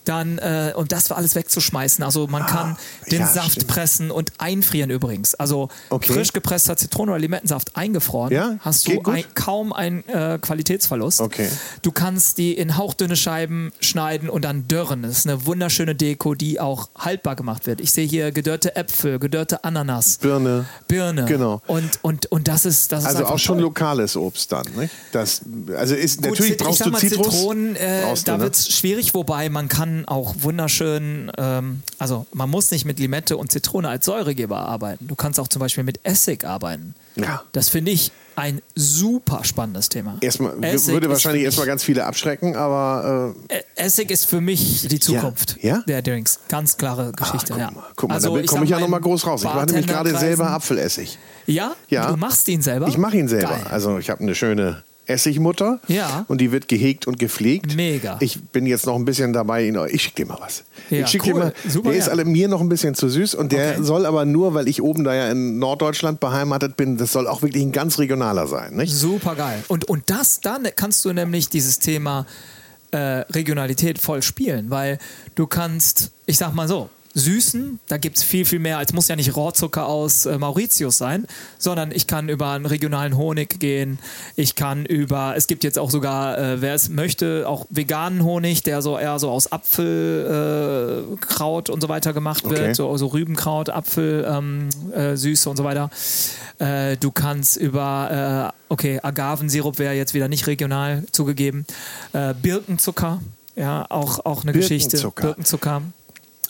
dann, 0.05 0.39
äh, 0.39 0.73
und 0.77 0.93
das 0.93 1.11
war 1.11 1.17
alles 1.17 1.35
wegzuschmeißen. 1.35 2.05
Also 2.05 2.27
man 2.27 2.47
kann 2.47 2.77
den 3.11 3.21
ja, 3.21 3.27
Saft 3.27 3.53
stimmt. 3.53 3.67
pressen 3.69 4.11
und 4.11 4.33
einfrieren 4.39 4.91
übrigens. 4.91 5.35
Also 5.35 5.69
Okay. 5.91 6.13
frisch 6.13 6.33
gepresster 6.33 6.77
Zitronen- 6.77 7.11
oder 7.11 7.19
Limettensaft 7.19 7.77
eingefroren, 7.77 8.33
Ja, 8.33 8.57
hast 8.61 8.87
du 8.87 8.93
geht 8.93 9.07
ein, 9.09 9.25
kaum 9.35 9.73
einen 9.73 10.07
äh, 10.09 10.39
Qualitätsverlust. 10.41 11.21
Okay. 11.21 11.49
Du 11.83 11.93
kannst 11.93 12.39
die 12.39 12.53
in 12.53 12.77
hauchdünne 12.77 13.17
Scheiben 13.17 13.73
schneiden 13.81 14.29
und 14.29 14.45
dann 14.45 14.69
dörren. 14.69 15.03
Das 15.03 15.19
ist 15.19 15.27
eine 15.27 15.47
wunderschöne 15.47 15.95
Deko, 15.95 16.35
die 16.35 16.61
auch 16.61 16.89
haltbar 16.97 17.37
gemacht 17.37 17.67
wird. 17.67 17.81
Ich 17.81 17.93
sehe 17.93 18.07
hier 18.07 18.33
gedörrte 18.33 18.77
Äpfel, 18.77 19.19
gedörrte 19.19 19.65
Ananas, 19.65 20.19
Birne. 20.19 20.67
Birne. 20.89 21.25
Genau. 21.27 21.63
Und, 21.67 21.99
und, 22.03 22.27
und 22.33 22.49
das 22.49 22.65
ist 22.65 22.93
das 22.93 23.01
ist 23.05 23.07
Also 23.07 23.27
auch 23.27 23.39
schon 23.39 23.57
toll. 23.57 23.65
lokales 23.65 24.17
Obst 24.17 24.53
dann. 24.53 24.67
Nicht? 24.77 24.93
Das, 25.13 25.43
also 25.77 25.95
ist, 25.95 26.19
Gut, 26.23 26.31
natürlich 26.33 26.57
brauchst 26.57 26.79
sag 26.81 26.91
du 26.93 26.99
Zitrus. 26.99 27.35
Zitronen, 27.35 27.77
äh, 27.77 28.03
Brauchst 28.05 28.27
da 28.29 28.37
ne? 28.37 28.43
wird 28.45 28.55
es 28.57 28.69
schwierig, 28.69 29.15
wobei 29.15 29.49
man 29.49 29.69
kann 29.69 29.94
auch 30.07 30.35
wunderschön, 30.41 31.31
ähm, 31.39 31.83
also 31.99 32.27
man 32.33 32.51
muss 32.51 32.71
nicht 32.71 32.85
mit 32.85 32.99
Limette 32.99 33.37
und 33.37 33.53
Zitrone 33.53 33.89
als 33.89 34.05
Säuregeber 34.07 34.59
arbeiten. 34.59 35.07
Du 35.07 35.15
kannst 35.15 35.39
auch 35.39 35.49
zum 35.49 35.61
Beispiel 35.61 35.85
mit 35.85 36.01
Essig 36.05 36.45
arbeiten. 36.45 36.95
Ja. 37.17 37.43
Das 37.53 37.69
finde 37.69 37.93
ich 37.93 38.11
ein 38.37 38.61
super 38.75 39.45
spannendes 39.45 39.89
Thema. 39.89 40.17
Erstmal, 40.21 40.63
Essig 40.65 40.93
würde 40.95 41.09
wahrscheinlich 41.09 41.45
erstmal 41.45 41.67
ganz 41.67 41.85
viele 41.85 42.05
abschrecken, 42.05 42.57
aber 42.57 43.35
äh, 43.49 43.55
Ä- 43.59 43.65
Essig 43.77 44.11
ist 44.11 44.27
für 44.27 44.41
mich 44.41 44.89
die 44.89 44.99
Zukunft 44.99 45.57
Ja? 45.63 45.83
der 45.87 46.03
Drinks. 46.03 46.41
Ganz 46.49 46.77
klare 46.77 47.13
Geschichte. 47.13 47.53
guck 47.53 47.59
ja. 47.59 47.71
mal, 47.71 47.85
guck 47.95 48.09
mal 48.09 48.15
Also, 48.17 48.37
da 48.37 48.43
komme 48.45 48.65
ich 48.65 48.71
ja 48.71 48.77
mal, 48.77 48.83
noch 48.83 48.89
mal 48.89 48.97
in 48.97 49.03
groß 49.05 49.27
raus. 49.27 49.43
Ich 49.45 49.55
mache 49.55 49.67
nämlich 49.67 49.87
gerade 49.87 50.17
selber 50.19 50.51
Apfelessig. 50.51 51.17
Ja? 51.47 51.75
Ja. 51.89 52.11
Du 52.11 52.17
machst 52.17 52.49
ihn 52.49 52.63
selber? 52.63 52.89
Ich 52.89 52.99
mache 52.99 53.17
ihn 53.17 53.29
selber. 53.29 53.51
Geil. 53.51 53.67
Also 53.71 53.99
ich 53.99 54.11
habe 54.11 54.21
eine 54.23 54.35
schöne 54.35 54.83
Essigmutter. 55.07 55.81
Ja. 55.89 56.25
Und 56.29 56.41
die 56.41 56.53
wird 56.53 56.69
gehegt 56.69 57.07
und 57.07 57.19
gepflegt. 57.19 57.77
Mega. 57.77 58.17
Ich 58.21 58.41
bin 58.43 58.67
jetzt 58.67 58.87
noch 58.87 58.97
ein 58.97 59.05
bisschen 59.05 59.33
dabei. 59.33 59.73
Ich 59.91 60.03
schicke 60.03 60.17
dir 60.25 60.27
mal 60.27 60.39
was. 60.41 60.65
Ja, 60.91 61.01
ich 61.01 61.09
schicke 61.09 61.29
cool. 61.29 61.35
dir 61.35 61.39
mal. 61.41 61.55
Super 61.69 61.91
der 61.91 61.99
ist 61.99 62.07
gerne. 62.07 62.23
alle 62.23 62.31
mir 62.31 62.49
noch 62.49 62.61
ein 62.61 62.69
bisschen 62.69 62.95
zu 62.95 63.09
süß 63.09 63.35
und 63.35 63.53
der 63.53 63.73
Okay. 63.75 63.83
soll 63.83 64.07
aber 64.07 64.25
nur, 64.25 64.55
weil 64.55 64.69
ich 64.69 64.83
oben 64.83 65.05
da 65.05 65.15
ja 65.15 65.31
in 65.31 65.59
Norddeutschland 65.59 66.21
beheimatet 66.21 66.77
bin, 66.77 66.97
das 66.97 67.13
soll 67.13 67.27
auch 67.27 67.43
wirklich 67.43 67.63
ein 67.63 67.73
ganz 67.73 67.99
regionaler 67.99 68.47
sein. 68.47 68.75
Nicht? 68.77 68.95
Super 68.95 69.35
geil. 69.35 69.63
Und, 69.69 69.87
und 69.87 70.11
das, 70.11 70.41
dann 70.41 70.67
kannst 70.77 71.05
du 71.05 71.13
nämlich 71.13 71.49
dieses 71.49 71.79
Thema 71.79 72.27
äh, 72.91 72.97
Regionalität 72.99 73.99
voll 73.99 74.23
spielen, 74.23 74.71
weil 74.71 74.99
du 75.35 75.47
kannst, 75.47 76.11
ich 76.27 76.39
sag 76.39 76.55
mal 76.55 76.69
so, 76.69 76.89
Süßen, 77.15 77.79
da 77.87 77.97
gibt 77.97 78.17
es 78.17 78.25
viel, 78.25 78.45
viel 78.45 78.59
mehr. 78.59 78.81
Es 78.81 78.93
muss 78.93 79.07
ja 79.07 79.15
nicht 79.15 79.37
Rohrzucker 79.37 79.87
aus 79.87 80.27
äh, 80.27 80.37
Mauritius 80.37 80.99
sein, 80.99 81.27
sondern 81.59 81.93
ich 81.93 82.09
kann 82.09 82.29
über 82.29 82.51
einen 82.51 82.67
regionalen 82.67 83.17
Honig 83.17 83.61
gehen. 83.61 84.01
Ich 84.35 84.57
kann 84.57 84.85
über, 84.85 85.35
es 85.37 85.47
gibt 85.47 85.63
jetzt 85.63 85.79
auch 85.79 85.91
sogar, 85.91 86.37
äh, 86.37 86.61
wer 86.61 86.75
es 86.75 86.89
möchte, 86.89 87.49
auch 87.49 87.67
veganen 87.71 88.25
Honig, 88.25 88.65
der 88.65 88.83
so 88.83 88.99
eher 88.99 89.21
so 89.21 89.31
aus 89.31 89.53
Apfelkraut 89.53 90.09
äh, 91.69 91.73
und 91.73 91.81
so 91.81 91.89
weiter 91.89 92.13
gemacht 92.13 92.45
wird. 92.51 92.61
Okay. 92.61 92.75
So, 92.75 92.97
so 92.97 93.07
Rübenkraut, 93.07 93.71
Apfel, 93.71 94.27
ähm, 94.29 94.69
äh, 94.93 95.17
Süße 95.17 95.49
und 95.49 95.57
so 95.57 95.63
weiter. 95.63 95.91
Äh, 96.59 96.97
du 96.97 97.13
kannst 97.13 97.57
über, 97.57 98.53
äh, 98.53 98.73
okay, 98.73 98.99
Agavensirup 99.01 99.79
wäre 99.79 99.95
jetzt 99.95 100.15
wieder 100.15 100.27
nicht 100.27 100.49
regional 100.49 101.05
zugegeben. 101.13 101.65
Birkenzucker, 102.43 103.21
ja, 103.57 103.87
auch, 103.89 104.25
auch 104.25 104.43
eine 104.43 104.53
Geschichte. 104.53 104.99
Birkenzucker. 105.15 105.83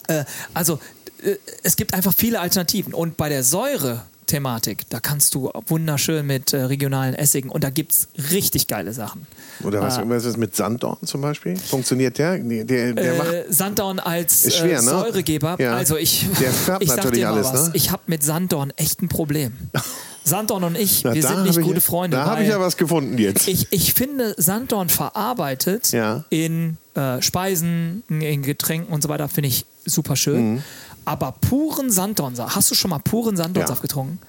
Äh, 0.07 0.25
also, 0.53 0.79
äh, 1.23 1.35
es 1.63 1.75
gibt 1.75 1.93
einfach 1.93 2.13
viele 2.15 2.39
Alternativen. 2.39 2.93
Und 2.93 3.17
bei 3.17 3.29
der 3.29 3.43
Säure. 3.43 4.03
Thematik, 4.27 4.89
da 4.89 4.99
kannst 4.99 5.35
du 5.35 5.51
wunderschön 5.67 6.25
mit 6.25 6.51
äh, 6.51 6.63
regionalen 6.63 7.13
Essigen 7.13 7.47
und 7.51 7.63
da 7.63 7.69
gibt 7.69 7.91
es 7.91 8.07
richtig 8.31 8.65
geile 8.65 8.91
Sachen. 8.91 9.27
Oder 9.63 9.81
was, 9.81 9.99
Ah. 9.99 10.03
was 10.07 10.25
ist 10.25 10.37
mit 10.37 10.55
Sanddorn 10.55 10.97
zum 11.05 11.21
Beispiel? 11.21 11.55
Funktioniert 11.57 12.17
der? 12.17 12.39
Der, 12.39 12.65
der 12.93 13.13
macht, 13.13 13.31
Äh, 13.31 13.45
Sanddorn 13.49 13.99
als 13.99 14.45
Ist 14.45 14.55
schwer, 14.57 14.79
äh, 14.79 14.81
ne? 14.81 14.89
Säuregeber. 14.89 15.57
Ja. 15.59 15.75
Also 15.75 15.95
ich, 15.97 16.25
Der 16.41 16.49
färbt 16.51 16.81
ich 16.81 16.89
sag 16.89 16.97
natürlich 16.97 17.19
dir 17.19 17.27
mal 17.27 17.33
alles, 17.35 17.53
was. 17.53 17.67
ne? 17.67 17.71
Ich 17.75 17.91
habe 17.91 18.01
mit 18.07 18.23
Sanddorn 18.23 18.73
echt 18.77 18.99
ein 19.03 19.09
Problem. 19.09 19.53
Sanddorn 20.23 20.63
und 20.63 20.75
ich, 20.75 21.03
Na, 21.03 21.13
wir 21.13 21.21
sind 21.21 21.43
nicht 21.43 21.57
ich- 21.59 21.63
gute 21.63 21.79
Freunde. 21.81 22.17
Da 22.17 22.25
habe 22.25 22.41
ich 22.41 22.49
ja 22.49 22.59
was 22.59 22.77
gefunden 22.77 23.19
jetzt. 23.19 23.47
ich, 23.47 23.67
ich 23.69 23.93
finde 23.93 24.33
Sanddorn 24.39 24.89
verarbeitet 24.89 25.91
Ja. 25.91 26.25
in 26.31 26.77
äh, 26.95 27.21
Speisen, 27.21 28.01
in 28.09 28.41
Getränken 28.41 28.91
und 28.91 29.03
so 29.03 29.09
weiter, 29.09 29.29
finde 29.29 29.49
ich 29.49 29.65
super 29.85 30.15
schön. 30.15 30.53
Mhm. 30.55 30.63
Aber 31.05 31.33
puren 31.33 31.91
Sanddornsaft, 31.91 32.55
hast 32.55 32.71
du 32.71 32.75
schon 32.75 32.89
mal 32.89 32.99
puren 32.99 33.37
Sanddornsaft 33.37 33.79
Ja. 33.79 33.81
getrunken? 33.81 34.19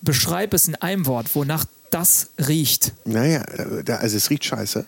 Beschreib 0.00 0.54
es 0.54 0.68
in 0.68 0.76
einem 0.76 1.06
Wort, 1.06 1.34
wonach 1.34 1.64
das 1.90 2.28
riecht. 2.38 2.92
Naja, 3.04 3.42
also 3.42 4.16
es 4.16 4.30
riecht 4.30 4.44
scheiße. 4.44 4.84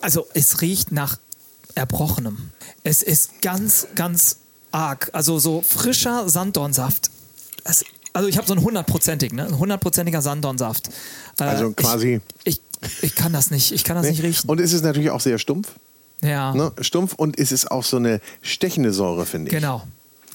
Also 0.00 0.26
es 0.34 0.60
riecht 0.60 0.92
nach 0.92 1.18
Erbrochenem. 1.74 2.50
Es 2.84 3.02
ist 3.02 3.40
ganz, 3.40 3.86
ganz 3.94 4.36
arg. 4.70 5.10
Also 5.12 5.38
so 5.38 5.62
frischer 5.62 6.28
Sanddornsaft. 6.28 7.10
Das, 7.64 7.84
also 8.12 8.28
ich 8.28 8.36
habe 8.36 8.46
so 8.46 8.52
einen 8.54 8.62
hundertprozentigen, 8.62 9.36
ne? 9.36 9.46
Ein 9.46 9.58
hundertprozentiger 9.58 10.20
Sanddornsaft. 10.22 10.88
Äh, 11.38 11.44
Also 11.44 11.72
quasi- 11.72 12.20
Ich, 12.44 12.60
ich, 12.82 13.02
ich 13.02 13.14
kann 13.14 13.32
das 13.32 13.50
nicht. 13.50 13.72
Ich 13.72 13.84
kann 13.84 13.96
das 13.96 14.06
nicht 14.06 14.22
riechen. 14.22 14.48
Und 14.48 14.60
es 14.60 14.72
ist 14.72 14.82
natürlich 14.82 15.10
auch 15.10 15.20
sehr 15.20 15.38
stumpf. 15.38 15.68
Ja, 16.22 16.54
Ne? 16.54 16.72
Stumpf 16.80 17.14
und 17.14 17.38
es 17.38 17.52
ist 17.52 17.70
auch 17.70 17.84
so 17.84 17.96
eine 17.96 18.20
stechende 18.42 18.92
Säure, 18.92 19.26
finde 19.26 19.50
ich. 19.50 19.54
genau. 19.56 19.82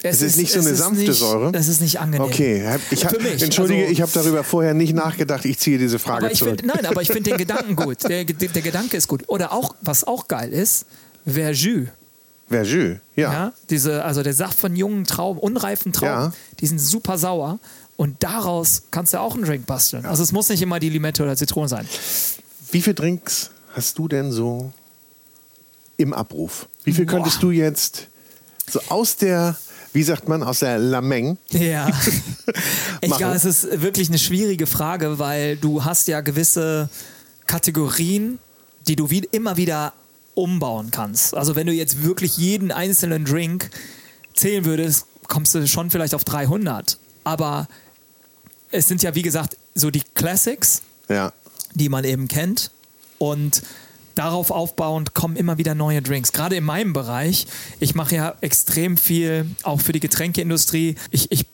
Es 0.06 0.20
ist 0.20 0.36
nicht 0.36 0.52
so 0.52 0.58
eine 0.58 0.68
es 0.68 0.74
ist 0.74 0.78
sanfte 0.80 1.00
nicht, 1.06 1.14
Säure? 1.18 1.50
Es 1.54 1.66
ist 1.66 1.80
nicht 1.80 1.98
angenehm. 1.98 2.26
Okay, 2.28 2.62
ich 2.90 3.06
hab, 3.06 3.18
mich, 3.22 3.42
entschuldige, 3.42 3.82
also- 3.84 3.92
ich 3.92 4.02
habe 4.02 4.10
darüber 4.12 4.44
vorher 4.44 4.74
nicht 4.74 4.92
nachgedacht. 4.94 5.46
Ich 5.46 5.58
ziehe 5.58 5.78
diese 5.78 5.98
Frage 5.98 6.30
zurück. 6.32 6.60
find, 6.60 6.66
nein, 6.74 6.84
aber 6.84 7.00
ich 7.00 7.08
finde 7.08 7.30
den 7.30 7.38
Gedanken 7.38 7.74
gut. 7.74 8.02
Der, 8.06 8.22
der, 8.24 8.48
der 8.48 8.60
Gedanke 8.62 8.98
ist 8.98 9.08
gut. 9.08 9.22
Oder 9.28 9.52
auch, 9.54 9.74
was 9.80 10.04
auch 10.04 10.28
geil 10.28 10.52
ist, 10.52 10.84
Verjus. 11.26 11.88
Verjus, 12.50 12.98
ja. 13.16 13.32
Ja, 13.32 13.52
diese, 13.70 14.04
also 14.04 14.22
der 14.22 14.34
Saft 14.34 14.58
von 14.58 14.76
jungen 14.76 15.04
Trauben, 15.04 15.40
unreifen 15.40 15.94
Trauben, 15.94 16.06
Ja. 16.10 16.32
die 16.60 16.66
sind 16.66 16.80
super 16.80 17.16
sauer. 17.16 17.58
Und 17.96 18.22
daraus 18.22 18.82
kannst 18.90 19.14
du 19.14 19.20
auch 19.20 19.34
einen 19.34 19.44
Drink 19.44 19.64
basteln. 19.64 20.04
Also 20.04 20.22
es 20.22 20.32
muss 20.32 20.50
nicht 20.50 20.60
immer 20.60 20.80
die 20.80 20.90
Limette 20.90 21.22
oder 21.22 21.34
Zitrone 21.34 21.68
sein. 21.68 21.88
Wie 22.72 22.82
viele 22.82 22.94
Drinks 22.94 23.50
hast 23.74 23.96
du 23.96 24.06
denn 24.08 24.32
so 24.32 24.70
im 25.96 26.12
Abruf? 26.12 26.68
Wie 26.84 26.92
viel 26.92 27.06
Boah. 27.06 27.12
könntest 27.16 27.42
du 27.42 27.50
jetzt 27.50 28.08
so 28.70 28.80
aus 28.88 29.16
der, 29.16 29.56
wie 29.92 30.02
sagt 30.02 30.28
man, 30.28 30.42
aus 30.42 30.60
der 30.60 30.78
Lameng? 30.78 31.38
Ja. 31.50 31.88
ich 33.00 33.16
glaube, 33.16 33.34
es 33.34 33.44
ist 33.44 33.82
wirklich 33.82 34.08
eine 34.08 34.18
schwierige 34.18 34.66
Frage, 34.66 35.18
weil 35.18 35.56
du 35.56 35.84
hast 35.84 36.08
ja 36.08 36.20
gewisse 36.20 36.88
Kategorien, 37.46 38.38
die 38.88 38.96
du 38.96 39.10
wie, 39.10 39.26
immer 39.30 39.56
wieder 39.56 39.92
umbauen 40.34 40.90
kannst. 40.90 41.34
Also 41.34 41.54
wenn 41.56 41.66
du 41.66 41.72
jetzt 41.72 42.02
wirklich 42.02 42.36
jeden 42.36 42.72
einzelnen 42.72 43.24
Drink 43.24 43.70
zählen 44.34 44.64
würdest, 44.64 45.06
kommst 45.28 45.54
du 45.54 45.66
schon 45.66 45.90
vielleicht 45.90 46.14
auf 46.14 46.24
300. 46.24 46.98
Aber 47.22 47.68
es 48.70 48.88
sind 48.88 49.02
ja, 49.02 49.14
wie 49.14 49.22
gesagt, 49.22 49.56
so 49.74 49.90
die 49.90 50.02
Classics, 50.14 50.82
Ja. 51.08 51.32
die 51.74 51.88
man 51.88 52.04
eben 52.04 52.28
kennt. 52.28 52.70
Und 53.18 53.62
darauf 54.14 54.50
aufbauend 54.50 55.14
kommen 55.14 55.36
immer 55.36 55.58
wieder 55.58 55.74
neue 55.74 56.02
Drinks. 56.02 56.32
Gerade 56.32 56.56
in 56.56 56.64
meinem 56.64 56.92
Bereich, 56.92 57.46
ich 57.80 57.94
mache 57.94 58.14
ja 58.14 58.34
extrem 58.40 58.96
viel 58.96 59.46
auch 59.62 59.80
für 59.80 59.92
die 59.92 60.00
Getränkeindustrie. 60.00 60.96
Ich, 61.10 61.30
ich 61.30 61.46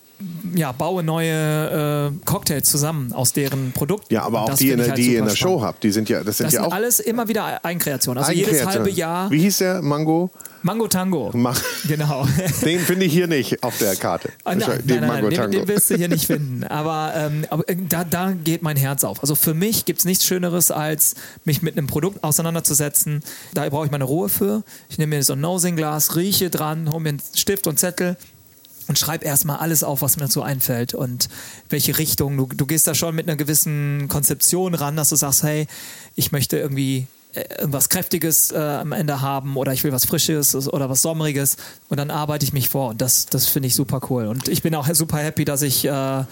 ja, 0.54 0.72
baue 0.72 1.02
neue 1.02 2.12
äh, 2.12 2.24
Cocktails 2.26 2.70
zusammen 2.70 3.12
aus 3.12 3.32
deren 3.32 3.72
Produkten. 3.72 4.12
Ja, 4.12 4.22
aber 4.22 4.42
auch 4.42 4.50
das 4.50 4.58
die, 4.58 4.70
in, 4.70 4.80
halt 4.80 4.98
die 4.98 5.16
in 5.16 5.24
der 5.24 5.34
Show 5.34 5.62
habt, 5.62 5.82
die 5.82 5.90
sind 5.90 6.08
ja, 6.08 6.22
das 6.22 6.38
sind 6.38 6.46
Das 6.46 6.54
ja 6.54 6.62
sind 6.62 6.72
auch 6.72 6.74
alles 6.74 7.00
immer 7.00 7.28
wieder 7.28 7.64
Eigenkreationen. 7.64 8.22
Also 8.22 8.32
jedes 8.32 8.64
halbe 8.66 8.90
Jahr 8.90 9.30
Wie 9.30 9.40
hieß 9.40 9.58
der? 9.58 9.82
Mango? 9.82 10.30
Mango 10.62 10.88
Tango. 10.88 11.30
Ma- 11.34 11.54
Genau. 11.86 12.26
Den 12.64 12.80
finde 12.80 13.06
ich 13.06 13.12
hier 13.12 13.26
nicht 13.26 13.62
auf 13.62 13.78
der 13.78 13.96
Karte. 13.96 14.30
Ah, 14.44 14.54
nein, 14.54 14.68
den 14.84 14.86
nein, 14.86 15.00
nein, 15.00 15.08
Mango 15.08 15.28
den, 15.30 15.38
Tango. 15.38 15.50
den 15.58 15.68
wirst 15.68 15.90
du 15.90 15.96
hier 15.96 16.08
nicht 16.08 16.26
finden. 16.26 16.64
Aber, 16.64 17.12
ähm, 17.16 17.46
aber 17.50 17.68
äh, 17.68 17.76
da, 17.88 18.04
da 18.04 18.32
geht 18.32 18.62
mein 18.62 18.76
Herz 18.76 19.02
auf. 19.04 19.20
Also 19.22 19.34
für 19.34 19.54
mich 19.54 19.86
gibt 19.86 20.00
es 20.00 20.04
nichts 20.04 20.24
Schöneres, 20.26 20.70
als 20.70 21.14
mich 21.44 21.62
mit 21.62 21.76
einem 21.78 21.86
Produkt 21.86 22.22
auseinanderzusetzen. 22.22 23.22
Da 23.54 23.68
brauche 23.68 23.86
ich 23.86 23.90
meine 23.90 24.04
Ruhe 24.04 24.28
für. 24.28 24.62
Ich 24.88 24.98
nehme 24.98 25.16
mir 25.16 25.22
so 25.22 25.32
ein 25.32 25.40
Nosing-Glas, 25.40 26.16
rieche 26.16 26.50
dran, 26.50 26.90
hole 26.90 27.00
mir 27.00 27.08
einen 27.11 27.22
Stift 27.34 27.66
und 27.66 27.78
Zettel 27.78 28.16
und 28.88 28.98
schreibe 28.98 29.24
erstmal 29.24 29.58
alles 29.58 29.82
auf, 29.84 30.02
was 30.02 30.16
mir 30.16 30.24
dazu 30.24 30.42
einfällt 30.42 30.94
und 30.94 31.28
welche 31.68 31.96
Richtung. 31.98 32.36
Du, 32.36 32.46
du 32.46 32.66
gehst 32.66 32.86
da 32.86 32.94
schon 32.94 33.14
mit 33.14 33.28
einer 33.28 33.36
gewissen 33.36 34.08
Konzeption 34.08 34.74
ran, 34.74 34.96
dass 34.96 35.08
du 35.11 35.16
sagst, 35.16 35.42
hey, 35.44 35.66
ich 36.16 36.32
möchte 36.32 36.58
irgendwie 36.58 37.06
irgendwas 37.35 37.89
Kräftiges 37.89 38.51
äh, 38.51 38.59
am 38.59 38.93
Ende 38.93 39.20
haben 39.20 39.57
oder 39.57 39.72
ich 39.72 39.85
will 39.85 39.93
was 39.93 40.05
Frisches 40.05 40.55
oder 40.68 40.91
was 40.91 41.03
Sommeriges 41.03 41.57
und 41.89 41.99
dann 41.99 42.11
arbeite 42.11 42.45
ich 42.45 42.53
mich 42.53 42.68
vor 42.68 42.91
und 42.91 43.01
das, 43.01 43.26
das 43.26 43.47
finde 43.47 43.68
ich 43.68 43.74
super 43.74 44.01
cool. 44.11 44.26
Und 44.26 44.49
ich 44.49 44.62
bin 44.62 44.74
auch 44.74 44.89
super 44.93 45.18
happy, 45.18 45.45
dass 45.45 45.62
ich 45.62 45.85
äh, 45.85 45.91
eine 45.91 46.26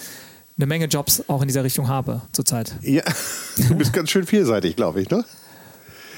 Menge 0.56 0.86
Jobs 0.86 1.24
auch 1.28 1.40
in 1.42 1.48
dieser 1.48 1.64
Richtung 1.64 1.88
habe 1.88 2.22
zurzeit. 2.32 2.74
Ja, 2.82 3.02
du 3.56 3.76
bist 3.76 3.92
ganz 3.92 4.10
schön 4.10 4.26
vielseitig, 4.26 4.76
glaube 4.76 5.00
ich, 5.00 5.10
ne? 5.10 5.24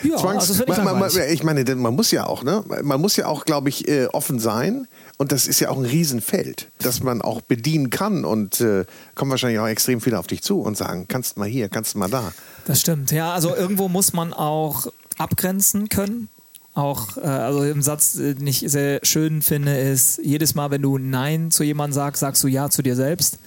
Ja, 0.02 0.16
Zwangs 0.16 0.48
also 0.48 0.64
man, 0.66 0.84
man, 0.84 0.98
man, 0.98 1.10
ich 1.30 1.42
meine, 1.42 1.64
denn 1.64 1.78
man 1.78 1.94
muss 1.94 2.10
ja 2.10 2.26
auch, 2.26 2.42
ne? 2.42 2.64
Man 2.82 3.00
muss 3.00 3.16
ja 3.16 3.26
auch, 3.26 3.44
glaube 3.44 3.68
ich, 3.68 3.88
äh, 3.88 4.06
offen 4.06 4.38
sein. 4.38 4.86
Und 5.18 5.32
das 5.32 5.46
ist 5.46 5.60
ja 5.60 5.68
auch 5.68 5.76
ein 5.76 5.84
Riesenfeld, 5.84 6.68
das 6.78 7.02
man 7.02 7.20
auch 7.20 7.42
bedienen 7.42 7.90
kann. 7.90 8.24
Und 8.24 8.60
äh, 8.62 8.86
kommen 9.14 9.30
wahrscheinlich 9.30 9.58
auch 9.58 9.68
extrem 9.68 10.00
viele 10.00 10.18
auf 10.18 10.26
dich 10.26 10.42
zu 10.42 10.60
und 10.62 10.78
sagen, 10.78 11.06
kannst 11.08 11.36
mal 11.36 11.48
hier, 11.48 11.68
kannst 11.68 11.94
mal 11.94 12.08
da. 12.08 12.32
Das 12.64 12.80
stimmt. 12.80 13.10
Ja, 13.10 13.34
also 13.34 13.54
irgendwo 13.54 13.88
muss 13.88 14.14
man 14.14 14.32
auch 14.32 14.86
abgrenzen 15.18 15.90
können. 15.90 16.28
Auch, 16.72 17.18
äh, 17.18 17.20
also 17.20 17.64
im 17.64 17.82
Satz, 17.82 18.16
äh, 18.16 18.34
den 18.34 18.46
ich 18.46 18.64
sehr 18.66 19.00
schön 19.02 19.42
finde, 19.42 19.76
ist, 19.78 20.20
jedes 20.22 20.54
Mal, 20.54 20.70
wenn 20.70 20.82
du 20.82 20.96
Nein 20.96 21.50
zu 21.50 21.64
jemandem 21.64 21.94
sagst, 21.94 22.20
sagst 22.20 22.42
du 22.42 22.48
Ja 22.48 22.70
zu 22.70 22.82
dir 22.82 22.96
selbst. 22.96 23.38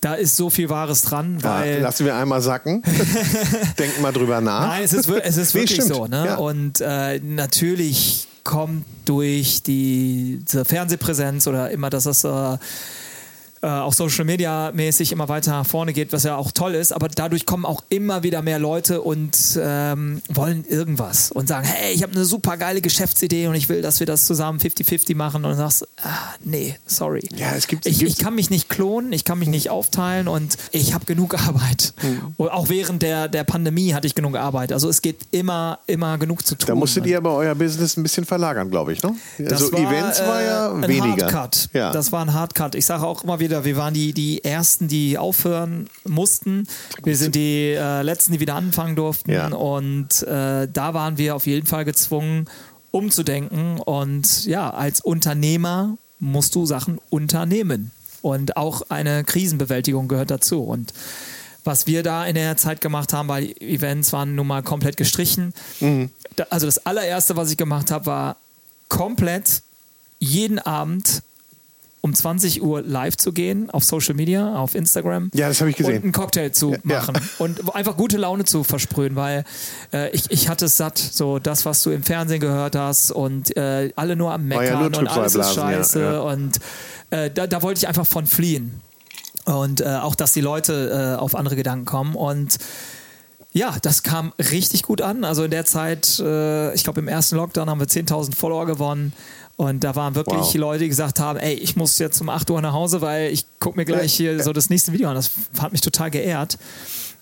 Da 0.00 0.14
ist 0.14 0.36
so 0.36 0.48
viel 0.48 0.70
Wahres 0.70 1.02
dran, 1.02 1.38
Ja, 1.42 1.60
weil. 1.60 1.80
lassen 1.80 2.06
wir 2.06 2.14
einmal 2.14 2.40
sacken. 2.40 2.82
Denken 3.78 4.00
mal 4.00 4.12
drüber 4.12 4.40
nach. 4.40 4.66
Nein, 4.68 4.84
es 4.84 4.92
ist, 4.94 5.08
es 5.08 5.36
ist 5.36 5.54
Nee, 5.54 5.60
wirklich 5.62 5.82
stimmt. 5.82 5.94
so. 5.94 6.06
Ne? 6.06 6.24
Ja. 6.26 6.34
Und 6.36 6.80
äh, 6.80 7.20
natürlich 7.22 8.26
kommt 8.42 8.84
durch 9.04 9.62
die, 9.62 10.40
diese 10.50 10.64
Fernsehpräsenz 10.64 11.46
oder 11.46 11.70
immer, 11.70 11.90
dass 11.90 12.04
das 12.04 12.24
äh, 12.24 12.56
äh, 13.62 13.66
auch 13.66 13.92
Social 13.92 14.24
Media 14.24 14.72
mäßig 14.74 15.12
immer 15.12 15.28
weiter 15.28 15.50
nach 15.52 15.66
vorne 15.66 15.92
geht, 15.92 16.12
was 16.12 16.22
ja 16.22 16.36
auch 16.36 16.50
toll 16.52 16.74
ist, 16.74 16.92
aber 16.92 17.08
dadurch 17.08 17.44
kommen 17.44 17.64
auch 17.66 17.82
immer 17.90 18.22
wieder 18.22 18.40
mehr 18.42 18.58
Leute 18.58 19.02
und 19.02 19.58
ähm, 19.62 20.22
wollen 20.28 20.64
irgendwas 20.66 21.30
und 21.30 21.48
sagen, 21.48 21.66
hey, 21.66 21.92
ich 21.92 22.02
habe 22.02 22.12
eine 22.12 22.24
super 22.24 22.56
geile 22.56 22.80
Geschäftsidee 22.80 23.48
und 23.48 23.54
ich 23.54 23.68
will, 23.68 23.82
dass 23.82 24.00
wir 24.00 24.06
das 24.06 24.24
zusammen 24.24 24.58
50-50 24.60 25.14
machen 25.16 25.44
und 25.44 25.50
du 25.50 25.56
sagst, 25.56 25.86
ah, 26.02 26.08
nee, 26.42 26.76
sorry. 26.86 27.28
Ja, 27.36 27.52
es 27.54 27.66
gibt- 27.66 27.84
ich, 27.86 28.02
ich 28.02 28.16
kann 28.18 28.34
mich 28.34 28.48
nicht 28.50 28.68
klonen, 28.68 29.12
ich 29.12 29.24
kann 29.24 29.38
mich 29.38 29.48
nicht 29.48 29.68
aufteilen 29.68 30.28
und 30.28 30.56
ich 30.72 30.94
habe 30.94 31.04
genug 31.04 31.34
Arbeit. 31.34 31.92
Mhm. 32.02 32.34
Und 32.36 32.48
auch 32.50 32.68
während 32.70 33.02
der, 33.02 33.28
der 33.28 33.44
Pandemie 33.44 33.92
hatte 33.92 34.06
ich 34.06 34.14
genug 34.14 34.36
Arbeit. 34.36 34.72
Also 34.72 34.88
es 34.88 35.02
geht 35.02 35.18
immer, 35.32 35.80
immer 35.86 36.16
genug 36.18 36.46
zu 36.46 36.54
tun. 36.54 36.66
Da 36.66 36.74
musstet 36.74 37.04
ihr 37.06 37.18
aber 37.18 37.34
euer 37.34 37.54
Business 37.54 37.96
ein 37.96 38.02
bisschen 38.02 38.24
verlagern, 38.24 38.70
glaube 38.70 38.92
ich, 38.92 39.02
ne? 39.02 39.14
Das 39.38 39.62
also 39.62 39.72
war, 39.72 39.80
Events 39.80 40.20
war 40.20 40.42
ja 40.42 40.68
äh, 40.68 40.74
ein 40.74 40.88
weniger. 40.88 41.26
Hardcut. 41.26 41.68
Ja. 41.72 41.92
Das 41.92 42.10
war 42.12 42.22
ein 42.24 42.32
Hardcut. 42.32 42.74
Ich 42.74 42.86
sage 42.86 43.04
auch 43.06 43.22
immer 43.24 43.38
wieder, 43.40 43.49
wir 43.50 43.76
waren 43.76 43.94
die, 43.94 44.12
die 44.12 44.44
Ersten, 44.44 44.88
die 44.88 45.18
aufhören 45.18 45.88
mussten. 46.04 46.66
Wir 47.02 47.16
sind 47.16 47.34
die 47.34 47.72
äh, 47.72 48.02
Letzten, 48.02 48.32
die 48.32 48.40
wieder 48.40 48.54
anfangen 48.54 48.96
durften. 48.96 49.30
Ja. 49.30 49.48
Und 49.48 50.22
äh, 50.22 50.68
da 50.72 50.94
waren 50.94 51.18
wir 51.18 51.36
auf 51.36 51.46
jeden 51.46 51.66
Fall 51.66 51.84
gezwungen, 51.84 52.46
umzudenken. 52.90 53.78
Und 53.78 54.46
ja, 54.46 54.70
als 54.70 55.00
Unternehmer 55.00 55.96
musst 56.18 56.54
du 56.54 56.66
Sachen 56.66 56.98
unternehmen. 57.10 57.90
Und 58.22 58.56
auch 58.56 58.82
eine 58.90 59.24
Krisenbewältigung 59.24 60.08
gehört 60.08 60.30
dazu. 60.30 60.62
Und 60.62 60.92
was 61.64 61.86
wir 61.86 62.02
da 62.02 62.26
in 62.26 62.34
der 62.34 62.56
Zeit 62.56 62.80
gemacht 62.80 63.12
haben, 63.12 63.28
weil 63.28 63.52
Events 63.60 64.12
waren 64.12 64.34
nun 64.34 64.46
mal 64.46 64.62
komplett 64.62 64.96
gestrichen. 64.96 65.54
Da, 66.36 66.46
also 66.50 66.66
das 66.66 66.86
allererste, 66.86 67.36
was 67.36 67.50
ich 67.50 67.56
gemacht 67.56 67.90
habe, 67.90 68.06
war 68.06 68.36
komplett 68.88 69.62
jeden 70.18 70.58
Abend 70.58 71.22
um 72.02 72.14
20 72.14 72.62
Uhr 72.62 72.82
live 72.82 73.16
zu 73.16 73.32
gehen 73.32 73.70
auf 73.70 73.84
Social 73.84 74.14
Media, 74.14 74.56
auf 74.56 74.74
Instagram. 74.74 75.30
Ja, 75.34 75.48
das 75.48 75.60
habe 75.60 75.70
ich 75.70 75.76
gesehen. 75.76 75.96
Und 75.96 76.02
einen 76.04 76.12
Cocktail 76.12 76.50
zu 76.50 76.72
Ja, 76.72 76.78
ja. 76.84 76.98
machen 76.98 77.14
und 77.38 77.74
einfach 77.74 77.96
gute 77.96 78.16
Laune 78.16 78.44
zu 78.44 78.64
versprühen, 78.64 79.16
weil 79.16 79.44
äh, 79.92 80.10
ich, 80.10 80.30
ich 80.30 80.48
hatte 80.48 80.66
es 80.66 80.76
satt, 80.76 80.98
so 80.98 81.38
das, 81.38 81.64
was 81.66 81.82
du 81.82 81.90
im 81.90 82.02
Fernsehen 82.02 82.40
gehört 82.40 82.76
hast 82.76 83.10
und 83.10 83.56
äh, 83.56 83.92
alle 83.96 84.16
nur 84.16 84.32
am 84.32 84.48
War 84.48 84.64
ja 84.64 84.76
Meckern 84.76 84.92
nur 84.92 85.00
und 85.00 85.08
alles 85.08 85.34
ist 85.34 85.56
ja, 85.56 85.62
scheiße 85.62 86.00
ja. 86.00 86.20
und 86.20 86.58
äh, 87.10 87.30
da, 87.30 87.46
da 87.46 87.62
wollte 87.62 87.78
ich 87.78 87.88
einfach 87.88 88.06
von 88.06 88.26
fliehen. 88.26 88.80
Und 89.44 89.80
äh, 89.80 89.86
auch, 89.86 90.14
dass 90.14 90.32
die 90.32 90.42
Leute 90.42 91.16
äh, 91.16 91.20
auf 91.20 91.34
andere 91.34 91.56
Gedanken 91.56 91.86
kommen 91.86 92.14
und 92.14 92.58
ja, 93.52 93.76
das 93.82 94.02
kam 94.04 94.32
richtig 94.38 94.84
gut 94.84 95.02
an. 95.02 95.24
Also 95.24 95.42
in 95.42 95.50
der 95.50 95.64
Zeit, 95.64 96.20
äh, 96.20 96.72
ich 96.74 96.84
glaube 96.84 97.00
im 97.00 97.08
ersten 97.08 97.36
Lockdown 97.36 97.68
haben 97.68 97.80
wir 97.80 97.88
10.000 97.88 98.36
Follower 98.36 98.64
gewonnen. 98.66 99.12
Und 99.60 99.84
da 99.84 99.94
waren 99.94 100.14
wirklich 100.14 100.40
Wow. 100.40 100.54
Leute, 100.54 100.84
die 100.84 100.88
gesagt 100.88 101.20
haben, 101.20 101.38
ey, 101.38 101.52
ich 101.52 101.76
muss 101.76 101.98
jetzt 101.98 102.18
um 102.22 102.30
8 102.30 102.50
Uhr 102.50 102.62
nach 102.62 102.72
Hause, 102.72 103.02
weil 103.02 103.30
ich 103.30 103.44
gucke 103.58 103.76
mir 103.76 103.84
gleich 103.84 104.14
hier 104.14 104.42
so 104.42 104.54
das 104.54 104.70
nächste 104.70 104.94
Video 104.94 105.10
an. 105.10 105.16
Das 105.16 105.32
hat 105.58 105.72
mich 105.72 105.82
total 105.82 106.10
geehrt. 106.10 106.56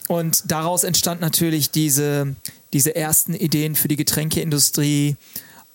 Und 0.07 0.45
daraus 0.47 0.85
entstand 0.85 1.21
natürlich 1.21 1.73
diese, 1.73 2.37
diese 2.73 2.95
ersten 2.95 3.35
Ideen 3.35 3.75
für 3.75 3.89
die 3.89 3.97
Getränkeindustrie, 3.97 5.17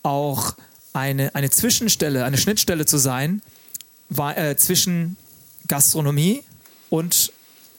auch 0.02 0.54
eine, 0.94 1.34
eine 1.34 1.50
Zwischenstelle, 1.50 2.24
eine 2.24 2.38
Schnittstelle 2.38 2.86
zu 2.86 2.96
sein 2.96 3.42
war, 4.08 4.38
äh, 4.38 4.56
zwischen 4.56 5.18
Gastronomie 5.68 6.44
und 6.88 7.30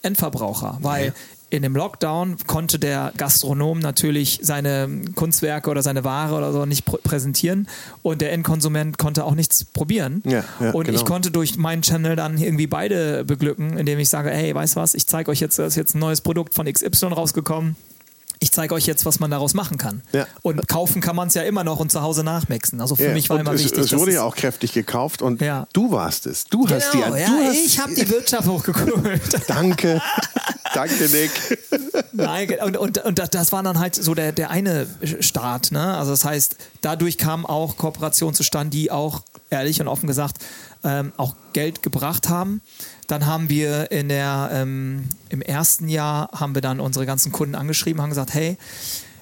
Endverbraucher. 0.02 0.78
Weil 0.80 1.12
in 1.48 1.62
dem 1.62 1.76
Lockdown 1.76 2.36
konnte 2.46 2.78
der 2.78 3.12
Gastronom 3.16 3.78
natürlich 3.78 4.40
seine 4.42 4.88
Kunstwerke 5.14 5.70
oder 5.70 5.80
seine 5.82 6.02
Ware 6.02 6.34
oder 6.34 6.52
so 6.52 6.66
nicht 6.66 6.84
pr 6.84 6.98
präsentieren 6.98 7.68
und 8.02 8.20
der 8.20 8.32
Endkonsument 8.32 8.98
konnte 8.98 9.24
auch 9.24 9.34
nichts 9.36 9.64
probieren. 9.64 10.22
Ja, 10.26 10.42
ja, 10.60 10.70
und 10.72 10.86
genau. 10.86 10.98
ich 10.98 11.04
konnte 11.04 11.30
durch 11.30 11.56
meinen 11.56 11.82
Channel 11.82 12.16
dann 12.16 12.36
irgendwie 12.36 12.66
beide 12.66 13.24
beglücken, 13.24 13.78
indem 13.78 13.98
ich 14.00 14.08
sage, 14.08 14.30
hey, 14.30 14.54
weißt 14.54 14.74
du 14.74 14.80
was, 14.80 14.94
ich 14.94 15.06
zeige 15.06 15.30
euch 15.30 15.40
jetzt, 15.40 15.58
da 15.58 15.66
ist 15.66 15.76
jetzt 15.76 15.94
ein 15.94 16.00
neues 16.00 16.20
Produkt 16.20 16.52
von 16.54 16.66
XY 16.70 17.06
rausgekommen. 17.06 17.76
Ich 18.38 18.52
zeige 18.52 18.74
euch 18.74 18.84
jetzt, 18.86 19.06
was 19.06 19.18
man 19.18 19.30
daraus 19.30 19.54
machen 19.54 19.78
kann. 19.78 20.02
Ja. 20.12 20.26
Und 20.42 20.68
kaufen 20.68 21.00
kann 21.00 21.16
man 21.16 21.28
es 21.28 21.34
ja 21.34 21.42
immer 21.42 21.64
noch 21.64 21.78
und 21.80 21.90
zu 21.90 22.02
Hause 22.02 22.22
nachmixen. 22.22 22.82
Also 22.82 22.94
für 22.94 23.04
Ja, 23.06 23.12
mich 23.14 23.30
war 23.30 23.36
und 23.36 23.40
immer 23.46 23.52
es, 23.54 23.64
wichtig. 23.64 23.90
es 23.90 23.98
wurde 23.98 24.12
ja 24.12 24.24
auch 24.24 24.36
kräftig 24.36 24.72
gekauft 24.74 25.22
und 25.22 25.40
Ja. 25.40 25.66
du 25.72 25.90
warst 25.90 26.26
es. 26.26 26.44
Du 26.44 26.68
hast 26.68 26.92
die. 26.92 26.98
Genau, 26.98 27.12
du 27.14 27.18
ja, 27.18 27.28
hast, 27.28 27.54
ich 27.64 27.78
habe 27.80 27.94
die 27.94 28.06
Wirtschaft 28.10 28.46
hochgekurbelt. 28.46 29.22
Danke. 29.48 30.02
Danke, 30.76 31.08
Nick. 31.08 31.30
Nein, 32.12 32.50
und, 32.62 32.76
und, 32.76 32.98
und 32.98 33.34
das 33.34 33.50
war 33.50 33.62
dann 33.62 33.78
halt 33.78 33.94
so 33.94 34.14
der, 34.14 34.32
der 34.32 34.50
eine 34.50 34.86
Start. 35.20 35.72
Ne? 35.72 35.96
Also 35.96 36.10
das 36.10 36.26
heißt, 36.26 36.56
dadurch 36.82 37.16
kamen 37.16 37.46
auch 37.46 37.78
Kooperationen 37.78 38.34
zustande, 38.34 38.76
die 38.76 38.90
auch, 38.90 39.22
ehrlich 39.48 39.80
und 39.80 39.88
offen 39.88 40.06
gesagt, 40.06 40.36
ähm, 40.84 41.12
auch 41.16 41.34
Geld 41.54 41.82
gebracht 41.82 42.28
haben. 42.28 42.60
Dann 43.06 43.24
haben 43.24 43.48
wir 43.48 43.90
in 43.90 44.10
der, 44.10 44.50
ähm, 44.52 45.08
im 45.30 45.40
ersten 45.40 45.88
Jahr 45.88 46.28
haben 46.32 46.54
wir 46.54 46.60
dann 46.60 46.78
unsere 46.78 47.06
ganzen 47.06 47.32
Kunden 47.32 47.54
angeschrieben, 47.54 48.02
haben 48.02 48.10
gesagt, 48.10 48.34
hey, 48.34 48.58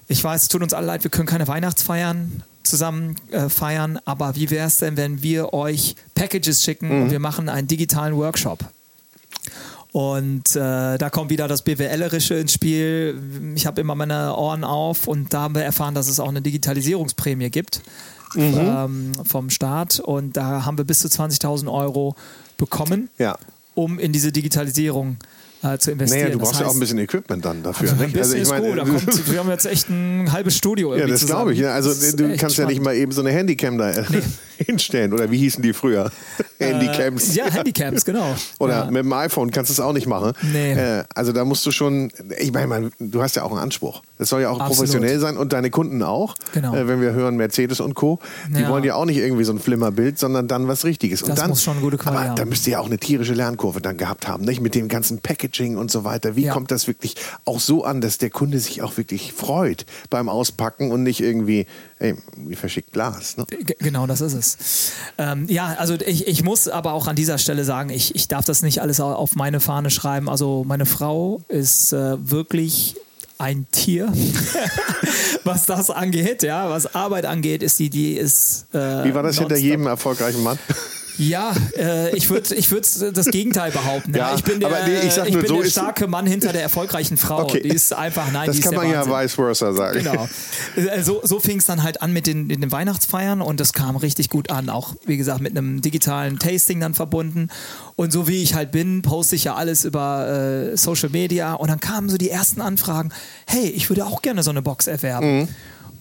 ich 0.09 0.25
weiß, 0.25 0.43
es 0.43 0.49
tut 0.49 0.63
uns 0.63 0.75
alle 0.75 0.89
leid, 0.89 1.05
wir 1.05 1.11
können 1.13 1.29
keine 1.29 1.47
Weihnachtsfeiern 1.47 2.43
zusammen 2.65 3.15
äh, 3.31 3.49
feiern, 3.49 4.01
aber 4.05 4.35
wie 4.35 4.51
wäre 4.51 4.67
es 4.67 4.79
denn, 4.79 4.97
wenn 4.97 5.23
wir 5.23 5.53
euch 5.53 5.95
Packages 6.17 6.65
schicken 6.65 6.91
und 6.91 7.11
wir 7.13 7.21
machen 7.21 7.49
einen 7.49 7.69
digitalen 7.69 8.17
Workshop? 8.17 8.65
Und 9.95 10.57
äh, 10.57 10.99
da 10.99 11.09
kommt 11.09 11.31
wieder 11.31 11.47
das 11.47 11.63
BWLerische 11.63 12.35
ins 12.35 12.53
Spiel. 12.53 13.53
Ich 13.55 13.65
habe 13.65 13.81
immer 13.81 13.95
meine 13.95 14.35
Ohren 14.37 14.65
auf 14.65 15.07
und 15.07 15.33
da 15.33 15.43
haben 15.43 15.55
wir 15.55 15.63
erfahren, 15.63 15.95
dass 15.95 16.09
es 16.09 16.19
auch 16.19 16.29
eine 16.29 16.43
Digitalisierungsprämie 16.43 17.49
gibt 17.49 17.81
mhm. 18.35 18.55
ähm, 18.59 19.13
vom 19.25 19.51
Staat. 19.51 20.01
Und 20.01 20.37
da 20.37 20.65
haben 20.65 20.79
wir 20.79 20.85
bis 20.85 20.99
zu 20.99 21.07
20.000 21.07 21.73
Euro 21.73 22.17
bekommen, 22.57 23.09
ja. 23.19 23.39
um 23.77 24.01
in 24.01 24.11
diese 24.11 24.33
Digitalisierung 24.33 25.13
äh, 25.13 25.44
äh, 25.65 25.79
zu 25.79 25.91
investieren. 25.93 26.23
Naja, 26.25 26.33
du 26.35 26.39
brauchst 26.39 26.53
das 26.55 26.61
ja 26.61 26.67
auch 26.67 26.69
heißt, 26.71 26.77
ein 26.77 26.81
bisschen 26.81 26.99
Equipment 26.99 27.45
dann 27.45 27.63
dafür. 27.63 27.91
also 27.91 28.05
ein 28.05 28.13
bisschen 28.13 28.35
ich 28.37 28.43
ist 28.43 28.51
meine. 28.51 28.75
Da 28.77 28.85
kommt, 28.85 29.33
wir 29.33 29.39
haben 29.39 29.51
jetzt 29.51 29.67
echt 29.67 29.89
ein 29.89 30.31
halbes 30.33 30.57
Studio. 30.57 30.95
ja, 30.95 31.07
das 31.07 31.27
glaube 31.27 31.53
ich. 31.55 31.59
Ja. 31.59 31.73
Also 31.75 31.89
Das 31.91 32.15
du 32.17 32.37
kannst 32.37 32.57
ja 32.59 32.67
nicht 32.67 32.77
spannend. 32.77 32.83
mal 32.85 32.95
eben 32.97 33.13
so 33.13 33.21
eine 33.23 33.31
Handycam 33.31 33.79
da 33.79 33.91
äh, 33.91 34.05
hinstellen. 34.59 35.13
Oder 35.13 35.31
wie 35.31 35.39
hießen 35.39 35.63
die 35.63 35.73
früher? 35.73 36.11
Handycams. 36.59 37.31
Äh, 37.35 37.39
ja, 37.39 37.51
Handycams, 37.51 38.05
genau. 38.05 38.35
Oder 38.59 38.85
ja. 38.85 38.91
mit 38.91 39.05
dem 39.05 39.13
iPhone 39.13 39.51
kannst 39.51 39.71
du 39.71 39.73
es 39.73 39.81
auch 39.81 39.93
nicht 39.93 40.07
machen. 40.07 40.33
Nee. 40.53 40.73
Äh, 40.73 41.05
also 41.15 41.33
da 41.33 41.45
musst 41.45 41.65
du 41.67 41.71
schon, 41.71 42.11
ich 42.39 42.53
meine, 42.53 42.91
du 42.99 43.23
hast 43.23 43.37
ja 43.37 43.43
auch 43.43 43.51
einen 43.51 43.61
Anspruch. 43.61 44.03
Das 44.19 44.29
soll 44.29 44.43
ja 44.43 44.49
auch 44.51 44.61
Absolut. 44.61 44.77
professionell 44.77 45.19
sein 45.19 45.37
und 45.37 45.53
deine 45.53 45.71
Kunden 45.71 46.03
auch. 46.03 46.35
Genau. 46.53 46.75
Äh, 46.75 46.87
wenn 46.89 47.01
wir 47.01 47.13
hören 47.13 47.37
Mercedes 47.37 47.81
und 47.81 47.95
Co., 47.95 48.19
die 48.49 48.63
Ja. 48.63 48.69
wollen 48.69 48.85
ja 48.85 48.95
auch 48.95 49.05
nicht 49.05 49.19
irgendwie 49.19 49.45
so 49.45 49.53
ein 49.53 49.59
Flimmerbild, 49.59 50.19
sondern 50.19 50.49
dann 50.49 50.69
was 50.69 50.85
Richtiges. 50.85 51.23
und 51.23 51.31
Das 51.31 51.41
dann, 51.41 51.51
muss 51.51 51.63
schon 51.63 51.81
gute 51.81 51.99
Quali 51.99 52.17
Aber 52.17 52.27
haben. 52.29 52.37
da 52.37 52.45
müsst 52.45 52.67
ihr 52.67 52.73
ja 52.75 52.79
auch 52.81 52.87
eine 52.87 52.99
tierische 52.99 53.35
Lernkurve 53.35 53.81
dann 53.81 53.97
gehabt 53.97 54.29
haben, 54.29 54.45
nicht? 54.45 54.61
Mit 54.61 54.75
dem 54.75 54.89
ganzen 54.89 55.19
Packaging 55.55 55.77
und 55.77 55.91
so 55.91 56.05
weiter. 56.05 56.37
Wie 56.37 56.45
Ja. 56.45 56.53
kommt 56.53 56.71
das 56.71 56.87
wirklich 56.87 57.15
auch 57.45 57.61
so 57.61 57.85
an, 57.85 58.01
dass 58.01 58.19
der 58.19 58.31
Kunde 58.31 58.59
sich 58.59 58.83
auch 58.83 58.97
wirklich 58.97 59.33
freut 59.33 59.87
beim 60.11 60.29
Auspacken 60.29 60.91
und 60.91 61.03
nicht 61.03 61.21
irgendwie, 61.21 61.67
ey, 61.99 62.15
wie 62.37 62.57
verschickt 62.57 62.93
Glas, 62.93 63.37
ne? 63.37 63.45
Genau, 63.79 64.07
das 64.07 64.21
ist 64.21 64.35
es. 64.35 64.57
Ähm, 65.19 65.47
ja, 65.49 65.75
also 65.79 65.95
ich, 65.95 66.27
ich 66.27 66.43
muss 66.43 66.69
aber 66.69 66.93
auch 66.93 67.07
an 67.07 67.17
dieser 67.17 67.39
Stelle 67.39 67.65
sagen, 67.65 67.91
ich, 67.91 68.15
ich 68.15 68.29
darf 68.29 68.45
das 68.45 68.63
nicht 68.63 68.81
alles 68.83 69.01
au- 69.01 69.15
auf 69.15 69.37
meine 69.37 69.61
Fahne 69.61 69.91
schreiben. 69.91 70.29
Also 70.29 70.65
meine 70.67 70.87
Frau 70.87 71.41
ist 71.49 71.93
äh, 71.93 72.17
wirklich 72.31 72.97
ein 73.39 73.67
Tier, 73.73 74.13
was 75.45 75.67
das 75.67 75.91
angeht, 75.91 76.43
ja, 76.43 76.71
was 76.71 76.95
Arbeit 76.95 77.27
angeht, 77.27 77.63
ist 77.63 77.79
die, 77.79 77.91
die 77.91 78.15
ist. 78.15 78.67
Äh, 78.73 79.05
Wie 79.05 79.15
war 79.15 79.23
das 79.23 79.39
hinter 79.39 79.57
jedem 79.57 79.87
erfolgreichen 79.87 80.43
Mann? 80.43 80.59
Ja, 81.17 81.55
äh, 81.77 82.15
ich 82.17 82.29
würde 82.29 82.55
ich 82.55 82.71
würd 82.71 82.87
das 83.17 83.27
Gegenteil 83.27 83.71
behaupten. 83.71 84.15
Ja, 84.15 84.31
Ja, 84.31 84.35
ich 84.35 84.43
bin 84.43 84.59
der, 84.61 84.69
nee, 84.87 85.07
ich 85.07 85.13
sag 85.13 85.31
nur, 85.31 85.41
bin 85.41 85.49
so 85.49 85.63
der 85.63 85.71
starke 85.71 86.07
Mann 86.09 86.27
hinter 86.27 86.53
der 86.53 86.63
erfolgreichen 86.63 87.17
Frau. 87.17 87.43
Okay. 87.43 87.61
Die 87.63 87.69
ist 87.69 87.93
einfach, 87.93 88.33
nein, 88.33 88.47
Das 88.47 88.57
die 88.57 88.63
kann 88.63 88.75
man 88.75 88.91
ja 88.91 89.07
vice 89.07 89.35
versa 89.35 89.73
sagen. 89.73 89.99
Genau. 90.03 90.29
Äh, 90.77 91.03
So, 91.03 91.21
so 91.23 91.39
fing 91.41 91.59
es 91.59 91.67
dann 91.67 91.83
halt 91.83 92.03
an 92.03 92.13
mit 92.13 92.27
den, 92.27 92.47
mit 92.49 92.63
den 92.63 92.73
Weihnachtsfeiern 92.73 93.41
und 93.43 93.61
das 93.61 93.73
kam 93.73 93.97
richtig 93.97 94.29
gut 94.29 94.51
an. 94.51 94.69
Auch, 94.69 94.95
wie 95.07 95.17
gesagt, 95.17 95.41
mit 95.41 95.57
einem 95.57 95.81
digitalen 95.83 96.39
Tasting 96.39 96.81
dann 96.81 96.95
verbunden. 96.95 97.49
Und 97.97 98.13
so 98.13 98.27
wie 98.27 98.43
ich 98.43 98.55
halt 98.55 98.73
bin, 98.73 99.03
poste 99.03 99.37
ich 99.37 99.45
ja 99.45 99.55
alles 99.55 99.85
über 99.85 100.73
äh, 100.73 100.77
Social 100.77 101.11
Media 101.11 101.55
und 101.55 101.69
dann 101.71 101.81
kamen 101.81 102.09
so 102.09 102.17
die 102.17 102.31
ersten 102.31 102.61
Anfragen: 102.61 103.13
Hey, 103.47 103.69
ich 103.69 103.89
würde 103.89 104.05
auch 104.05 104.21
gerne 104.23 104.43
so 104.43 104.51
eine 104.51 104.63
Box 104.63 104.87
erwerben. 104.89 105.39
Mhm. 105.41 105.49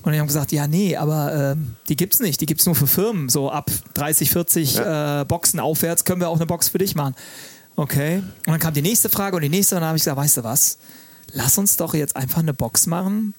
Und 0.03 0.13
ich 0.13 0.19
habe 0.19 0.27
gesagt, 0.27 0.51
ja, 0.51 0.67
nee, 0.67 0.95
aber 0.97 1.53
ähm, 1.53 1.75
die 1.89 1.95
gibt's 1.95 2.19
nicht. 2.19 2.39
Die 2.41 2.45
gibt's 2.45 2.65
nur 2.65 2.75
für 2.75 2.87
Firmen. 2.87 3.29
So 3.29 3.49
ab 3.49 3.71
30, 3.93 4.29
40 4.29 4.77
äh, 4.77 5.25
Boxen 5.27 5.59
aufwärts 5.59 6.03
können 6.05 6.19
wir 6.21 6.29
auch 6.29 6.35
eine 6.35 6.45
Box 6.45 6.69
für 6.69 6.77
dich 6.77 6.93
machen. 6.95 7.15
Okay. 7.75 8.17
Und 8.17 8.47
dann 8.47 8.59
kam 8.59 8.73
die 8.73 8.81
nächste 8.81 9.09
Frage 9.09 9.35
und 9.37 9.41
die 9.41 9.49
nächste 9.49 9.75
und 9.75 9.81
dann 9.81 9.87
habe 9.87 9.97
ich 9.97 10.03
gesagt, 10.03 10.17
weißt 10.17 10.37
du 10.37 10.43
was? 10.43 10.77
Lass 11.33 11.57
uns 11.57 11.77
doch 11.77 11.93
jetzt 11.93 12.15
einfach 12.15 12.39
eine 12.39 12.53
Box 12.53 12.85
machen, 12.85 13.33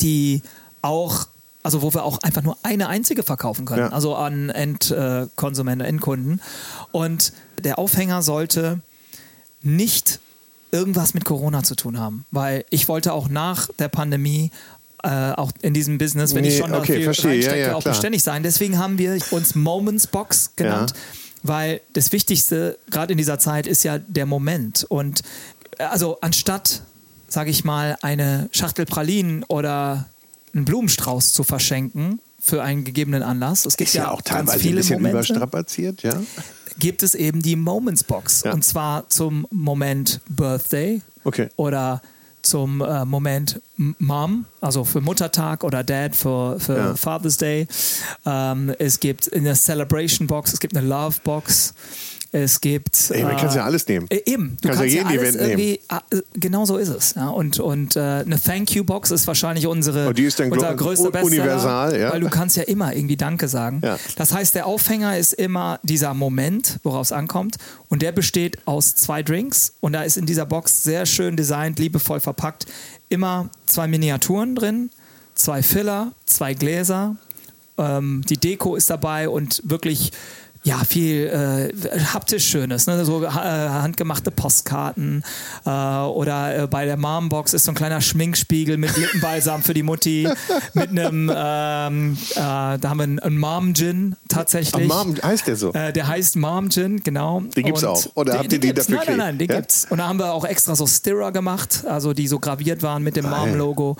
die 0.00 0.40
auch, 0.82 1.26
also 1.64 1.82
wo 1.82 1.92
wir 1.92 2.04
auch 2.04 2.18
einfach 2.22 2.42
nur 2.42 2.56
eine 2.62 2.88
einzige 2.88 3.22
verkaufen 3.24 3.66
können, 3.66 3.82
Ja. 3.82 3.88
also 3.88 4.14
an 4.14 4.48
Endkonsumenten, 4.50 5.86
Endkunden. 5.86 6.40
Und 6.92 7.32
der 7.62 7.78
Aufhänger 7.78 8.22
sollte 8.22 8.80
nicht 9.62 10.20
irgendwas 10.70 11.12
mit 11.14 11.24
Corona 11.24 11.62
zu 11.64 11.74
tun 11.74 11.98
haben, 11.98 12.24
weil 12.30 12.64
ich 12.70 12.88
wollte 12.88 13.12
auch 13.12 13.28
nach 13.28 13.68
der 13.78 13.88
Pandemie 13.88 14.50
äh, 15.02 15.32
auch 15.32 15.52
in 15.62 15.74
diesem 15.74 15.98
Business, 15.98 16.34
wenn 16.34 16.44
ich 16.44 16.54
Nee, 16.54 16.60
schon 16.60 16.72
da 16.72 16.78
okay, 16.78 16.94
viel 16.96 17.04
verstehe. 17.04 17.30
Ja, 17.34 17.36
reinstecke, 17.50 17.60
ja, 17.68 17.74
auch 17.74 17.82
klar. 17.82 17.94
beständig 17.94 18.22
sein. 18.22 18.42
Deswegen 18.42 18.78
haben 18.78 18.98
wir 18.98 19.18
uns 19.30 19.54
Moments 19.54 20.06
Box 20.06 20.52
genannt, 20.56 20.92
Ja. 20.94 20.96
weil 21.44 21.80
das 21.92 22.12
Wichtigste 22.12 22.78
gerade 22.90 23.12
in 23.12 23.18
dieser 23.18 23.38
Zeit 23.38 23.66
ist 23.66 23.84
ja 23.84 23.98
der 23.98 24.26
Moment. 24.26 24.84
Und 24.88 25.22
äh, 25.78 25.84
also 25.84 26.18
anstatt, 26.20 26.82
sage 27.28 27.50
ich 27.50 27.64
mal, 27.64 27.96
eine 28.02 28.48
Schachtel 28.52 28.86
Pralinen 28.86 29.44
oder 29.44 30.06
einen 30.54 30.64
Blumenstrauß 30.64 31.32
zu 31.32 31.44
verschenken 31.44 32.20
für 32.40 32.62
einen 32.62 32.84
gegebenen 32.84 33.22
Anlass, 33.22 33.66
es 33.66 33.76
gibt 33.76 33.88
Ist 33.90 33.94
ja, 33.94 34.04
ja 34.04 34.10
auch 34.10 34.22
ganz 34.22 34.28
teilweise 34.28 34.52
ein 34.58 34.60
viele 34.60 34.76
bisschen 34.76 34.96
Momente 34.96 35.16
überstrapaziert, 35.18 36.02
ja? 36.02 36.14
gibt 36.78 37.02
es 37.02 37.14
eben 37.14 37.42
die 37.42 37.56
Moments 37.56 38.04
Box. 38.04 38.42
Ja. 38.44 38.52
Und 38.52 38.64
zwar 38.64 39.08
zum 39.10 39.46
Moment 39.50 40.20
Birthday 40.28 41.02
Okay. 41.24 41.48
oder 41.56 42.00
zum 42.48 42.80
äh, 42.80 43.04
Moment 43.04 43.60
Mom, 43.76 44.44
also 44.60 44.84
für 44.84 45.00
Muttertag 45.00 45.64
oder 45.64 45.84
Dad 45.84 46.16
für, 46.16 46.58
für 46.58 46.76
Ja. 46.76 46.94
Father's 46.94 47.36
Day. 47.36 47.68
Ähm, 48.26 48.74
es 48.78 49.00
gibt 49.00 49.32
eine 49.32 49.54
Celebration 49.54 50.26
Box, 50.26 50.52
es 50.52 50.60
gibt 50.60 50.76
eine 50.76 50.86
Love 50.86 51.16
Box. 51.24 51.74
Es 52.30 52.60
gibt. 52.60 53.10
Ey, 53.10 53.22
man 53.22 53.38
kann's 53.38 53.54
ja 53.54 53.64
alles 53.64 53.88
nehmen. 53.88 54.06
Äh, 54.10 54.20
eben. 54.26 54.58
Du 54.60 54.68
Kannst 54.68 54.82
ja 54.82 54.82
kannst 54.82 54.82
ja, 54.82 54.86
jeden 54.86 55.06
alles 55.06 55.20
Event 55.20 55.36
nehmen. 55.36 55.50
irgendwie. 55.50 55.80
ah, 55.88 56.00
äh, 56.10 56.20
Genau 56.34 56.64
so 56.66 56.76
ist 56.76 56.88
es. 56.88 57.14
Ja. 57.14 57.28
Und, 57.30 57.58
und 57.58 57.96
äh, 57.96 58.00
eine 58.00 58.38
Thank 58.40 58.74
You 58.74 58.84
Box 58.84 59.10
ist 59.10 59.26
wahrscheinlich 59.26 59.66
unsere, 59.66 60.08
Und 60.08 60.18
die 60.18 60.24
ist 60.24 60.38
dann 60.38 60.52
unser 60.52 60.74
größter 60.74 61.10
Bestseller, 61.10 61.42
universal, 61.44 61.98
ja. 61.98 62.12
weil 62.12 62.20
du 62.20 62.28
kannst 62.28 62.56
ja 62.58 62.64
immer 62.64 62.94
irgendwie 62.94 63.16
Danke 63.16 63.48
sagen. 63.48 63.80
Ja. 63.82 63.98
Das 64.16 64.34
heißt, 64.34 64.54
der 64.54 64.66
Aufhänger 64.66 65.16
ist 65.16 65.32
immer 65.32 65.80
dieser 65.82 66.12
Moment, 66.12 66.80
worauf 66.82 67.06
es 67.06 67.12
ankommt. 67.12 67.56
Und 67.88 68.02
der 68.02 68.12
besteht 68.12 68.58
aus 68.66 68.94
zwei 68.94 69.22
Drinks. 69.22 69.72
Und 69.80 69.94
da 69.94 70.02
ist 70.02 70.18
in 70.18 70.26
dieser 70.26 70.44
Box 70.44 70.84
sehr 70.84 71.06
schön 71.06 71.34
designt, 71.34 71.78
liebevoll 71.78 72.20
verpackt, 72.20 72.66
immer 73.08 73.48
zwei 73.64 73.86
Miniaturen 73.88 74.54
drin, 74.54 74.90
zwei 75.34 75.62
Filler, 75.62 76.12
zwei 76.26 76.52
Gläser. 76.52 77.16
Ähm, 77.78 78.22
die 78.28 78.36
Deko 78.36 78.76
ist 78.76 78.90
dabei 78.90 79.30
und 79.30 79.62
wirklich. 79.64 80.12
Ja, 80.68 80.82
viel 80.86 81.28
äh, 81.28 81.98
haptisch 82.12 82.46
Schönes, 82.46 82.86
ne? 82.86 83.02
so 83.06 83.24
äh, 83.24 83.28
handgemachte 83.28 84.30
Postkarten 84.30 85.24
äh, 85.64 85.70
oder 85.70 86.64
äh, 86.64 86.66
bei 86.66 86.84
der 86.84 86.98
Mom-Box 86.98 87.54
ist 87.54 87.64
so 87.64 87.72
ein 87.72 87.74
kleiner 87.74 88.02
Schminkspiegel 88.02 88.76
mit 88.76 88.94
Lippenbalsam 88.94 89.62
für 89.62 89.72
die 89.72 89.82
Mutti, 89.82 90.28
mit 90.74 90.90
einem, 90.90 91.32
ähm, 91.34 92.18
äh, 92.32 92.36
da 92.36 92.80
haben 92.84 92.98
wir 92.98 93.04
einen, 93.04 93.18
einen 93.18 93.38
Mom-Gin 93.38 94.16
tatsächlich. 94.28 94.86
Mom, 94.86 95.16
heißt 95.22 95.46
der 95.46 95.56
so? 95.56 95.72
Äh, 95.72 95.90
der 95.94 96.06
heißt 96.06 96.36
Mom 96.36 96.68
Gin, 96.68 97.02
genau. 97.02 97.40
Den 97.56 97.64
gibt's 97.64 97.82
Und 97.82 97.88
auch. 97.88 98.04
Oder 98.16 98.34
habt 98.34 98.52
ihr 98.52 98.60
den 98.60 98.74
gibt's. 98.74 98.88
dafür 98.88 99.06
Nein, 99.06 99.16
nein, 99.16 99.16
nein, 99.16 99.38
den? 99.38 99.48
Ja? 99.48 99.56
gibt's. 99.56 99.86
Und 99.88 99.96
da 99.96 100.08
haben 100.08 100.18
wir 100.18 100.34
auch 100.34 100.44
extra 100.44 100.76
so 100.76 100.86
Stirrer 100.86 101.32
gemacht, 101.32 101.84
also 101.86 102.12
die 102.12 102.28
so 102.28 102.40
graviert 102.40 102.82
waren 102.82 103.02
mit 103.02 103.16
dem 103.16 103.24
Mom-Logo. 103.30 103.96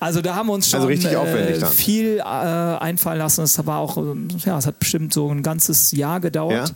Also 0.00 0.20
da 0.20 0.34
haben 0.34 0.48
wir 0.48 0.54
uns 0.54 0.68
schon 0.68 0.80
Also 0.80 0.90
äh, 0.90 1.58
dann. 1.60 1.70
viel 1.70 2.20
einfallen 2.20 3.18
lassen. 3.18 3.44
Es 3.44 3.64
war 3.64 3.78
auch, 3.78 3.98
ähm, 3.98 4.26
ja, 4.44 4.58
es 4.58 4.66
hat 4.66 4.80
bestimmt 4.80 5.14
so 5.14 5.30
ein 5.30 5.44
ganzes 5.44 5.92
Jahr 5.92 6.07
gedauert. 6.16 6.68
Ja? 6.70 6.74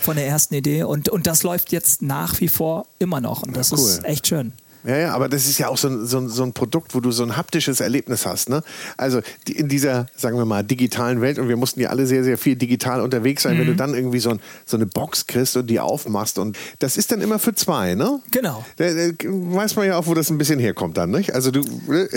Von 0.00 0.16
der 0.16 0.26
ersten 0.26 0.54
Idee 0.54 0.82
und, 0.82 1.08
und 1.08 1.26
das 1.26 1.42
läuft 1.44 1.70
jetzt 1.72 2.02
nach 2.02 2.40
wie 2.40 2.48
vor 2.48 2.86
immer 2.98 3.20
noch 3.20 3.42
und 3.42 3.56
das 3.56 3.70
cool. 3.72 3.78
ist 3.78 4.04
echt 4.04 4.26
schön. 4.26 4.52
Ja, 4.86 4.96
ja, 4.98 5.14
aber 5.14 5.30
das 5.30 5.46
ist 5.46 5.56
ja 5.56 5.68
auch 5.68 5.78
so 5.78 5.88
ein, 5.88 6.04
so, 6.06 6.18
ein, 6.18 6.28
so 6.28 6.42
ein 6.42 6.52
Produkt, 6.52 6.94
wo 6.94 7.00
du 7.00 7.10
so 7.10 7.22
ein 7.22 7.38
haptisches 7.38 7.80
Erlebnis 7.80 8.26
hast. 8.26 8.50
Ne? 8.50 8.62
Also 8.98 9.22
die, 9.48 9.56
in 9.56 9.66
dieser, 9.70 10.06
sagen 10.14 10.36
wir 10.36 10.44
mal, 10.44 10.62
digitalen 10.62 11.22
Welt, 11.22 11.38
und 11.38 11.48
wir 11.48 11.56
mussten 11.56 11.80
ja 11.80 11.88
alle 11.88 12.06
sehr, 12.06 12.22
sehr 12.22 12.36
viel 12.36 12.54
digital 12.54 13.00
unterwegs 13.00 13.44
sein, 13.44 13.54
Mhm. 13.54 13.60
wenn 13.60 13.66
du 13.68 13.76
dann 13.76 13.94
irgendwie 13.94 14.18
so, 14.18 14.28
ein, 14.30 14.40
so 14.66 14.76
eine 14.76 14.84
Box 14.84 15.26
kriegst 15.26 15.56
und 15.56 15.68
die 15.68 15.80
aufmachst. 15.80 16.38
Und 16.38 16.58
das 16.80 16.98
ist 16.98 17.10
dann 17.12 17.22
immer 17.22 17.38
für 17.38 17.54
zwei, 17.54 17.94
ne? 17.94 18.20
Genau. 18.30 18.62
Da, 18.76 18.92
da 18.92 19.10
weiß 19.22 19.76
man 19.76 19.86
ja 19.86 19.96
auch, 19.96 20.06
wo 20.06 20.12
das 20.12 20.28
ein 20.28 20.36
bisschen 20.36 20.58
herkommt 20.58 20.98
dann, 20.98 21.10
nicht? 21.10 21.34
Also 21.34 21.50
du. 21.50 21.62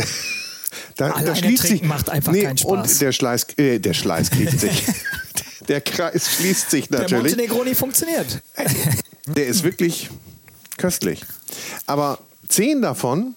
Da, 0.97 1.11
Alleine 1.11 1.27
da 1.27 1.35
schließt 1.35 1.63
sich, 1.63 1.83
macht 1.83 2.09
einfach 2.09 2.33
keinen 2.33 2.57
Spaß. 2.57 2.71
Und 2.71 3.01
der 3.01 3.11
Schleiß, 3.11 3.47
äh, 3.57 3.79
der 3.79 3.93
Schleiß 3.93 4.27
schließt 4.27 4.59
sich. 4.59 4.83
der 5.67 5.81
Kreis 5.81 6.29
schließt 6.29 6.71
sich 6.71 6.87
Der 6.89 7.01
natürlich. 7.01 7.35
Montenegroni 7.35 7.75
funktioniert. 7.75 8.41
Der 9.27 9.47
ist 9.47 9.63
wirklich 9.63 10.09
köstlich. 10.77 11.21
Aber 11.85 12.19
zehn 12.47 12.81
davon 12.81 13.35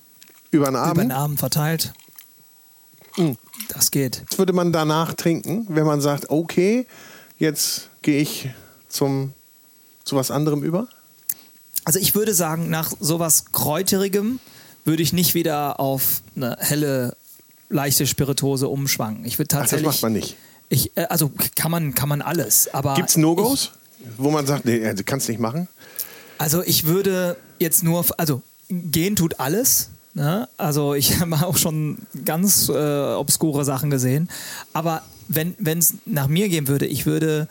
über 0.51 0.67
den 0.67 0.75
Über 0.75 0.83
Abend, 0.83 1.03
den 1.05 1.13
Abend 1.13 1.39
verteilt. 1.41 1.93
Hm. 3.15 3.37
Das 3.69 3.91
geht. 3.91 4.25
was 4.31 4.39
würde 4.39 4.53
man 4.53 4.73
danach 4.73 5.15
trinken, 5.15 5.67
wenn 5.69 5.85
man 5.85 6.01
sagt, 6.01 6.31
okay, 6.31 6.87
jetzt 7.39 7.89
gehe 8.03 8.21
ich 8.21 8.51
zum, 8.89 9.33
zu 10.05 10.17
was 10.17 10.31
anderem 10.31 10.63
über? 10.63 10.89
Also 11.85 11.99
ich 11.99 12.15
würde 12.15 12.35
sagen, 12.35 12.71
nach 12.71 12.93
sowas 13.01 13.47
Kräuterigem 13.53 14.39
würde 14.85 15.03
ich 15.03 15.13
nicht 15.13 15.35
wieder 15.35 15.81
auf 15.81 16.23
eine 16.37 16.57
helle, 16.61 17.17
leichte 17.69 18.07
Spirituose 18.07 18.69
umschwanken. 18.69 19.25
Ich 19.25 19.39
würde 19.39 19.49
Ach, 19.57 19.61
das 19.63 19.71
tatsächlich. 19.71 19.87
macht 19.87 20.03
man 20.03 20.13
nicht. 20.13 20.37
Ich, 20.71 20.97
äh, 20.97 21.03
also 21.03 21.31
kann 21.57 21.71
man, 21.71 21.95
kann 21.95 22.09
man 22.09 22.23
alles. 22.23 22.73
Aber 22.73 22.95
Gibt 22.95 23.11
es 23.11 23.17
No-Gos, 23.19 23.73
wo 24.17 24.31
man 24.31 24.47
sagt, 24.47 24.65
nee, 24.65 24.95
du 24.95 25.05
kannst 25.05 25.29
nicht 25.29 25.41
machen? 25.41 25.69
Also 26.39 26.63
ich 26.65 26.85
würde 26.87 27.37
jetzt 27.59 27.83
nur, 27.83 28.05
also 28.17 28.41
gehen 28.71 29.17
tut 29.17 29.39
alles. 29.41 29.91
Ne? 30.15 30.49
Also 30.57 30.95
ich 30.95 31.21
habe 31.21 31.47
auch 31.47 31.59
schon 31.59 31.99
ganz 32.25 32.71
äh, 32.71 32.73
obskure 32.73 33.65
Sachen 33.65 33.91
gesehen. 33.91 34.31
Aber 34.73 35.03
wenn 35.29 35.55
es 35.79 35.95
nach 36.07 36.29
mir 36.29 36.49
gehen 36.49 36.67
würde, 36.67 36.87
ich 36.87 37.05
würde 37.05 37.47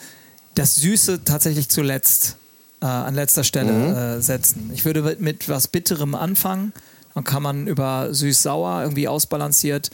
das 0.56 0.76
Süße 0.76 1.24
tatsächlich 1.24 1.70
zuletzt 1.70 2.36
äh, 2.82 2.86
an 2.86 3.16
letzter 3.16 3.44
Stelle 3.44 4.18
äh, 4.18 4.22
setzen. 4.22 4.72
Ich 4.74 4.86
würde 4.86 5.02
mit, 5.02 5.22
mit 5.22 5.50
was 5.50 5.68
Bitterem 5.68 6.16
anfangen. 6.16 6.74
Dann 7.14 7.24
kann 7.24 7.44
man 7.44 7.68
über 7.68 8.14
süß-sauer 8.14 8.82
irgendwie 8.82 9.08
ausbalanciert 9.08 9.92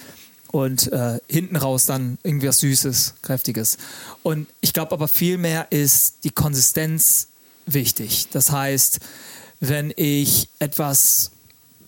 und 0.51 0.91
äh, 0.91 1.19
hinten 1.27 1.55
raus 1.55 1.85
dann 1.85 2.17
irgendwie 2.23 2.47
was 2.47 2.59
Süßes, 2.59 3.15
Kräftiges. 3.21 3.77
Und 4.23 4.47
ich 4.61 4.73
glaube 4.73 4.91
aber 4.91 5.07
viel 5.07 5.37
mehr 5.37 5.71
ist 5.71 6.23
die 6.23 6.29
Konsistenz 6.29 7.27
wichtig. 7.65 8.27
Das 8.31 8.51
heißt, 8.51 8.99
wenn 9.59 9.93
ich 9.95 10.49
etwas 10.59 11.31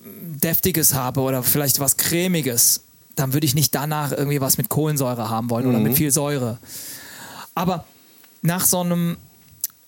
Deftiges 0.04 0.94
habe 0.94 1.22
oder 1.22 1.44
vielleicht 1.44 1.80
was 1.80 1.98
Cremiges, 1.98 2.82
dann 3.16 3.34
würde 3.34 3.46
ich 3.46 3.56
nicht 3.56 3.74
danach 3.74 4.12
irgendwie 4.12 4.42
was 4.42 4.58
mit 4.58 4.70
Kohlensäure 4.70 5.30
haben 5.30 5.50
wollen 5.50 5.66
oder 5.66 5.80
mit 5.80 5.96
viel 5.96 6.12
Säure. 6.12 6.60
Aber 7.56 7.86
nach 8.42 8.66
so 8.66 8.82
einem 8.82 9.18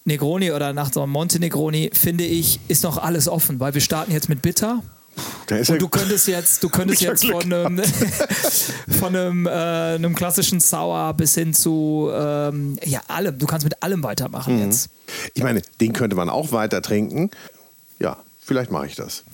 Negroni 0.06 0.52
oder 0.52 0.74
nach 0.74 0.92
so 0.92 1.04
einem 1.04 1.12
Monte 1.12 1.40
Negroni, 1.40 1.92
finde 1.94 2.26
ich, 2.26 2.60
ist 2.68 2.84
noch 2.84 2.98
alles 2.98 3.28
offen, 3.28 3.60
weil 3.60 3.74
wir 3.74 3.82
starten 3.82 4.12
jetzt 4.12 4.30
mit 4.30 4.42
Bitter. 4.42 4.82
Ist 5.50 5.68
ja, 5.70 5.74
Und 5.74 5.82
du 5.82 5.90
könntest 5.90 6.28
jetzt, 6.28 6.64
du 6.64 6.70
könntest 6.70 7.02
jetzt 7.04 7.26
von 7.26 7.42
einem, 7.52 7.82
von 9.00 9.16
einem, 9.16 9.48
äh, 9.48 9.50
einem 9.96 10.16
klassischen 10.16 10.60
Sour 10.60 11.14
bis 11.16 11.34
hin 11.36 11.54
zu 11.54 12.10
ähm, 12.14 12.78
ja 12.86 13.02
allem. 13.08 13.38
Du 13.40 13.48
kannst 13.48 13.64
mit 13.64 13.82
allem 13.82 14.04
weitermachen 14.04 14.58
Mhm. 14.58 14.66
jetzt. 14.66 14.90
ich 15.34 15.44
meine, 15.44 15.62
den 15.82 15.94
könnte 15.94 16.16
man 16.16 16.30
auch 16.30 16.52
weiter 16.52 16.82
trinken. 16.82 17.32
Ja, 18.00 18.18
vielleicht 18.40 18.72
mache 18.72 18.86
ich 18.88 18.96
das. 18.96 19.24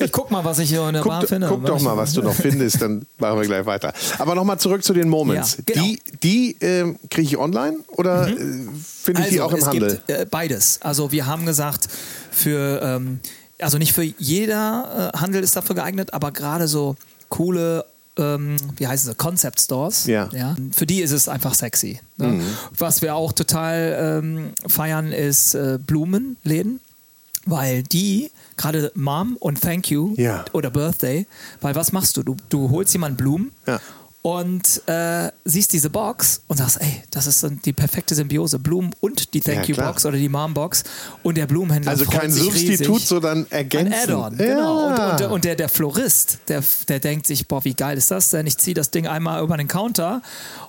Ich 0.00 0.12
guck 0.12 0.30
mal, 0.30 0.44
was 0.44 0.58
ich 0.60 0.70
hier 0.70 0.86
in 0.88 0.94
der 0.94 1.02
Bar 1.02 1.20
Guck, 1.20 1.28
finde. 1.28 1.46
guck 1.48 1.64
doch 1.66 1.80
mal, 1.80 1.96
was 1.96 2.12
du 2.12 2.22
noch 2.22 2.34
findest, 2.34 2.80
dann 2.80 3.06
machen 3.18 3.38
wir 3.40 3.46
gleich 3.46 3.66
weiter. 3.66 3.92
Aber 4.18 4.34
nochmal 4.34 4.58
zurück 4.58 4.82
zu 4.82 4.92
den 4.94 5.08
Moments. 5.08 5.56
Ja, 5.58 5.62
genau. 5.66 5.82
Die, 5.84 6.00
die 6.22 6.56
ähm, 6.60 6.98
kriege 7.10 7.28
ich 7.28 7.36
online 7.36 7.78
oder 7.88 8.28
äh, 8.28 8.34
finde 9.02 9.22
ich 9.22 9.28
die 9.28 9.40
auch 9.40 9.52
im 9.52 9.58
es 9.58 9.66
Handel? 9.66 10.00
gibt 10.06 10.10
äh, 10.10 10.26
beides. 10.28 10.80
Also 10.82 11.12
wir 11.12 11.26
haben 11.26 11.44
gesagt, 11.46 11.88
für 12.30 12.80
ähm, 12.82 13.20
also 13.60 13.78
nicht 13.78 13.92
für 13.92 14.02
jeder 14.02 15.12
äh, 15.14 15.18
Handel 15.18 15.42
ist 15.42 15.56
dafür 15.56 15.74
geeignet, 15.76 16.14
aber 16.14 16.32
gerade 16.32 16.68
so 16.68 16.96
coole 17.28 17.84
ähm, 18.18 18.56
wie 18.76 18.86
heißen 18.86 19.10
sie, 19.10 19.14
Concept 19.14 19.60
Stores. 19.60 20.06
Ja. 20.06 20.28
Für 20.72 20.86
die 20.86 21.00
ist 21.02 21.12
es 21.12 21.28
einfach 21.28 21.54
sexy. 21.54 22.00
Ne? 22.16 22.28
Mhm. 22.28 22.42
Was 22.76 23.00
wir 23.00 23.14
auch 23.14 23.32
total 23.32 24.20
ähm, 24.24 24.50
feiern, 24.66 25.12
ist 25.12 25.54
äh, 25.54 25.78
Blumenläden, 25.84 26.80
weil 27.46 27.82
die, 27.84 28.30
gerade 28.56 28.90
Mom 28.94 29.36
und 29.38 29.60
Thank 29.60 29.90
You 29.90 30.14
Ja. 30.16 30.44
oder 30.52 30.70
Birthday, 30.70 31.26
weil 31.60 31.74
was 31.76 31.92
machst 31.92 32.16
du? 32.16 32.22
Du, 32.24 32.36
du 32.48 32.70
holst 32.70 32.92
jemand 32.92 33.16
Blumen 33.16 33.52
Ja. 33.66 33.80
Und 34.22 34.82
äh, 34.88 35.30
siehst 35.44 35.72
diese 35.72 35.90
Box 35.90 36.42
und 36.48 36.56
sagst, 36.56 36.80
ey, 36.80 37.02
das 37.10 37.26
ist 37.26 37.46
die 37.64 37.72
perfekte 37.72 38.14
Symbiose. 38.14 38.58
Blumen 38.58 38.90
und 39.00 39.32
die 39.32 39.40
Thank 39.40 39.58
Ja, 39.58 39.64
You 39.64 39.74
klar. 39.74 39.92
Box 39.92 40.04
oder 40.04 40.16
die 40.18 40.28
Mom 40.28 40.54
Box 40.54 40.82
und 41.22 41.36
der 41.36 41.46
Blumenhändler 41.46 41.92
Also 41.92 42.04
kein 42.04 42.30
Substitut, 42.30 42.88
riesig. 42.96 43.06
sondern 43.08 43.38
Ein 43.38 43.46
ergänzen. 43.50 43.94
Add-on, 43.94 44.36
genau. 44.36 44.88
Ja. 44.90 45.10
Und, 45.14 45.20
und, 45.22 45.30
und 45.32 45.44
der, 45.44 45.54
der 45.54 45.68
Florist, 45.68 46.38
der, 46.48 46.62
der 46.88 46.98
denkt 47.00 47.26
sich, 47.26 47.46
boah, 47.46 47.64
wie 47.64 47.74
geil 47.74 47.96
ist 47.96 48.10
das 48.10 48.30
denn? 48.30 48.46
Ich 48.46 48.58
ziehe 48.58 48.74
das 48.74 48.90
Ding 48.90 49.06
einmal 49.06 49.42
über 49.42 49.56
den 49.56 49.68
Counter 49.68 50.20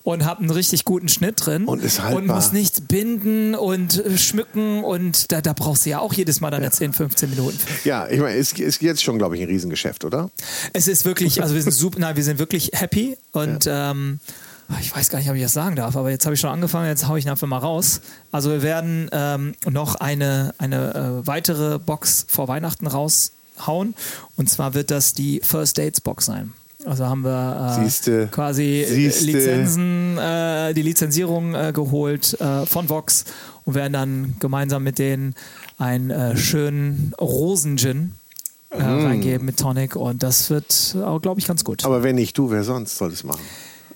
und 0.04 0.26
habe 0.26 0.41
einen 0.41 0.52
richtig 0.52 0.86
guten 0.86 1.10
Schnitt 1.10 1.45
drin. 1.45 1.66
Und 1.66 1.84
ist 1.84 2.02
haltbar. 2.02 2.18
Und 2.22 2.28
muss 2.28 2.52
nichts 2.54 2.82
binden 2.82 3.56
und 3.56 4.06
äh, 4.06 4.18
schmücken 4.18 4.84
und 4.84 5.32
da, 5.32 5.41
da 5.41 5.54
brauchst 5.54 5.86
du 5.86 5.89
ja 5.89 6.00
auch 6.00 6.14
jedes 6.14 6.39
Mal 6.39 6.52
deine 6.52 6.70
10, 6.72 6.93
15 6.93 7.30
Minuten. 7.32 7.58
ja, 7.84 8.08
ich 8.08 8.20
meine, 8.20 8.38
es 8.38 8.54
ist 8.54 8.82
jetzt 8.82 9.04
schon, 9.04 9.18
glaube 9.18 9.36
ich, 9.36 9.41
ein 9.41 9.47
Riesengeschäft, 9.47 10.06
oder? 10.06 10.30
Es 10.74 10.88
ist 10.88 11.04
wirklich, 11.06 11.41
also 11.41 11.56
wir 11.56 11.62
sind 11.64 11.74
super, 11.74 12.00
nein, 12.00 12.16
wir 12.16 12.24
sind 12.24 12.39
wirklich 12.39 12.72
happy 12.74 13.18
und 13.39 13.67
ähm, 13.69 14.19
ich 14.81 14.95
weiß 14.95 15.09
gar 15.09 15.19
nicht, 15.19 15.29
ob 15.29 15.35
ich 15.35 15.41
das 15.41 15.53
sagen 15.53 15.75
darf, 15.75 15.95
aber 15.95 16.11
jetzt 16.11 16.25
habe 16.25 16.35
ich 16.35 16.39
schon 16.39 16.51
angefangen, 16.51 16.87
jetzt 16.87 17.07
haue 17.07 17.17
ich 17.17 17.25
ihn 17.25 17.31
einfach 17.31 17.47
mal 17.47 17.57
raus. 17.57 18.01
Also 18.31 18.51
wir 18.51 18.61
werden 18.61 19.09
ähm, 19.11 19.53
noch 19.67 19.95
eine, 19.95 20.53
eine 20.57 20.93
äh, 21.23 21.27
weitere 21.27 21.79
Box 21.79 22.25
vor 22.29 22.47
Weihnachten 22.47 22.85
raushauen 22.87 23.95
und 24.35 24.49
zwar 24.49 24.73
wird 24.73 24.91
das 24.91 25.13
die 25.13 25.41
First 25.43 25.77
Dates 25.77 26.01
Box 26.01 26.25
sein. 26.25 26.53
Also 26.85 27.05
haben 27.05 27.23
wir 27.25 27.77
äh, 27.77 27.83
Siehste. 27.83 28.27
quasi 28.31 28.81
äh, 28.81 28.85
Siehste. 28.85 29.25
Lizenzen, 29.25 30.17
äh, 30.17 30.73
die 30.73 30.81
Lizenzierung 30.81 31.53
äh, 31.53 31.71
geholt 31.73 32.39
äh, 32.39 32.65
von 32.65 32.89
Vox 32.89 33.25
und 33.65 33.73
werden 33.75 33.93
dann 33.93 34.35
gemeinsam 34.39 34.83
mit 34.83 34.97
denen 34.97 35.35
einen 35.77 36.09
äh, 36.09 36.37
schönen 36.37 37.13
Rosen-Gin 37.19 38.13
äh, 38.72 38.82
reingeben 38.82 39.45
mit 39.45 39.57
Tonic 39.57 39.95
und 39.95 40.22
das 40.24 40.49
wird, 40.49 40.95
glaube 41.22 41.39
ich, 41.39 41.47
ganz 41.47 41.63
gut. 41.63 41.84
Mm. 41.84 41.86
Aber 41.88 42.03
wenn 42.03 42.15
nicht 42.15 42.38
du, 42.38 42.51
wer 42.51 42.63
sonst 42.63 42.97
soll 42.97 43.11
es 43.11 43.24
machen? 43.24 43.41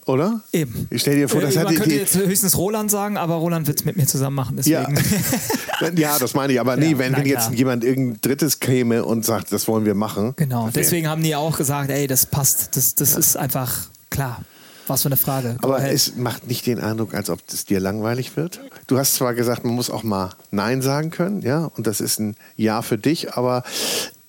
Oder? 0.05 0.41
Eben. 0.51 0.88
Ich 0.89 1.01
stell 1.01 1.15
dir 1.15 1.30
vor, 1.30 1.39
das 1.39 1.55
Äh, 1.55 1.59
hat 1.59 1.65
Man 1.65 1.74
die, 1.76 1.80
könnte 1.80 1.95
jetzt 1.95 2.15
höchstens 2.17 2.57
Roland 2.57 2.91
sagen, 2.91 3.15
aber 3.15 3.36
Roland 3.36 3.67
wird 3.67 3.80
es 3.80 3.86
mit 3.86 3.95
mir 3.95 4.05
zusammen 4.05 4.36
machen. 4.36 4.59
ja. 4.65 4.86
Deswegen. 4.86 5.97
ja, 5.97 6.19
das 6.19 6.34
meine 6.34 6.51
ich. 6.51 6.59
Aber 6.59 6.76
nee, 6.76 6.91
Ja, 6.91 6.97
wenn, 6.97 7.15
wenn 7.15 7.26
jetzt 7.26 7.43
klar. 7.47 7.53
jemand 7.53 7.84
irgendein 7.86 8.19
drittes 8.21 8.59
käme 8.59 9.05
und 9.05 9.24
sagt, 9.24 9.53
das 9.53 9.67
wollen 9.69 9.86
wir 9.86 9.95
machen. 9.95 10.34
Genau. 10.36 10.69
Deswegen 10.76 11.07
haben 11.07 11.24
die 11.24 11.36
auch 11.36 11.57
gesagt, 11.57 11.89
ey, 11.89 12.07
das 12.07 12.26
passt. 12.26 12.76
Das, 12.76 12.95
das 12.95 13.15
ist 13.15 13.38
einfach 13.38 13.74
klar. 14.09 14.41
Was 14.88 15.03
für 15.03 15.07
eine 15.07 15.15
Frage. 15.15 15.55
Aber 15.61 15.78
ahead. 15.78 15.93
es 15.93 16.17
macht 16.17 16.47
nicht 16.47 16.65
den 16.65 16.80
Eindruck, 16.82 17.13
als 17.13 17.30
ob 17.30 17.39
es 17.47 17.63
dir 17.63 17.80
langweilig 17.80 18.36
wird. 18.36 18.59
Du 18.88 18.97
hast 18.97 19.15
zwar 19.15 19.34
gesagt, 19.34 19.63
man 19.63 19.74
muss 19.74 19.89
auch 19.89 20.03
mal 20.03 20.32
Nein 20.51 20.82
sagen 20.82 21.09
können, 21.09 21.41
ja, 21.41 21.71
und 21.78 21.88
das 21.88 22.01
ist 22.01 22.19
ein 22.19 22.36
Ja 22.57 22.82
für 22.82 22.97
dich, 22.97 23.36
aber 23.36 23.63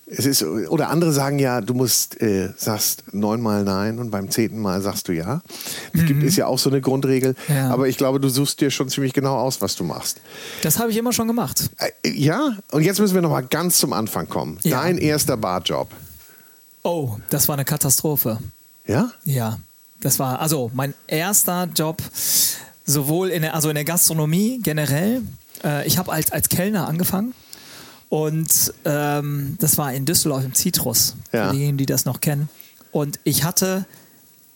es 0.07 0.27
ist, 0.27 0.43
oder 0.43 0.91
andere 0.91 1.13
sagen 1.13 1.39
ja, 1.39 1.61
du 1.61 1.73
musst, 1.75 2.21
äh, 2.21 2.51
sagst 2.57 3.05
neunmal 3.13 3.65
Nein 3.65 3.99
und 3.99 4.11
beim 4.11 4.31
zehnten 4.31 4.61
Mal 4.61 4.83
sagst 4.83 5.09
du 5.09 5.13
Ja. 5.13 5.43
Das 5.95 6.05
gibt, 6.05 6.23
ist 6.23 6.37
ja 6.37 6.47
auch 6.47 6.59
so 6.59 6.69
eine 6.71 6.81
Grundregel, 6.81 7.35
Mhm. 7.49 7.55
Ja. 7.55 7.71
aber 7.71 7.89
ich 7.89 7.97
glaube, 7.97 8.21
du 8.21 8.29
suchst 8.29 8.61
dir 8.61 8.71
schon 8.71 8.89
ziemlich 8.89 9.13
genau 9.15 9.37
aus, 9.37 9.61
was 9.63 9.77
du 9.77 9.85
machst. 9.85 10.21
das 10.63 10.79
habe 10.79 10.91
ich 10.91 10.97
immer 10.97 11.13
schon 11.13 11.27
gemacht. 11.27 11.71
Äh, 11.79 12.11
ja, 12.11 12.57
und 12.73 12.83
jetzt 12.83 13.01
müssen 13.01 13.15
wir 13.15 13.23
noch 13.23 13.31
mal 13.31 13.41
ganz 13.43 13.79
zum 13.79 13.93
Anfang 13.93 14.29
kommen. 14.29 14.59
Ja. 14.63 14.83
Dein 14.83 14.99
erster 14.99 15.37
Barjob, 15.37 15.89
Oh, 16.83 17.17
das 17.31 17.49
war 17.49 17.55
eine 17.55 17.65
Katastrophe. 17.65 18.39
ja? 18.87 19.11
Ja, 19.25 19.59
das 20.01 20.19
war 20.19 20.39
also 20.41 20.71
mein 20.75 20.93
erster 21.07 21.67
Job, 21.75 22.03
sowohl 22.85 23.31
in 23.31 23.41
der, 23.43 23.55
also 23.55 23.71
in 23.71 23.75
der 23.75 23.85
Gastronomie 23.85 24.61
generell. 24.63 25.23
Äh, 25.65 25.87
ich 25.87 25.97
habe 25.97 26.13
als, 26.13 26.31
als 26.31 26.49
Kellner 26.51 26.87
angefangen 26.89 27.33
und 28.15 28.73
ähm, 28.85 29.57
das 29.59 29.77
war 29.77 29.93
in 29.93 30.05
Düsseldorf 30.05 30.45
im 30.45 30.55
Zitrus, 30.55 31.17
Ja. 31.33 31.49
für 31.49 31.55
diejenigen, 31.55 31.79
die 31.79 31.87
das 31.87 32.05
noch 32.05 32.21
kennen. 32.21 32.49
Und 32.93 33.19
ich 33.25 33.43
hatte 33.43 33.87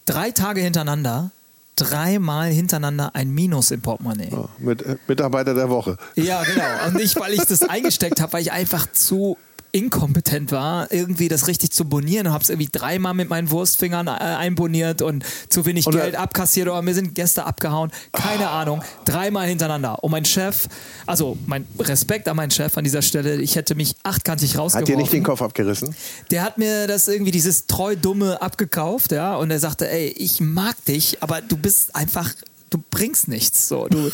drei 0.04 0.30
Tage 0.30 0.60
hintereinander, 0.60 1.32
dreimal 1.74 2.50
hintereinander 2.50 3.16
ein 3.16 3.30
Minus 3.30 3.72
im 3.72 3.80
Portemonnaie. 3.80 4.30
Oh, 4.32 4.48
mit, 4.58 4.82
äh, 4.82 4.96
Mitarbeiter 5.08 5.54
der 5.54 5.70
Woche. 5.70 5.96
Ja, 6.14 6.44
genau. 6.44 6.86
Und 6.86 6.94
nicht, 6.94 7.18
weil 7.18 7.32
ich 7.34 7.44
das 7.46 7.62
eingesteckt 7.68 8.20
habe, 8.20 8.32
weil 8.34 8.42
ich 8.42 8.52
einfach 8.52 8.86
zu 8.92 9.36
inkompetent 9.78 10.50
war, 10.50 10.90
irgendwie 10.90 11.28
das 11.28 11.46
richtig 11.46 11.70
zu 11.70 11.84
bonieren 11.84 12.26
und 12.26 12.32
habe 12.32 12.42
es 12.42 12.50
irgendwie 12.50 12.68
dreimal 12.70 13.14
mit 13.14 13.28
meinen 13.28 13.50
Wurstfingern 13.50 14.08
äh, 14.08 14.10
einboniert 14.10 15.02
und 15.02 15.24
zu 15.48 15.64
wenig 15.66 15.86
Oder- 15.86 16.00
Geld 16.00 16.16
abkassiert 16.16 16.68
oder 16.68 16.82
mir 16.82 16.94
sind 16.94 17.14
Gäste 17.14 17.46
abgehauen. 17.46 17.92
Keine 18.12 18.48
Ahnung. 18.48 18.82
Dreimal 19.04 19.46
hintereinander. 19.46 20.02
Und 20.02 20.10
mein 20.10 20.24
Chef, 20.24 20.66
also 21.06 21.38
mein 21.46 21.64
Respekt 21.78 22.26
an 22.28 22.36
meinen 22.36 22.50
Chef 22.50 22.76
an 22.76 22.82
dieser 22.82 23.02
Stelle, 23.02 23.40
ich 23.40 23.54
hätte 23.54 23.76
mich 23.76 23.94
achtkantig 24.02 24.54
Hat 24.54 24.60
rausgeworfen. 24.60 24.94
dir 24.94 25.00
nicht 25.00 25.12
den 25.12 25.22
Kopf 25.22 25.42
abgerissen? 25.42 25.94
Der 26.32 26.42
hat 26.42 26.58
mir 26.58 26.88
das 26.88 27.06
irgendwie 27.06 27.30
dieses 27.30 27.66
treu 27.66 27.94
dumme 27.94 28.42
abgekauft, 28.42 29.12
ja, 29.12 29.36
und 29.36 29.50
er 29.52 29.60
sagte, 29.60 29.88
ey, 29.88 30.08
ich 30.08 30.40
mag 30.40 30.84
dich, 30.86 31.22
aber 31.22 31.40
du 31.40 31.56
bist 31.56 31.94
einfach 31.94 32.32
du 32.70 32.82
bringst 32.90 33.28
nichts 33.28 33.66
so 33.66 33.88
du, 33.88 34.08
äh, 34.08 34.10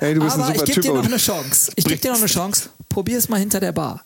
Ey, 0.00 0.14
du 0.14 0.22
aber 0.22 0.54
ich 0.54 0.64
gebe 0.64 0.80
dir 0.80 0.94
noch 0.94 1.04
eine 1.04 1.18
Chance. 1.18 1.72
Ich 1.76 1.84
gebe 1.84 1.98
dir 2.00 2.12
noch 2.12 2.18
eine 2.18 2.26
Chance. 2.26 2.70
Probier 2.88 3.18
es 3.18 3.28
mal 3.28 3.38
hinter 3.38 3.60
der 3.60 3.72
Bar. 3.72 4.02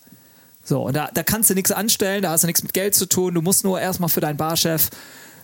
So, 0.64 0.82
und 0.82 0.94
da, 0.96 1.08
da 1.12 1.22
kannst 1.22 1.50
du 1.50 1.54
nichts 1.54 1.72
anstellen, 1.72 2.22
da 2.22 2.30
hast 2.30 2.42
du 2.42 2.46
nichts 2.46 2.62
mit 2.62 2.72
Geld 2.72 2.94
zu 2.94 3.06
tun. 3.06 3.34
Du 3.34 3.42
musst 3.42 3.64
nur 3.64 3.80
erstmal 3.80 4.08
für 4.08 4.20
deinen 4.20 4.36
Barchef 4.36 4.90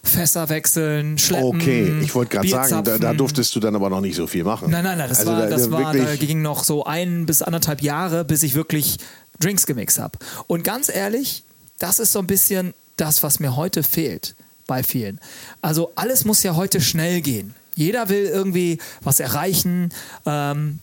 Fässer 0.05 0.49
wechseln, 0.49 1.19
schleppen. 1.19 1.61
Okay, 1.61 1.93
ich 2.01 2.15
wollte 2.15 2.37
gerade 2.37 2.49
sagen, 2.49 2.85
da, 2.85 2.97
da 2.99 3.13
durftest 3.13 3.53
du 3.57 3.61
dann 3.61 3.75
aber 3.75 3.91
noch 3.91 4.01
nicht 4.01 4.15
so 4.15 4.29
viel 4.29 4.45
machen. 4.45 4.71
Nein, 4.71 4.85
nein, 4.85 4.99
nein, 4.99 5.09
das, 5.09 5.19
Also 5.21 5.33
war, 5.33 5.41
da- 5.43 5.47
das 5.49 5.63
da 5.65 5.71
war, 5.73 5.93
da 5.93 6.15
ging 6.17 6.43
noch 6.43 6.63
so 6.63 6.85
ein 6.85 7.27
bis 7.27 7.43
anderthalb 7.43 7.83
Jahre, 7.83 8.25
bis 8.25 8.45
ich 8.45 8.55
wirklich 8.55 8.99
Drinks 9.41 9.67
gemixt 9.67 9.99
habe. 9.99 10.17
Und 10.47 10.63
ganz 10.63 10.89
ehrlich, 10.95 11.43
das 11.81 11.99
ist 11.99 12.13
so 12.13 12.21
ein 12.21 12.29
bisschen 12.29 12.73
das, 12.97 13.25
was 13.25 13.41
mir 13.41 13.57
heute 13.57 13.83
fehlt 13.83 14.37
bei 14.69 14.85
vielen. 14.85 15.19
Also 15.61 15.91
alles 15.97 16.25
muss 16.25 16.43
ja 16.45 16.55
heute 16.55 16.81
schnell 16.81 17.21
gehen. 17.21 17.55
Jeder 17.75 18.09
will 18.09 18.27
irgendwie 18.27 18.79
was 19.03 19.19
erreichen. 19.19 19.91
Ähm, 20.25 20.79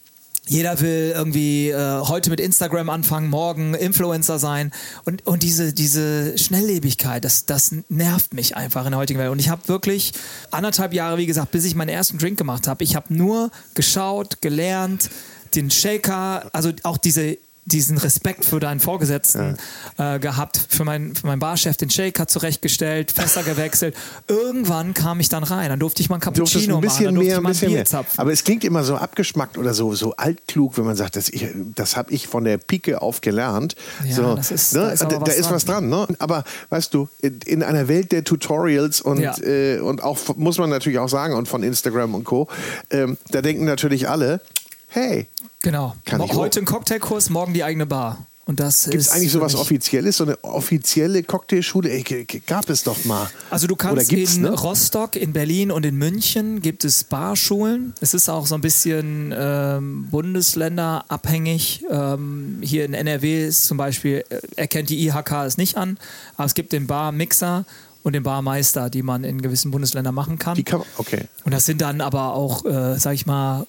jeder 0.48 0.82
will 0.82 1.14
irgendwie 1.16 1.70
äh, 1.70 2.02
heute 2.02 2.30
mit 2.30 2.39
Instagram 2.39 2.89
anfangen, 2.89 3.30
morgen 3.30 3.74
Influencer 3.76 4.39
sein. 4.39 4.72
Und, 5.06 5.26
und 5.26 5.41
diese, 5.41 5.74
diese 5.74 6.38
Schnelllebigkeit, 6.38 7.24
das, 7.24 7.46
das 7.46 7.74
nervt 7.88 8.34
mich 8.34 8.58
einfach 8.58 8.86
in 8.86 8.91
der 8.91 9.00
heutigen 9.00 9.20
Welt. 9.20 9.32
Und 9.32 9.39
ich 9.39 9.50
habe 9.50 9.68
wirklich 9.68 10.12
anderthalb 10.52 10.94
Jahre, 10.94 11.18
wie 11.18 11.26
gesagt, 11.26 11.52
bis 11.52 11.64
ich 11.64 11.76
meinen 11.76 11.89
ersten 11.89 12.18
Drink 12.18 12.38
gemacht 12.38 12.68
habe, 12.68 12.84
ich 12.84 12.96
habe 12.96 13.14
nur 13.14 13.52
geschaut, 13.74 14.41
gelernt, 14.41 15.10
den 15.56 15.72
Shaker, 15.72 16.50
also 16.52 16.72
auch 16.84 16.98
diese 16.98 17.38
diesen 17.66 17.97
Respekt 17.97 18.43
für 18.43 18.59
deinen 18.59 18.80
Vorgesetzten 18.80 19.57
ja. 19.97 20.16
äh, 20.16 20.20
gehabt, 20.20 20.59
für, 20.70 20.84
mein, 20.84 21.16
für 21.16 21.28
meinen 21.28 21.39
Barchef 21.39 21.78
den 21.78 21.89
Shaker 21.89 22.28
zurechtgestellt, 22.28 23.11
Fässer 23.11 23.43
gewechselt. 23.43 23.95
Irgendwann 24.28 24.93
kam 24.93 25.20
ich 25.20 25.30
dann 25.30 25.43
rein, 25.43 25.70
dann 25.70 25.80
durfte 25.80 26.01
ich 26.01 26.09
mal 26.09 26.18
ein 26.18 26.22
Cappuccino 26.22 26.76
ein 26.76 26.82
bisschen 26.82 27.14
machen, 27.14 27.26
mehr, 27.26 27.38
ein 27.38 27.43
bisschen 27.43 27.72
mehr. 27.72 27.86
Aber 28.18 28.32
es 28.32 28.43
klingt 28.43 28.64
immer 28.64 28.84
so 28.84 28.95
abgeschmackt 28.95 29.57
oder 29.57 29.74
so, 29.74 29.93
so 29.93 30.16
altklug, 30.16 30.78
wenn 30.78 30.86
man 30.86 30.95
sagt, 30.95 31.16
das, 31.16 31.32
das 31.76 31.95
habe 31.95 32.11
ich 32.11 32.28
von 32.28 32.43
der 32.43 32.57
Pike 32.57 33.01
auf 33.01 33.22
gelernt. 33.22 33.76
Ja, 34.05 34.16
so, 34.16 34.36
das 34.36 34.51
ist, 34.51 34.74
ne? 34.74 34.82
da 34.82 34.89
ist, 34.91 35.01
da, 35.03 35.22
was, 35.22 35.36
ist 35.36 35.45
dran. 35.45 35.55
was 35.55 35.66
dran. 35.66 35.89
Ne? 35.89 36.07
Aber 36.20 36.43
weißt 36.70 36.93
du, 36.93 37.07
in 37.45 37.64
einer 37.64 37.88
Welt 37.88 38.11
der 38.11 38.24
Tutorials 38.24 39.01
und, 39.01 39.20
Ja. 39.20 39.36
äh, 39.41 39.80
und 39.80 40.03
auch, 40.03 40.20
muss 40.36 40.57
man 40.57 40.70
natürlich 40.70 40.99
auch 40.99 41.09
sagen, 41.09 41.34
und 41.36 41.47
von 41.47 41.64
Instagram 41.64 42.16
und 42.16 42.24
Co., 42.26 42.47
ähm, 42.89 43.18
da 43.32 43.41
denken 43.41 43.66
natürlich 43.66 44.09
alle, 44.09 44.41
hey, 44.89 45.28
Genau. 45.64 45.95
Kann 46.05 46.20
Mo- 46.20 46.26
ich 46.26 46.32
auch. 46.32 46.36
Heute 46.38 46.59
ein 46.59 46.66
Cocktailkurs, 46.66 47.32
morgen 47.32 47.53
die 47.53 47.64
eigene 47.64 47.88
Bar. 47.88 48.26
Und 48.45 48.59
das 48.59 48.84
gibt 48.89 48.95
es 48.97 49.07
ist 49.07 49.14
eigentlich 49.14 49.32
sowas 49.32 49.55
Offizielles, 49.55 50.18
so 50.18 50.26
eine 50.26 50.38
offizielle 50.43 51.24
Cocktailschule? 51.24 51.89
Ey, 51.89 52.03
gab 52.45 52.70
es 52.70 52.84
doch 52.84 53.05
mal. 53.05 53.30
Also 53.49 53.68
du 53.68 53.78
kannst 53.78 54.09
gibt's, 54.09 54.36
in 54.36 54.41
ne? 54.41 54.49
Rostock, 54.51 55.16
in 55.16 55.32
Berlin 55.32 55.72
und 55.72 55.86
in 55.86 55.95
München 55.95 56.61
gibt 56.61 56.84
es 56.84 57.05
Barschulen. 57.05 57.93
Es 58.01 58.14
ist 58.14 58.28
auch 58.28 58.45
so 58.45 58.55
ein 58.55 58.59
bisschen 58.61 59.34
ähm, 59.36 60.09
bundesländerabhängig. 60.11 61.86
Ähm, 61.89 62.57
hier 62.61 62.84
in 62.84 62.93
NRW 62.93 63.47
ist 63.47 63.64
zum 63.66 63.78
Beispiel, 63.78 64.26
äh, 64.30 64.39
erkennt 64.57 64.89
die 64.89 65.07
IHK 65.07 65.32
es 65.45 65.55
nicht 65.57 65.78
an, 65.78 65.97
aber 66.36 66.45
es 66.45 66.53
gibt 66.53 66.74
den 66.74 66.86
Barmixer 66.86 67.64
und 68.03 68.11
den 68.11 68.24
Barmeister, 68.24 68.89
die 68.89 69.03
man 69.03 69.24
in 69.24 69.41
gewissen 69.41 69.72
Bundesländern 69.72 70.14
machen 70.14 70.38
kann. 70.38 70.55
Die 70.55 70.64
kann, 70.66 70.82
okay. 70.97 71.30
Und 71.45 71.53
das 71.53 71.64
sind 71.64 71.80
dann 71.80 72.01
aber 72.01 72.34
auch, 72.34 72.66
äh, 72.66 72.99
sag 72.99 73.14
ich 73.14 73.26
mal, 73.26 73.66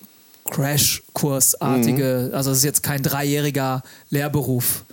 Crash-Kursartige, 0.51 2.28
Mhm. 2.28 2.34
also 2.34 2.51
es 2.51 2.59
ist 2.59 2.64
jetzt 2.64 2.82
kein 2.82 3.03
dreijähriger 3.03 3.82
Lehrberuf. 4.11 4.84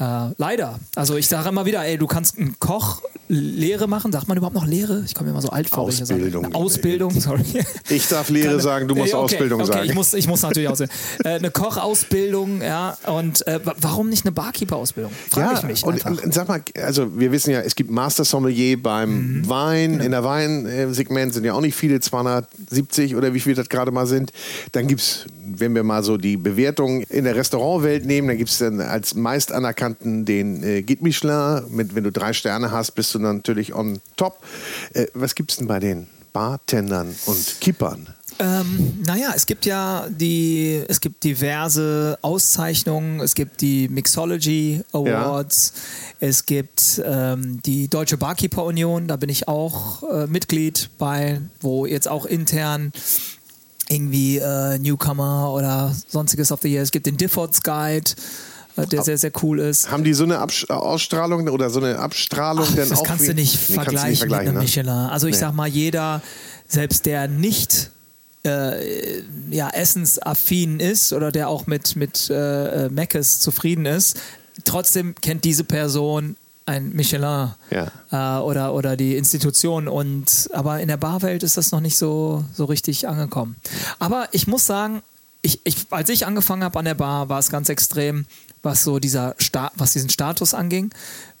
Äh, 0.00 0.30
leider. 0.38 0.78
Also 0.94 1.16
ich 1.16 1.26
sage 1.26 1.48
immer 1.48 1.66
wieder, 1.66 1.84
ey, 1.84 1.98
du 1.98 2.06
kannst 2.06 2.38
einen 2.38 2.56
Koch 2.60 3.02
Lehre 3.30 3.88
machen. 3.88 4.10
Sagt 4.12 4.26
man 4.28 4.36
überhaupt 4.38 4.54
noch 4.54 4.64
Lehre? 4.66 5.02
Ich 5.04 5.14
komme 5.14 5.26
mir 5.26 5.32
immer 5.32 5.42
so 5.42 5.50
alt 5.50 5.68
vor. 5.68 5.80
Ausbildung. 5.84 6.46
Eine 6.46 6.54
Ausbildung, 6.54 7.10
sorry. 7.20 7.42
Ich 7.90 8.08
darf 8.08 8.30
Lehre 8.30 8.48
Keine- 8.50 8.60
sagen, 8.60 8.88
du 8.88 8.94
musst 8.94 9.12
Äh, 9.12 9.16
okay, 9.16 9.24
Ausbildung 9.34 9.60
okay, 9.60 9.72
sagen. 9.72 9.84
Ich 9.88 9.94
muss, 9.94 10.14
ich 10.14 10.26
muss 10.28 10.42
natürlich 10.42 10.68
Ausbildung. 10.68 10.94
äh, 11.24 11.28
eine 11.30 11.50
Kochausbildung, 11.50 12.62
ja. 12.62 12.96
Und 13.06 13.46
äh, 13.46 13.60
wa- 13.64 13.74
warum 13.80 14.08
nicht 14.08 14.24
eine 14.24 14.32
Barkeeper-Ausbildung? 14.32 15.12
Frage 15.30 15.56
ich 15.58 15.62
mich 15.64 15.84
und, 15.84 16.06
einfach. 16.06 16.24
sag 16.32 16.48
mal, 16.48 16.60
also 16.82 17.18
wir 17.18 17.32
wissen 17.32 17.50
ja, 17.50 17.60
es 17.60 17.74
gibt 17.74 17.90
Master 17.90 18.24
Sommelier 18.24 18.80
beim 18.82 19.08
Mhm. 19.40 19.48
Wein, 19.48 20.00
in 20.00 20.12
der 20.12 20.24
Weinsegment 20.24 21.34
sind 21.34 21.44
ja 21.44 21.52
auch 21.54 21.60
nicht 21.60 21.74
viele, 21.74 22.00
270 22.00 23.16
oder 23.16 23.34
wie 23.34 23.40
viel 23.40 23.54
das 23.54 23.68
gerade 23.68 23.90
mal 23.90 24.06
sind. 24.06 24.32
Dann 24.72 24.86
gibt 24.86 25.00
es, 25.00 25.26
wenn 25.56 25.74
wir 25.74 25.82
mal 25.82 26.02
so 26.02 26.16
die 26.16 26.36
Bewertung 26.36 27.02
in 27.02 27.24
der 27.24 27.36
Restaurantwelt 27.36 28.04
nehmen, 28.04 28.28
dann 28.28 28.38
gibt 28.38 28.50
es 28.50 28.58
dann 28.58 28.80
als 28.80 29.14
meist 29.14 29.52
anerkannten 29.52 30.24
den 30.24 30.62
äh, 30.62 30.82
Guide 30.82 31.02
Michelin. 31.02 31.62
Mit, 31.70 31.94
wenn 31.94 32.04
du 32.04 32.12
drei 32.12 32.32
Sterne 32.32 32.70
hast, 32.70 32.92
bist 32.92 33.14
du 33.14 33.18
natürlich 33.18 33.74
on 33.74 34.00
top. 34.16 34.44
Äh, 34.94 35.06
was 35.14 35.34
gibt 35.34 35.50
es 35.50 35.58
denn 35.58 35.66
bei 35.66 35.80
den 35.80 36.06
Bartendern 36.32 37.14
und 37.26 37.60
Kippern? 37.60 38.14
Ähm, 38.40 39.00
naja, 39.04 39.32
es 39.34 39.46
gibt 39.46 39.66
ja 39.66 40.06
die, 40.08 40.84
es 40.86 41.00
gibt 41.00 41.24
diverse 41.24 42.18
Auszeichnungen, 42.22 43.18
es 43.20 43.34
gibt 43.34 43.60
die 43.60 43.88
Mixology 43.88 44.82
Awards, 44.92 45.72
es 46.20 46.46
gibt 46.46 47.02
ähm, 47.04 47.60
die 47.62 47.88
Deutsche 47.88 48.16
Barkeeper 48.16 48.64
Union, 48.64 49.08
da 49.08 49.16
bin 49.16 49.28
ich 49.28 49.48
auch 49.48 50.04
äh, 50.04 50.28
Mitglied 50.28 50.90
bei, 50.98 51.40
wo 51.60 51.84
jetzt 51.84 52.06
auch 52.06 52.26
intern 52.26 52.92
irgendwie 53.88 54.38
äh, 54.38 54.78
Newcomer 54.78 55.52
oder 55.52 55.94
sonstiges 56.08 56.52
of 56.52 56.60
the 56.62 56.68
Year. 56.68 56.82
Es 56.82 56.90
gibt 56.90 57.06
den 57.06 57.16
Diffords 57.16 57.62
Guide, 57.62 58.10
äh, 58.76 58.86
der 58.86 59.02
sehr, 59.02 59.16
sehr 59.18 59.32
cool 59.42 59.58
ist. 59.60 59.90
Haben 59.90 60.04
die 60.04 60.12
so 60.14 60.24
eine 60.24 60.38
Absch 60.38 60.68
Ausstrahlung 60.68 61.48
oder 61.48 61.70
so 61.70 61.80
eine 61.80 61.98
Abstrahlung 61.98 62.66
Ach, 62.68 62.74
denn 62.74 62.88
das 62.88 62.98
auch? 62.98 63.04
kannst 63.04 63.24
wie- 63.24 63.28
du 63.28 63.34
nicht 63.34 63.54
Nee, 63.54 63.58
kannst 63.58 63.68
du 63.68 63.74
vergleichen, 63.74 64.10
nicht 64.10 64.18
vergleichen 64.18 64.44
mit 64.44 64.48
einem 64.50 64.58
ne? 64.58 64.64
Michelin. 64.64 64.88
Also 64.90 65.26
ich 65.26 65.34
Nee. 65.34 65.40
sag 65.40 65.54
mal, 65.54 65.68
jeder, 65.68 66.22
selbst 66.68 67.06
der 67.06 67.28
nicht 67.28 67.90
äh, 68.44 69.20
ja, 69.50 69.68
essensaffin 69.70 70.78
ist 70.80 71.12
oder 71.12 71.32
der 71.32 71.48
auch 71.48 71.66
mit, 71.66 71.96
mit 71.96 72.30
äh, 72.30 72.86
äh, 72.86 72.88
Meckes 72.88 73.40
zufrieden 73.40 73.84
ist, 73.84 74.16
trotzdem 74.64 75.14
kennt 75.20 75.44
diese 75.44 75.64
Person 75.64 76.36
ein 76.68 76.92
Michelin 76.92 77.50
Ja. 77.70 77.90
äh, 78.12 78.40
oder, 78.42 78.74
oder 78.74 78.96
die 78.96 79.16
Institution. 79.16 79.88
Und 79.88 80.48
aber 80.52 80.80
in 80.80 80.88
der 80.88 80.96
Barwelt 80.98 81.42
ist 81.42 81.56
das 81.56 81.72
noch 81.72 81.80
nicht 81.80 81.96
so, 81.96 82.44
so 82.54 82.66
richtig 82.66 83.08
angekommen. 83.08 83.56
Aber 83.98 84.28
ich 84.32 84.46
muss 84.46 84.66
sagen, 84.66 85.02
ich, 85.42 85.60
ich, 85.64 85.86
als 85.90 86.08
ich 86.10 86.26
angefangen 86.26 86.62
habe 86.62 86.78
an 86.78 86.84
der 86.84 86.94
Bar, 86.94 87.28
war 87.28 87.38
es 87.38 87.50
ganz 87.50 87.68
extrem, 87.68 88.26
was 88.62 88.84
so 88.84 88.98
dieser 88.98 89.34
Sta 89.38 89.70
was 89.76 89.92
diesen 89.92 90.10
Status 90.10 90.52
anging. 90.54 90.90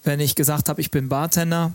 Wenn 0.04 0.20
ich 0.20 0.34
gesagt 0.34 0.68
habe, 0.68 0.80
ich 0.80 0.90
bin 0.90 1.08
Bartender, 1.08 1.72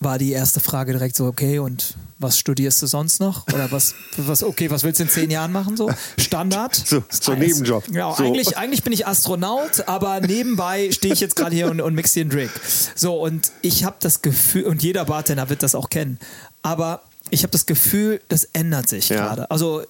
war 0.00 0.18
die 0.18 0.32
erste 0.32 0.60
Frage 0.60 0.92
direkt 0.92 1.16
so, 1.16 1.26
okay, 1.26 1.58
und 1.58 1.94
was 2.18 2.38
studierst 2.38 2.80
du 2.82 2.86
sonst 2.86 3.20
noch? 3.20 3.46
Oder 3.48 3.70
was, 3.70 3.94
was 4.16 4.42
okay, 4.42 4.70
was 4.70 4.82
willst 4.82 4.98
du 5.00 5.04
in 5.04 5.08
zehn 5.10 5.30
Jahren 5.30 5.52
machen? 5.52 5.76
So 5.76 5.90
Standard. 6.18 6.74
So, 6.74 7.02
so 7.10 7.32
Alles. 7.32 7.48
Nebenjob. 7.48 7.84
Ja, 7.92 8.14
So. 8.14 8.24
eigentlich, 8.24 8.56
eigentlich 8.56 8.82
bin 8.82 8.92
ich 8.92 9.06
Astronaut, 9.06 9.86
aber 9.88 10.20
nebenbei 10.20 10.90
stehe 10.90 11.12
ich 11.14 11.20
jetzt 11.20 11.36
gerade 11.36 11.54
hier 11.54 11.70
und, 11.70 11.80
und 11.80 11.94
mix 11.94 12.12
hier 12.12 12.22
einen 12.22 12.30
Drink. 12.30 12.50
So, 12.94 13.20
und 13.22 13.52
ich 13.62 13.84
habe 13.84 13.96
das 14.00 14.22
Gefühl, 14.22 14.64
und 14.64 14.82
jeder 14.82 15.04
Bartender 15.04 15.48
wird 15.48 15.62
das 15.62 15.74
auch 15.74 15.90
kennen, 15.90 16.18
aber 16.62 17.02
ich 17.30 17.42
habe 17.42 17.50
das 17.52 17.66
Gefühl, 17.66 18.20
das 18.28 18.44
ändert 18.52 18.88
sich 18.88 19.08
Ja. 19.08 19.26
gerade. 19.26 19.50
Also, 19.50 19.82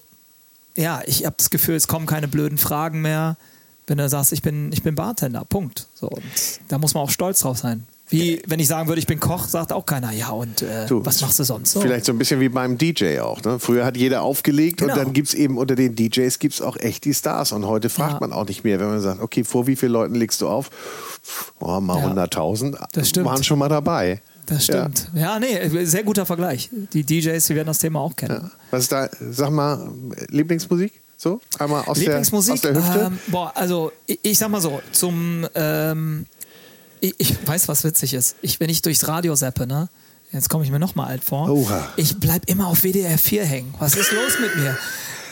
ja, 0.77 1.03
ich 1.07 1.25
habe 1.25 1.37
das 1.39 1.51
Gefühl, 1.51 1.75
es 1.77 1.87
kommen 1.89 2.07
keine 2.07 2.29
blöden 2.29 2.59
Fragen 2.59 3.01
mehr, 3.01 3.37
wenn 3.87 3.99
du 3.99 4.09
sagst, 4.09 4.33
ich 4.33 4.43
bin, 4.43 4.73
ich 4.73 4.83
bin 4.83 4.95
Bartender. 4.95 5.45
Punkt. 5.45 5.87
So, 5.95 6.09
und 6.09 6.23
da 6.69 6.79
muss 6.79 6.95
man 6.95 7.03
auch 7.03 7.11
stolz 7.11 7.41
drauf 7.41 7.59
sein. 7.59 7.87
Wie, 8.11 8.43
wenn 8.47 8.61
ich 8.61 8.69
sagen 8.69 8.87
würde, 8.89 8.99
ich 9.01 9.07
bin 9.07 9.19
Koch, 9.19 9.49
sagt 9.49 9.73
auch 9.73 9.87
keiner, 9.87 10.13
ja, 10.13 10.29
und 10.29 10.61
äh, 10.61 10.87
Du, 10.87 11.05
was 11.07 11.23
machst 11.23 11.39
du 11.39 11.45
sonst 11.45 11.73
so? 11.73 11.81
Vielleicht 11.81 12.05
so 12.05 12.13
ein 12.13 12.19
bisschen 12.19 12.39
wie 12.39 12.51
beim 12.51 12.77
DJ 12.77 13.21
auch. 13.21 13.43
Ne? 13.43 13.59
Früher 13.59 13.85
hat 13.87 13.97
jeder 13.97 14.23
aufgelegt 14.23 14.79
Genau. 14.79 14.93
und 14.93 14.99
dann 14.99 15.13
gibt 15.15 15.29
es 15.29 15.35
eben 15.35 15.57
unter 15.57 15.75
den 15.75 15.95
DJs 15.97 16.39
gibt's 16.39 16.61
auch 16.61 16.77
echt 16.77 17.05
die 17.07 17.15
Stars. 17.15 17.53
Und 17.53 17.67
heute 17.67 17.89
fragt 17.89 18.15
Ja. 18.15 18.21
man 18.21 18.33
auch 18.33 18.47
nicht 18.47 18.63
mehr, 18.63 18.79
wenn 18.79 18.89
man 18.89 19.01
sagt, 19.01 19.23
okay, 19.23 19.43
vor 19.43 19.67
wie 19.67 19.75
vielen 19.75 19.93
Leuten 19.93 20.15
legst 20.17 20.43
du 20.43 20.49
auf? 20.49 20.71
Oh, 21.61 21.81
mal 21.81 21.99
Ja. 21.99 22.05
100.000 22.09 22.77
Das 22.93 23.09
stimmt. 23.09 23.27
waren 23.27 23.43
schon 23.43 23.59
mal 23.59 23.71
dabei. 23.71 24.21
Das 24.47 24.65
stimmt. 24.65 25.09
Ja. 25.15 25.39
nee, 25.39 25.85
sehr 25.87 26.03
guter 26.03 26.27
Vergleich. 26.27 26.69
Die 26.93 27.05
DJs, 27.05 27.47
die 27.47 27.55
werden 27.55 27.69
das 27.69 27.79
Thema 27.79 28.01
auch 28.01 28.15
kennen. 28.15 28.41
Ja. 28.43 28.51
Was 28.71 28.83
ist 28.83 28.93
da, 28.93 29.09
sag 29.31 29.49
mal, 29.51 29.89
Lieblingsmusik? 30.29 30.93
So, 31.17 31.41
einmal 31.59 31.83
aus, 31.87 31.95
der, 31.99 32.09
Lieblingsmusik? 32.09 32.53
aus 32.53 32.61
der 32.61 32.75
Hüfte? 32.75 33.01
Ähm, 33.07 33.19
boah, 33.29 33.51
also 33.55 33.93
ich, 34.07 34.19
ich 34.23 34.39
sag 34.39 34.51
mal 34.51 34.61
so, 34.61 34.83
zum 34.93 35.47
ähm, 35.55 36.27
ich, 37.05 37.15
ich 37.19 37.47
weiß, 37.47 37.69
was 37.69 37.85
witzig 37.85 38.15
ist. 38.15 38.37
Ich, 38.41 38.61
wenn 38.61 38.71
ich 38.71 38.81
durchs 38.83 39.07
Radio 39.07 39.35
zappe, 39.35 39.67
ne? 39.67 39.89
Jetzt 40.33 40.49
komme 40.49 40.65
ich 40.65 40.71
mir 40.71 40.79
noch 40.79 40.95
mal 40.95 41.07
alt 41.07 41.23
vor. 41.23 41.49
Oha. 41.49 41.93
Ich 41.97 42.19
bleib 42.19 42.49
immer 42.49 42.67
auf 42.67 42.83
WDR 42.83 43.19
4 43.19 43.45
hängen. 43.45 43.75
Was 43.79 43.95
ist 43.95 44.11
los 44.11 44.39
mit 44.41 44.57
mir? 44.57 44.77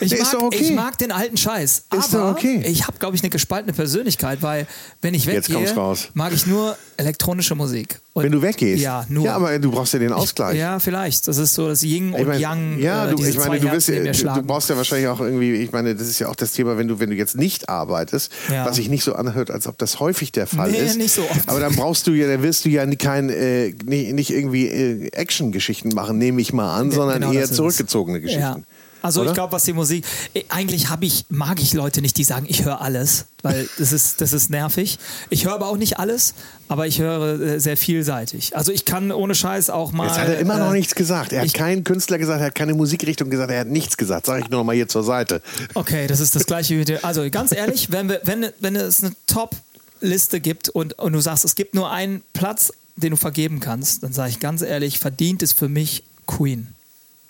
Ich, 0.05 0.11
Nee, 0.13 0.19
mag, 0.21 0.41
okay. 0.43 0.57
ich 0.61 0.71
mag 0.71 0.97
den 0.97 1.11
alten 1.11 1.37
Scheiß. 1.37 1.85
Ist 1.97 2.15
aber 2.15 2.31
okay. 2.31 2.61
ich 2.65 2.87
habe, 2.87 2.97
glaube 2.99 3.15
ich, 3.15 3.21
eine 3.23 3.29
gespaltene 3.29 3.73
Persönlichkeit, 3.73 4.41
weil 4.41 4.67
wenn 5.01 5.13
ich 5.13 5.27
weggehe, 5.27 5.73
mag 6.13 6.33
ich 6.33 6.45
nur 6.45 6.77
elektronische 6.97 7.55
Musik. 7.55 7.99
Und 8.13 8.23
wenn 8.25 8.31
du 8.31 8.41
weggehst? 8.43 8.81
Ja, 8.83 9.05
nur. 9.09 9.25
Ja, 9.25 9.35
aber 9.35 9.57
du 9.57 9.71
brauchst 9.71 9.93
ja 9.93 9.99
den 9.99 10.13
Ausgleich. 10.13 10.57
Ja, 10.57 10.77
vielleicht. 10.79 11.27
Das 11.27 11.37
ist 11.37 11.55
so 11.55 11.67
das 11.67 11.81
Yin 11.81 12.13
Ich 12.13 12.19
und 12.19 12.27
mein, 12.27 12.39
Yang. 12.39 12.79
ja, 12.79 13.07
äh, 13.07 13.15
du, 13.15 13.25
ich 13.25 13.35
meine, 13.37 13.59
du, 13.59 13.67
mir 13.67 14.11
du, 14.11 14.41
brauchst 14.43 14.69
ja 14.69 14.77
wahrscheinlich 14.77 15.07
auch 15.07 15.19
irgendwie, 15.19 15.53
ich 15.53 15.71
meine, 15.71 15.95
das 15.95 16.07
ist 16.07 16.19
ja 16.19 16.27
auch 16.29 16.35
das 16.35 16.51
Thema, 16.51 16.77
wenn 16.77 16.87
du, 16.87 16.99
wenn 16.99 17.09
du 17.09 17.15
jetzt 17.15 17.35
nicht 17.35 17.69
arbeitest, 17.69 18.31
Ja. 18.51 18.65
was 18.65 18.75
sich 18.75 18.87
nicht 18.89 19.03
so 19.03 19.13
anhört, 19.15 19.49
als 19.49 19.65
ob 19.65 19.79
das 19.79 19.99
häufig 19.99 20.31
der 20.31 20.45
Fall 20.45 20.71
Nee, 20.71 20.77
ist. 20.77 20.97
nicht 20.97 21.13
so 21.13 21.23
oft. 21.23 21.49
Aber 21.49 21.59
dann 21.59 21.75
brauchst 21.75 22.05
du 22.05 22.11
ja, 22.11 22.27
dann 22.27 22.43
wirst 22.43 22.65
du 22.65 22.69
ja 22.69 22.85
kein, 22.95 23.29
äh, 23.29 23.73
nicht, 23.83 24.13
nicht 24.13 24.29
irgendwie 24.29 24.67
äh, 24.67 25.07
Action-Geschichten 25.11 25.89
machen, 25.89 26.19
nehme 26.19 26.39
ich 26.39 26.53
mal 26.53 26.77
an, 26.77 26.91
sondern 26.91 27.21
Genau 27.21 27.33
eher 27.33 27.51
zurückgezogene 27.51 28.21
Geschichten. 28.21 28.41
Ja. 28.41 28.59
Also 29.03 29.21
Oder? 29.21 29.29
ich 29.31 29.33
glaube, 29.35 29.51
was 29.51 29.63
die 29.65 29.73
Musik, 29.73 30.05
eh, 30.33 30.43
eigentlich 30.49 30.89
habe 30.89 31.05
ich, 31.05 31.25
mag 31.29 31.61
ich 31.61 31.73
Leute 31.73 32.01
nicht, 32.01 32.17
die 32.17 32.23
sagen, 32.23 32.45
ich 32.49 32.63
höre 32.63 32.79
alles, 32.81 33.25
weil 33.43 33.69
das 33.77 33.91
ist, 33.91 34.21
das 34.21 34.31
ist 34.33 34.49
nervig. 34.49 34.97
Ich 35.29 35.45
höre 35.45 35.53
aber 35.53 35.67
auch 35.67 35.75
nicht 35.77 35.99
alles, 35.99 36.33
aber 36.69 36.87
ich 36.87 36.99
höre 36.99 37.39
äh, 37.39 37.59
sehr 37.59 37.75
vielseitig. 37.77 38.55
Also 38.55 38.71
ich 38.71 38.85
kann 38.85 39.11
ohne 39.11 39.35
Scheiß 39.35 39.69
auch 39.69 39.91
mal. 39.91 40.07
Jetzt 40.07 40.17
hat 40.19 40.29
er 40.29 40.39
immer 40.39 40.55
äh, 40.55 40.59
noch 40.59 40.71
nichts 40.71 40.95
gesagt. 40.95 41.33
Er 41.33 41.41
hat 41.41 41.47
ich- 41.47 41.53
keinen 41.53 41.83
Künstler 41.83 42.17
gesagt, 42.17 42.39
er 42.39 42.47
hat 42.47 42.55
keine 42.55 42.73
Musikrichtung 42.73 43.29
gesagt, 43.29 43.51
er 43.51 43.59
hat 43.59 43.67
nichts 43.67 43.97
gesagt. 43.97 44.25
Sag 44.25 44.41
ich 44.41 44.49
nur 44.49 44.61
noch 44.61 44.65
mal 44.65 44.73
hier 44.73 44.87
zur 44.87 45.03
Seite. 45.03 45.41
Okay, 45.73 46.07
das 46.07 46.19
ist 46.21 46.35
das 46.35 46.45
gleiche 46.45 46.79
wie 46.79 46.85
der- 46.85 47.03
Also 47.05 47.29
ganz 47.29 47.51
ehrlich, 47.51 47.91
wenn, 47.91 48.07
wir, 48.09 48.21
wenn, 48.23 48.47
wenn 48.61 48.75
es 48.77 49.03
eine 49.03 49.13
Top-Liste 49.27 50.39
gibt 50.39 50.69
und, 50.69 50.97
und 50.99 51.13
du 51.13 51.19
sagst, 51.19 51.45
es 51.45 51.55
gibt 51.55 51.75
nur 51.75 51.91
einen 51.91 52.23
Platz, 52.33 52.71
den 52.95 53.11
du 53.11 53.17
vergeben 53.17 53.59
kannst, 53.59 54.03
dann 54.03 54.13
sage 54.13 54.29
ich 54.29 54.39
ganz 54.39 54.61
ehrlich, 54.61 54.99
verdient 54.99 55.43
ist 55.43 55.57
für 55.59 55.67
mich 55.67 56.03
Queen. 56.25 56.67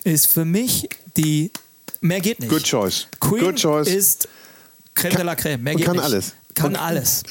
Ist 0.04 0.26
für 0.26 0.44
mich 0.44 0.88
die. 1.16 1.50
Mehr 2.00 2.20
geht 2.20 2.38
nicht. 2.40 2.50
Good 2.50 2.64
choice. 2.64 3.06
Queen 3.18 3.44
Good 3.44 3.56
choice. 3.56 3.88
ist 3.88 4.28
Creme 4.94 5.16
de 5.16 5.24
la 5.24 5.34
Creme. 5.34 5.62
Mehr 5.62 5.74
geht 5.74 5.86
kann 5.86 5.96
nicht. 5.96 6.04
alles. 6.04 6.32
Kann 6.54 6.76
alles. 6.76 7.22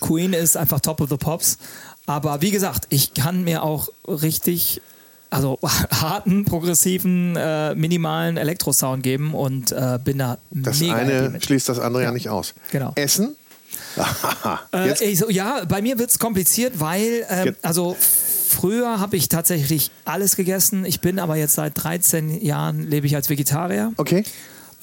Queen 0.00 0.32
ist 0.32 0.56
einfach 0.56 0.80
top 0.80 1.00
of 1.00 1.10
the 1.10 1.16
pops. 1.16 1.58
Aber 2.06 2.40
wie 2.42 2.50
gesagt, 2.50 2.86
ich 2.88 3.14
kann 3.14 3.44
mir 3.44 3.62
auch 3.62 3.88
richtig, 4.06 4.80
also 5.30 5.58
harten, 5.90 6.44
progressiven, 6.44 7.36
äh, 7.36 7.74
minimalen 7.74 8.36
Elektrosound 8.36 9.02
geben 9.02 9.34
und 9.34 9.72
äh, 9.72 9.98
bin 10.02 10.18
da 10.18 10.38
Das 10.50 10.80
mega 10.80 10.96
happy 10.96 11.12
eine 11.12 11.40
schließt 11.40 11.68
das 11.68 11.78
andere 11.78 12.04
ja, 12.04 12.12
nicht 12.12 12.28
aus. 12.28 12.54
Genau. 12.70 12.92
Essen? 12.96 13.36
äh, 14.72 14.92
ich 15.10 15.18
so, 15.18 15.30
ja, 15.30 15.64
bei 15.68 15.82
mir 15.82 15.98
wird 15.98 16.10
es 16.10 16.18
kompliziert, 16.18 16.80
weil, 16.80 17.26
ähm, 17.28 17.56
also 17.62 17.96
früher 18.50 19.00
habe 19.00 19.16
ich 19.16 19.28
tatsächlich 19.28 19.90
alles 20.04 20.36
gegessen. 20.36 20.84
Ich 20.84 21.00
bin 21.00 21.18
aber 21.18 21.36
jetzt 21.36 21.54
seit 21.54 21.72
13 21.82 22.42
Jahren 22.42 22.88
lebe 22.88 23.06
ich 23.06 23.14
als 23.14 23.28
Vegetarier. 23.30 23.92
Okay. 23.96 24.24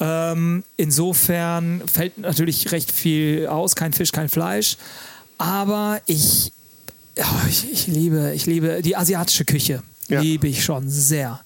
Ähm, 0.00 0.64
insofern 0.76 1.82
fällt 1.92 2.18
natürlich 2.18 2.70
recht 2.72 2.92
viel 2.92 3.46
aus, 3.46 3.74
kein 3.74 3.92
Fisch, 3.92 4.12
kein 4.12 4.28
Fleisch. 4.28 4.76
Aber 5.38 6.00
ich, 6.06 6.52
ja, 7.16 7.26
ich, 7.48 7.70
ich 7.70 7.86
liebe, 7.86 8.32
ich 8.34 8.46
liebe 8.46 8.82
die 8.82 8.96
asiatische 8.96 9.44
Küche. 9.44 9.82
Ja. 10.08 10.20
Liebe 10.20 10.48
ich 10.48 10.64
schon 10.64 10.88
sehr. 10.88 11.40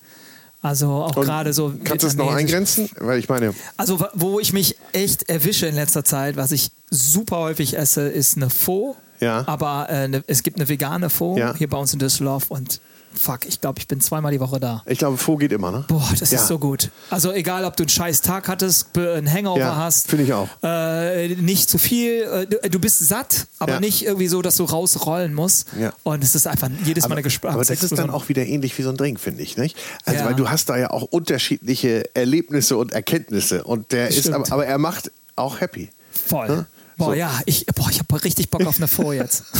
Also 0.62 0.90
auch 0.90 1.14
gerade 1.16 1.52
so. 1.52 1.74
Kannst 1.82 2.04
du 2.04 2.06
es 2.06 2.14
noch 2.14 2.32
eingrenzen? 2.32 2.88
Weil 2.98 3.18
ich 3.18 3.28
meine, 3.28 3.52
Also 3.76 4.04
wo 4.14 4.38
ich 4.38 4.52
mich 4.52 4.76
echt 4.92 5.28
erwische 5.28 5.66
in 5.66 5.74
letzter 5.74 6.04
Zeit, 6.04 6.36
was 6.36 6.52
ich 6.52 6.70
super 6.88 7.38
häufig 7.38 7.76
esse, 7.76 8.02
ist 8.02 8.36
eine 8.36 8.48
Pho. 8.48 8.96
Ja. 9.22 9.44
Aber 9.46 9.88
äh, 9.88 10.08
ne, 10.08 10.22
es 10.26 10.42
gibt 10.42 10.58
eine 10.58 10.68
vegane 10.68 11.08
Pho 11.08 11.36
Ja. 11.38 11.54
hier 11.56 11.68
bei 11.68 11.78
uns 11.78 11.92
in 11.92 11.98
Düsseldorf 11.98 12.50
und 12.50 12.80
fuck, 13.14 13.44
ich 13.46 13.60
glaube, 13.60 13.78
ich 13.78 13.86
bin 13.86 14.00
zweimal 14.00 14.32
die 14.32 14.40
Woche 14.40 14.58
da. 14.58 14.82
ich 14.86 14.98
glaube, 14.98 15.18
Faux 15.18 15.38
geht 15.38 15.52
immer, 15.52 15.70
ne? 15.70 15.84
Boah, 15.86 16.02
das 16.18 16.30
Ja. 16.30 16.38
ist 16.40 16.46
so 16.48 16.58
gut. 16.58 16.90
Also 17.10 17.30
egal, 17.30 17.66
ob 17.66 17.76
du 17.76 17.82
einen 17.82 17.90
scheiß 17.90 18.22
Tag 18.22 18.48
hattest, 18.48 18.96
einen 18.96 19.30
Hangover 19.30 19.58
Ja, 19.60 19.76
hast. 19.76 20.08
finde 20.08 20.24
ich 20.24 20.32
auch. 20.32 20.48
Äh, 20.62 21.28
nicht 21.36 21.68
zu 21.68 21.76
viel. 21.76 22.22
Äh, 22.62 22.68
du, 22.70 22.78
bist 22.80 23.06
satt, 23.06 23.48
aber 23.58 23.74
Ja. 23.74 23.80
nicht 23.80 24.06
irgendwie 24.06 24.28
so, 24.28 24.40
dass 24.40 24.56
du 24.56 24.64
rausrollen 24.64 25.34
musst. 25.34 25.68
Ja. 25.78 25.92
Und 26.04 26.24
es 26.24 26.34
ist 26.34 26.46
einfach 26.46 26.70
jedes 26.84 27.04
Mal 27.06 27.12
eine 27.16 27.22
Gespräch. 27.22 27.52
aber 27.52 27.64
das 27.64 27.82
ist 27.82 27.98
dann 27.98 28.08
auch 28.08 28.30
wieder 28.30 28.46
ähnlich 28.46 28.76
wie 28.78 28.82
so 28.82 28.88
ein 28.88 28.96
Drink, 28.96 29.20
finde 29.20 29.42
ich, 29.42 29.58
nicht? 29.58 29.76
Also, 30.06 30.24
weil 30.24 30.34
du 30.34 30.48
hast 30.48 30.70
da 30.70 30.78
ja 30.78 30.90
auch 30.90 31.02
unterschiedliche 31.02 32.04
Erlebnisse 32.14 32.78
und 32.78 32.92
Erkenntnisse 32.92 33.64
und 33.64 33.92
der 33.92 34.08
ist, 34.08 34.20
Stimmt. 34.20 34.36
aber, 34.36 34.52
aber 34.52 34.66
er 34.66 34.78
macht 34.78 35.10
auch 35.36 35.60
happy. 35.60 35.90
voll. 36.28 36.48
Ne? 36.48 36.66
Boah, 37.04 37.10
So. 37.10 37.14
ja, 37.14 37.40
ich, 37.46 37.66
boah, 37.66 37.88
ich 37.90 37.98
habe 37.98 38.24
richtig 38.24 38.50
Bock 38.50 38.64
auf 38.66 38.76
eine 38.78 38.88
Pho 38.88 39.12
jetzt. 39.12 39.44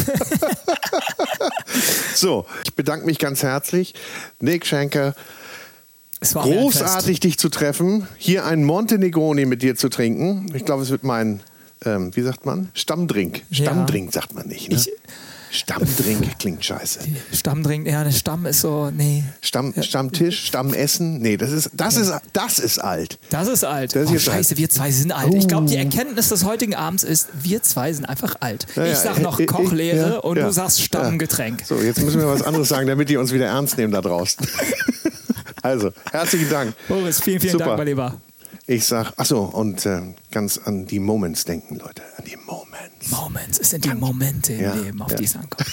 So, 2.14 2.46
ich 2.64 2.74
bedanke 2.74 3.06
mich 3.06 3.18
ganz 3.18 3.42
herzlich. 3.42 3.94
Nick 4.40 4.66
Schenker, 4.66 5.14
ein 6.20 6.28
großartig 6.34 7.20
dich 7.20 7.38
zu 7.38 7.48
treffen, 7.48 8.06
hier 8.18 8.44
einen 8.44 8.64
Monte 8.64 8.98
Negroni 8.98 9.46
mit 9.46 9.62
dir 9.62 9.74
zu 9.76 9.88
trinken. 9.88 10.46
Ich 10.54 10.64
glaube, 10.64 10.82
es 10.82 10.90
wird 10.90 11.02
mein, 11.02 11.42
ähm, 11.84 12.14
wie 12.14 12.22
sagt 12.22 12.46
man? 12.46 12.70
Stammdrink. 12.74 13.42
Ja. 13.50 13.64
Stammdrink 13.64 14.12
sagt 14.12 14.34
man 14.34 14.46
nicht, 14.46 14.68
ne? 14.70 14.76
Ich- 14.76 14.92
Stammdrink 15.52 16.38
klingt 16.38 16.64
scheiße. 16.64 17.00
Stammdrink, 17.34 17.86
ja, 17.86 18.02
der 18.02 18.10
Stamm 18.10 18.46
ist 18.46 18.62
so, 18.62 18.90
nee. 18.90 19.22
Stamm, 19.42 19.74
Stammtisch, 19.82 20.46
Stammessen? 20.46 21.18
Nee, 21.18 21.36
das 21.36 21.52
ist, 21.52 21.70
das 21.74 21.96
ist, 21.96 22.10
das 22.32 22.58
ist 22.58 22.78
alt. 22.78 23.18
Das 23.28 23.48
ist 23.48 23.62
alt. 23.62 23.94
Das 23.94 24.04
ist 24.04 24.10
oh, 24.10 24.18
scheiße, 24.18 24.52
alt. 24.52 24.58
wir 24.58 24.70
zwei 24.70 24.90
sind 24.90 25.12
alt. 25.12 25.34
Ich 25.34 25.46
glaube, 25.46 25.66
die. 25.66 25.76
Erkenntnis 25.76 26.30
des 26.30 26.44
heutigen 26.44 26.74
Abends 26.74 27.02
ist, 27.02 27.28
wir 27.42 27.62
zwei 27.62 27.92
sind 27.92 28.06
einfach 28.06 28.36
alt. 28.40 28.66
Ja, 28.76 28.86
ich 28.86 28.96
sag 28.96 29.20
noch 29.20 29.38
ich- 29.38 29.46
Kochlehre 29.46 30.12
ja, 30.12 30.18
und 30.20 30.38
ja, 30.38 30.46
du 30.46 30.52
sagst 30.52 30.80
Stammgetränk. 30.80 31.64
So, 31.66 31.76
jetzt 31.76 32.00
müssen 32.00 32.20
wir 32.20 32.28
was 32.28 32.42
anderes 32.42 32.70
sagen, 32.70 32.86
damit 32.86 33.10
die 33.10 33.18
uns 33.18 33.30
wieder 33.32 33.46
ernst 33.46 33.76
nehmen 33.76 33.92
da 33.92 34.00
draußen. 34.00 34.46
Also, 35.64 35.92
herzlichen 36.10 36.50
Dank. 36.50 36.74
Boris, 36.88 37.20
vielen, 37.20 37.38
vielen 37.38 37.52
Super. 37.52 37.66
Dank, 37.66 37.78
mein 37.78 37.86
Lieber. 37.86 38.20
Ich 38.66 38.84
sag, 38.84 39.12
achso, 39.16 39.44
und 39.44 39.86
äh, 39.86 40.00
ganz 40.32 40.58
an 40.58 40.86
die 40.86 40.98
Moments 40.98 41.44
denken, 41.44 41.76
Leute. 41.76 42.02
An 42.16 42.24
die 42.24 42.36
Moments. 42.36 42.71
Moments, 43.10 43.58
es 43.58 43.70
sind 43.70 43.84
die 43.84 43.94
Momente 43.94 44.52
im 44.52 44.60
Ja, 44.60 44.74
Leben, 44.74 45.02
auf 45.02 45.10
ja. 45.10 45.16
die 45.16 45.24
es 45.24 45.36
ankommt. 45.36 45.66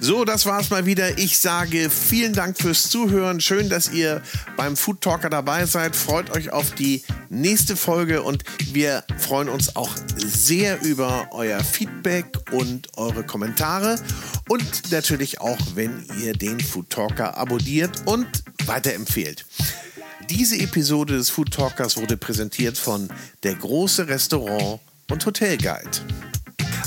So, 0.00 0.24
das 0.24 0.46
war's 0.46 0.70
mal 0.70 0.86
wieder. 0.86 1.18
Ich 1.18 1.38
sage 1.38 1.90
vielen 1.90 2.32
Dank 2.32 2.56
fürs 2.56 2.88
Zuhören. 2.88 3.40
Schön, 3.40 3.68
dass 3.68 3.90
ihr 3.90 4.22
beim 4.56 4.76
Food 4.76 5.02
Talker 5.02 5.28
dabei 5.28 5.66
seid. 5.66 5.94
Freut 5.96 6.30
euch 6.30 6.50
auf 6.50 6.70
die 6.70 7.02
nächste 7.28 7.76
Folge 7.76 8.22
und 8.22 8.42
wir 8.72 9.04
freuen 9.18 9.48
uns 9.50 9.76
auch 9.76 9.90
sehr 10.16 10.80
über 10.82 11.28
euer 11.32 11.60
Feedback 11.62 12.26
und 12.52 12.96
eure 12.96 13.24
Kommentare 13.24 14.00
und 14.48 14.90
natürlich 14.92 15.40
auch, 15.42 15.58
wenn 15.74 16.06
ihr 16.22 16.32
den 16.32 16.58
Food 16.60 16.88
Talker 16.88 17.36
abonniert 17.36 18.06
und 18.06 18.26
weiterempfehlt. 18.64 19.44
Diese 20.26 20.58
Episode 20.58 21.16
des 21.16 21.30
Food 21.30 21.52
Talkers 21.52 21.96
wurde 21.96 22.16
präsentiert 22.16 22.76
von 22.76 23.08
Der 23.42 23.54
große 23.54 24.08
Restaurant 24.08 24.80
und 25.10 25.24
Hotelguide. 25.24 25.90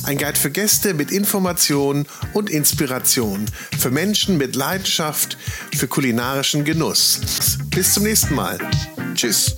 Ein 0.04 0.18
Guide 0.18 0.38
für 0.38 0.52
Gäste 0.52 0.94
mit 0.94 1.12
Informationen 1.12 2.08
und 2.34 2.50
Inspiration. 2.50 3.46
Für 3.78 3.92
Menschen 3.92 4.38
mit 4.38 4.56
Leidenschaft 4.56 5.38
für 5.76 5.88
kulinarischen 5.88 6.66
Genuss. 6.66 7.58
Bis 7.70 7.94
zum 7.94 8.04
nächsten 8.04 8.36
Mal. 8.36 8.60
Tschüss. 9.16 9.56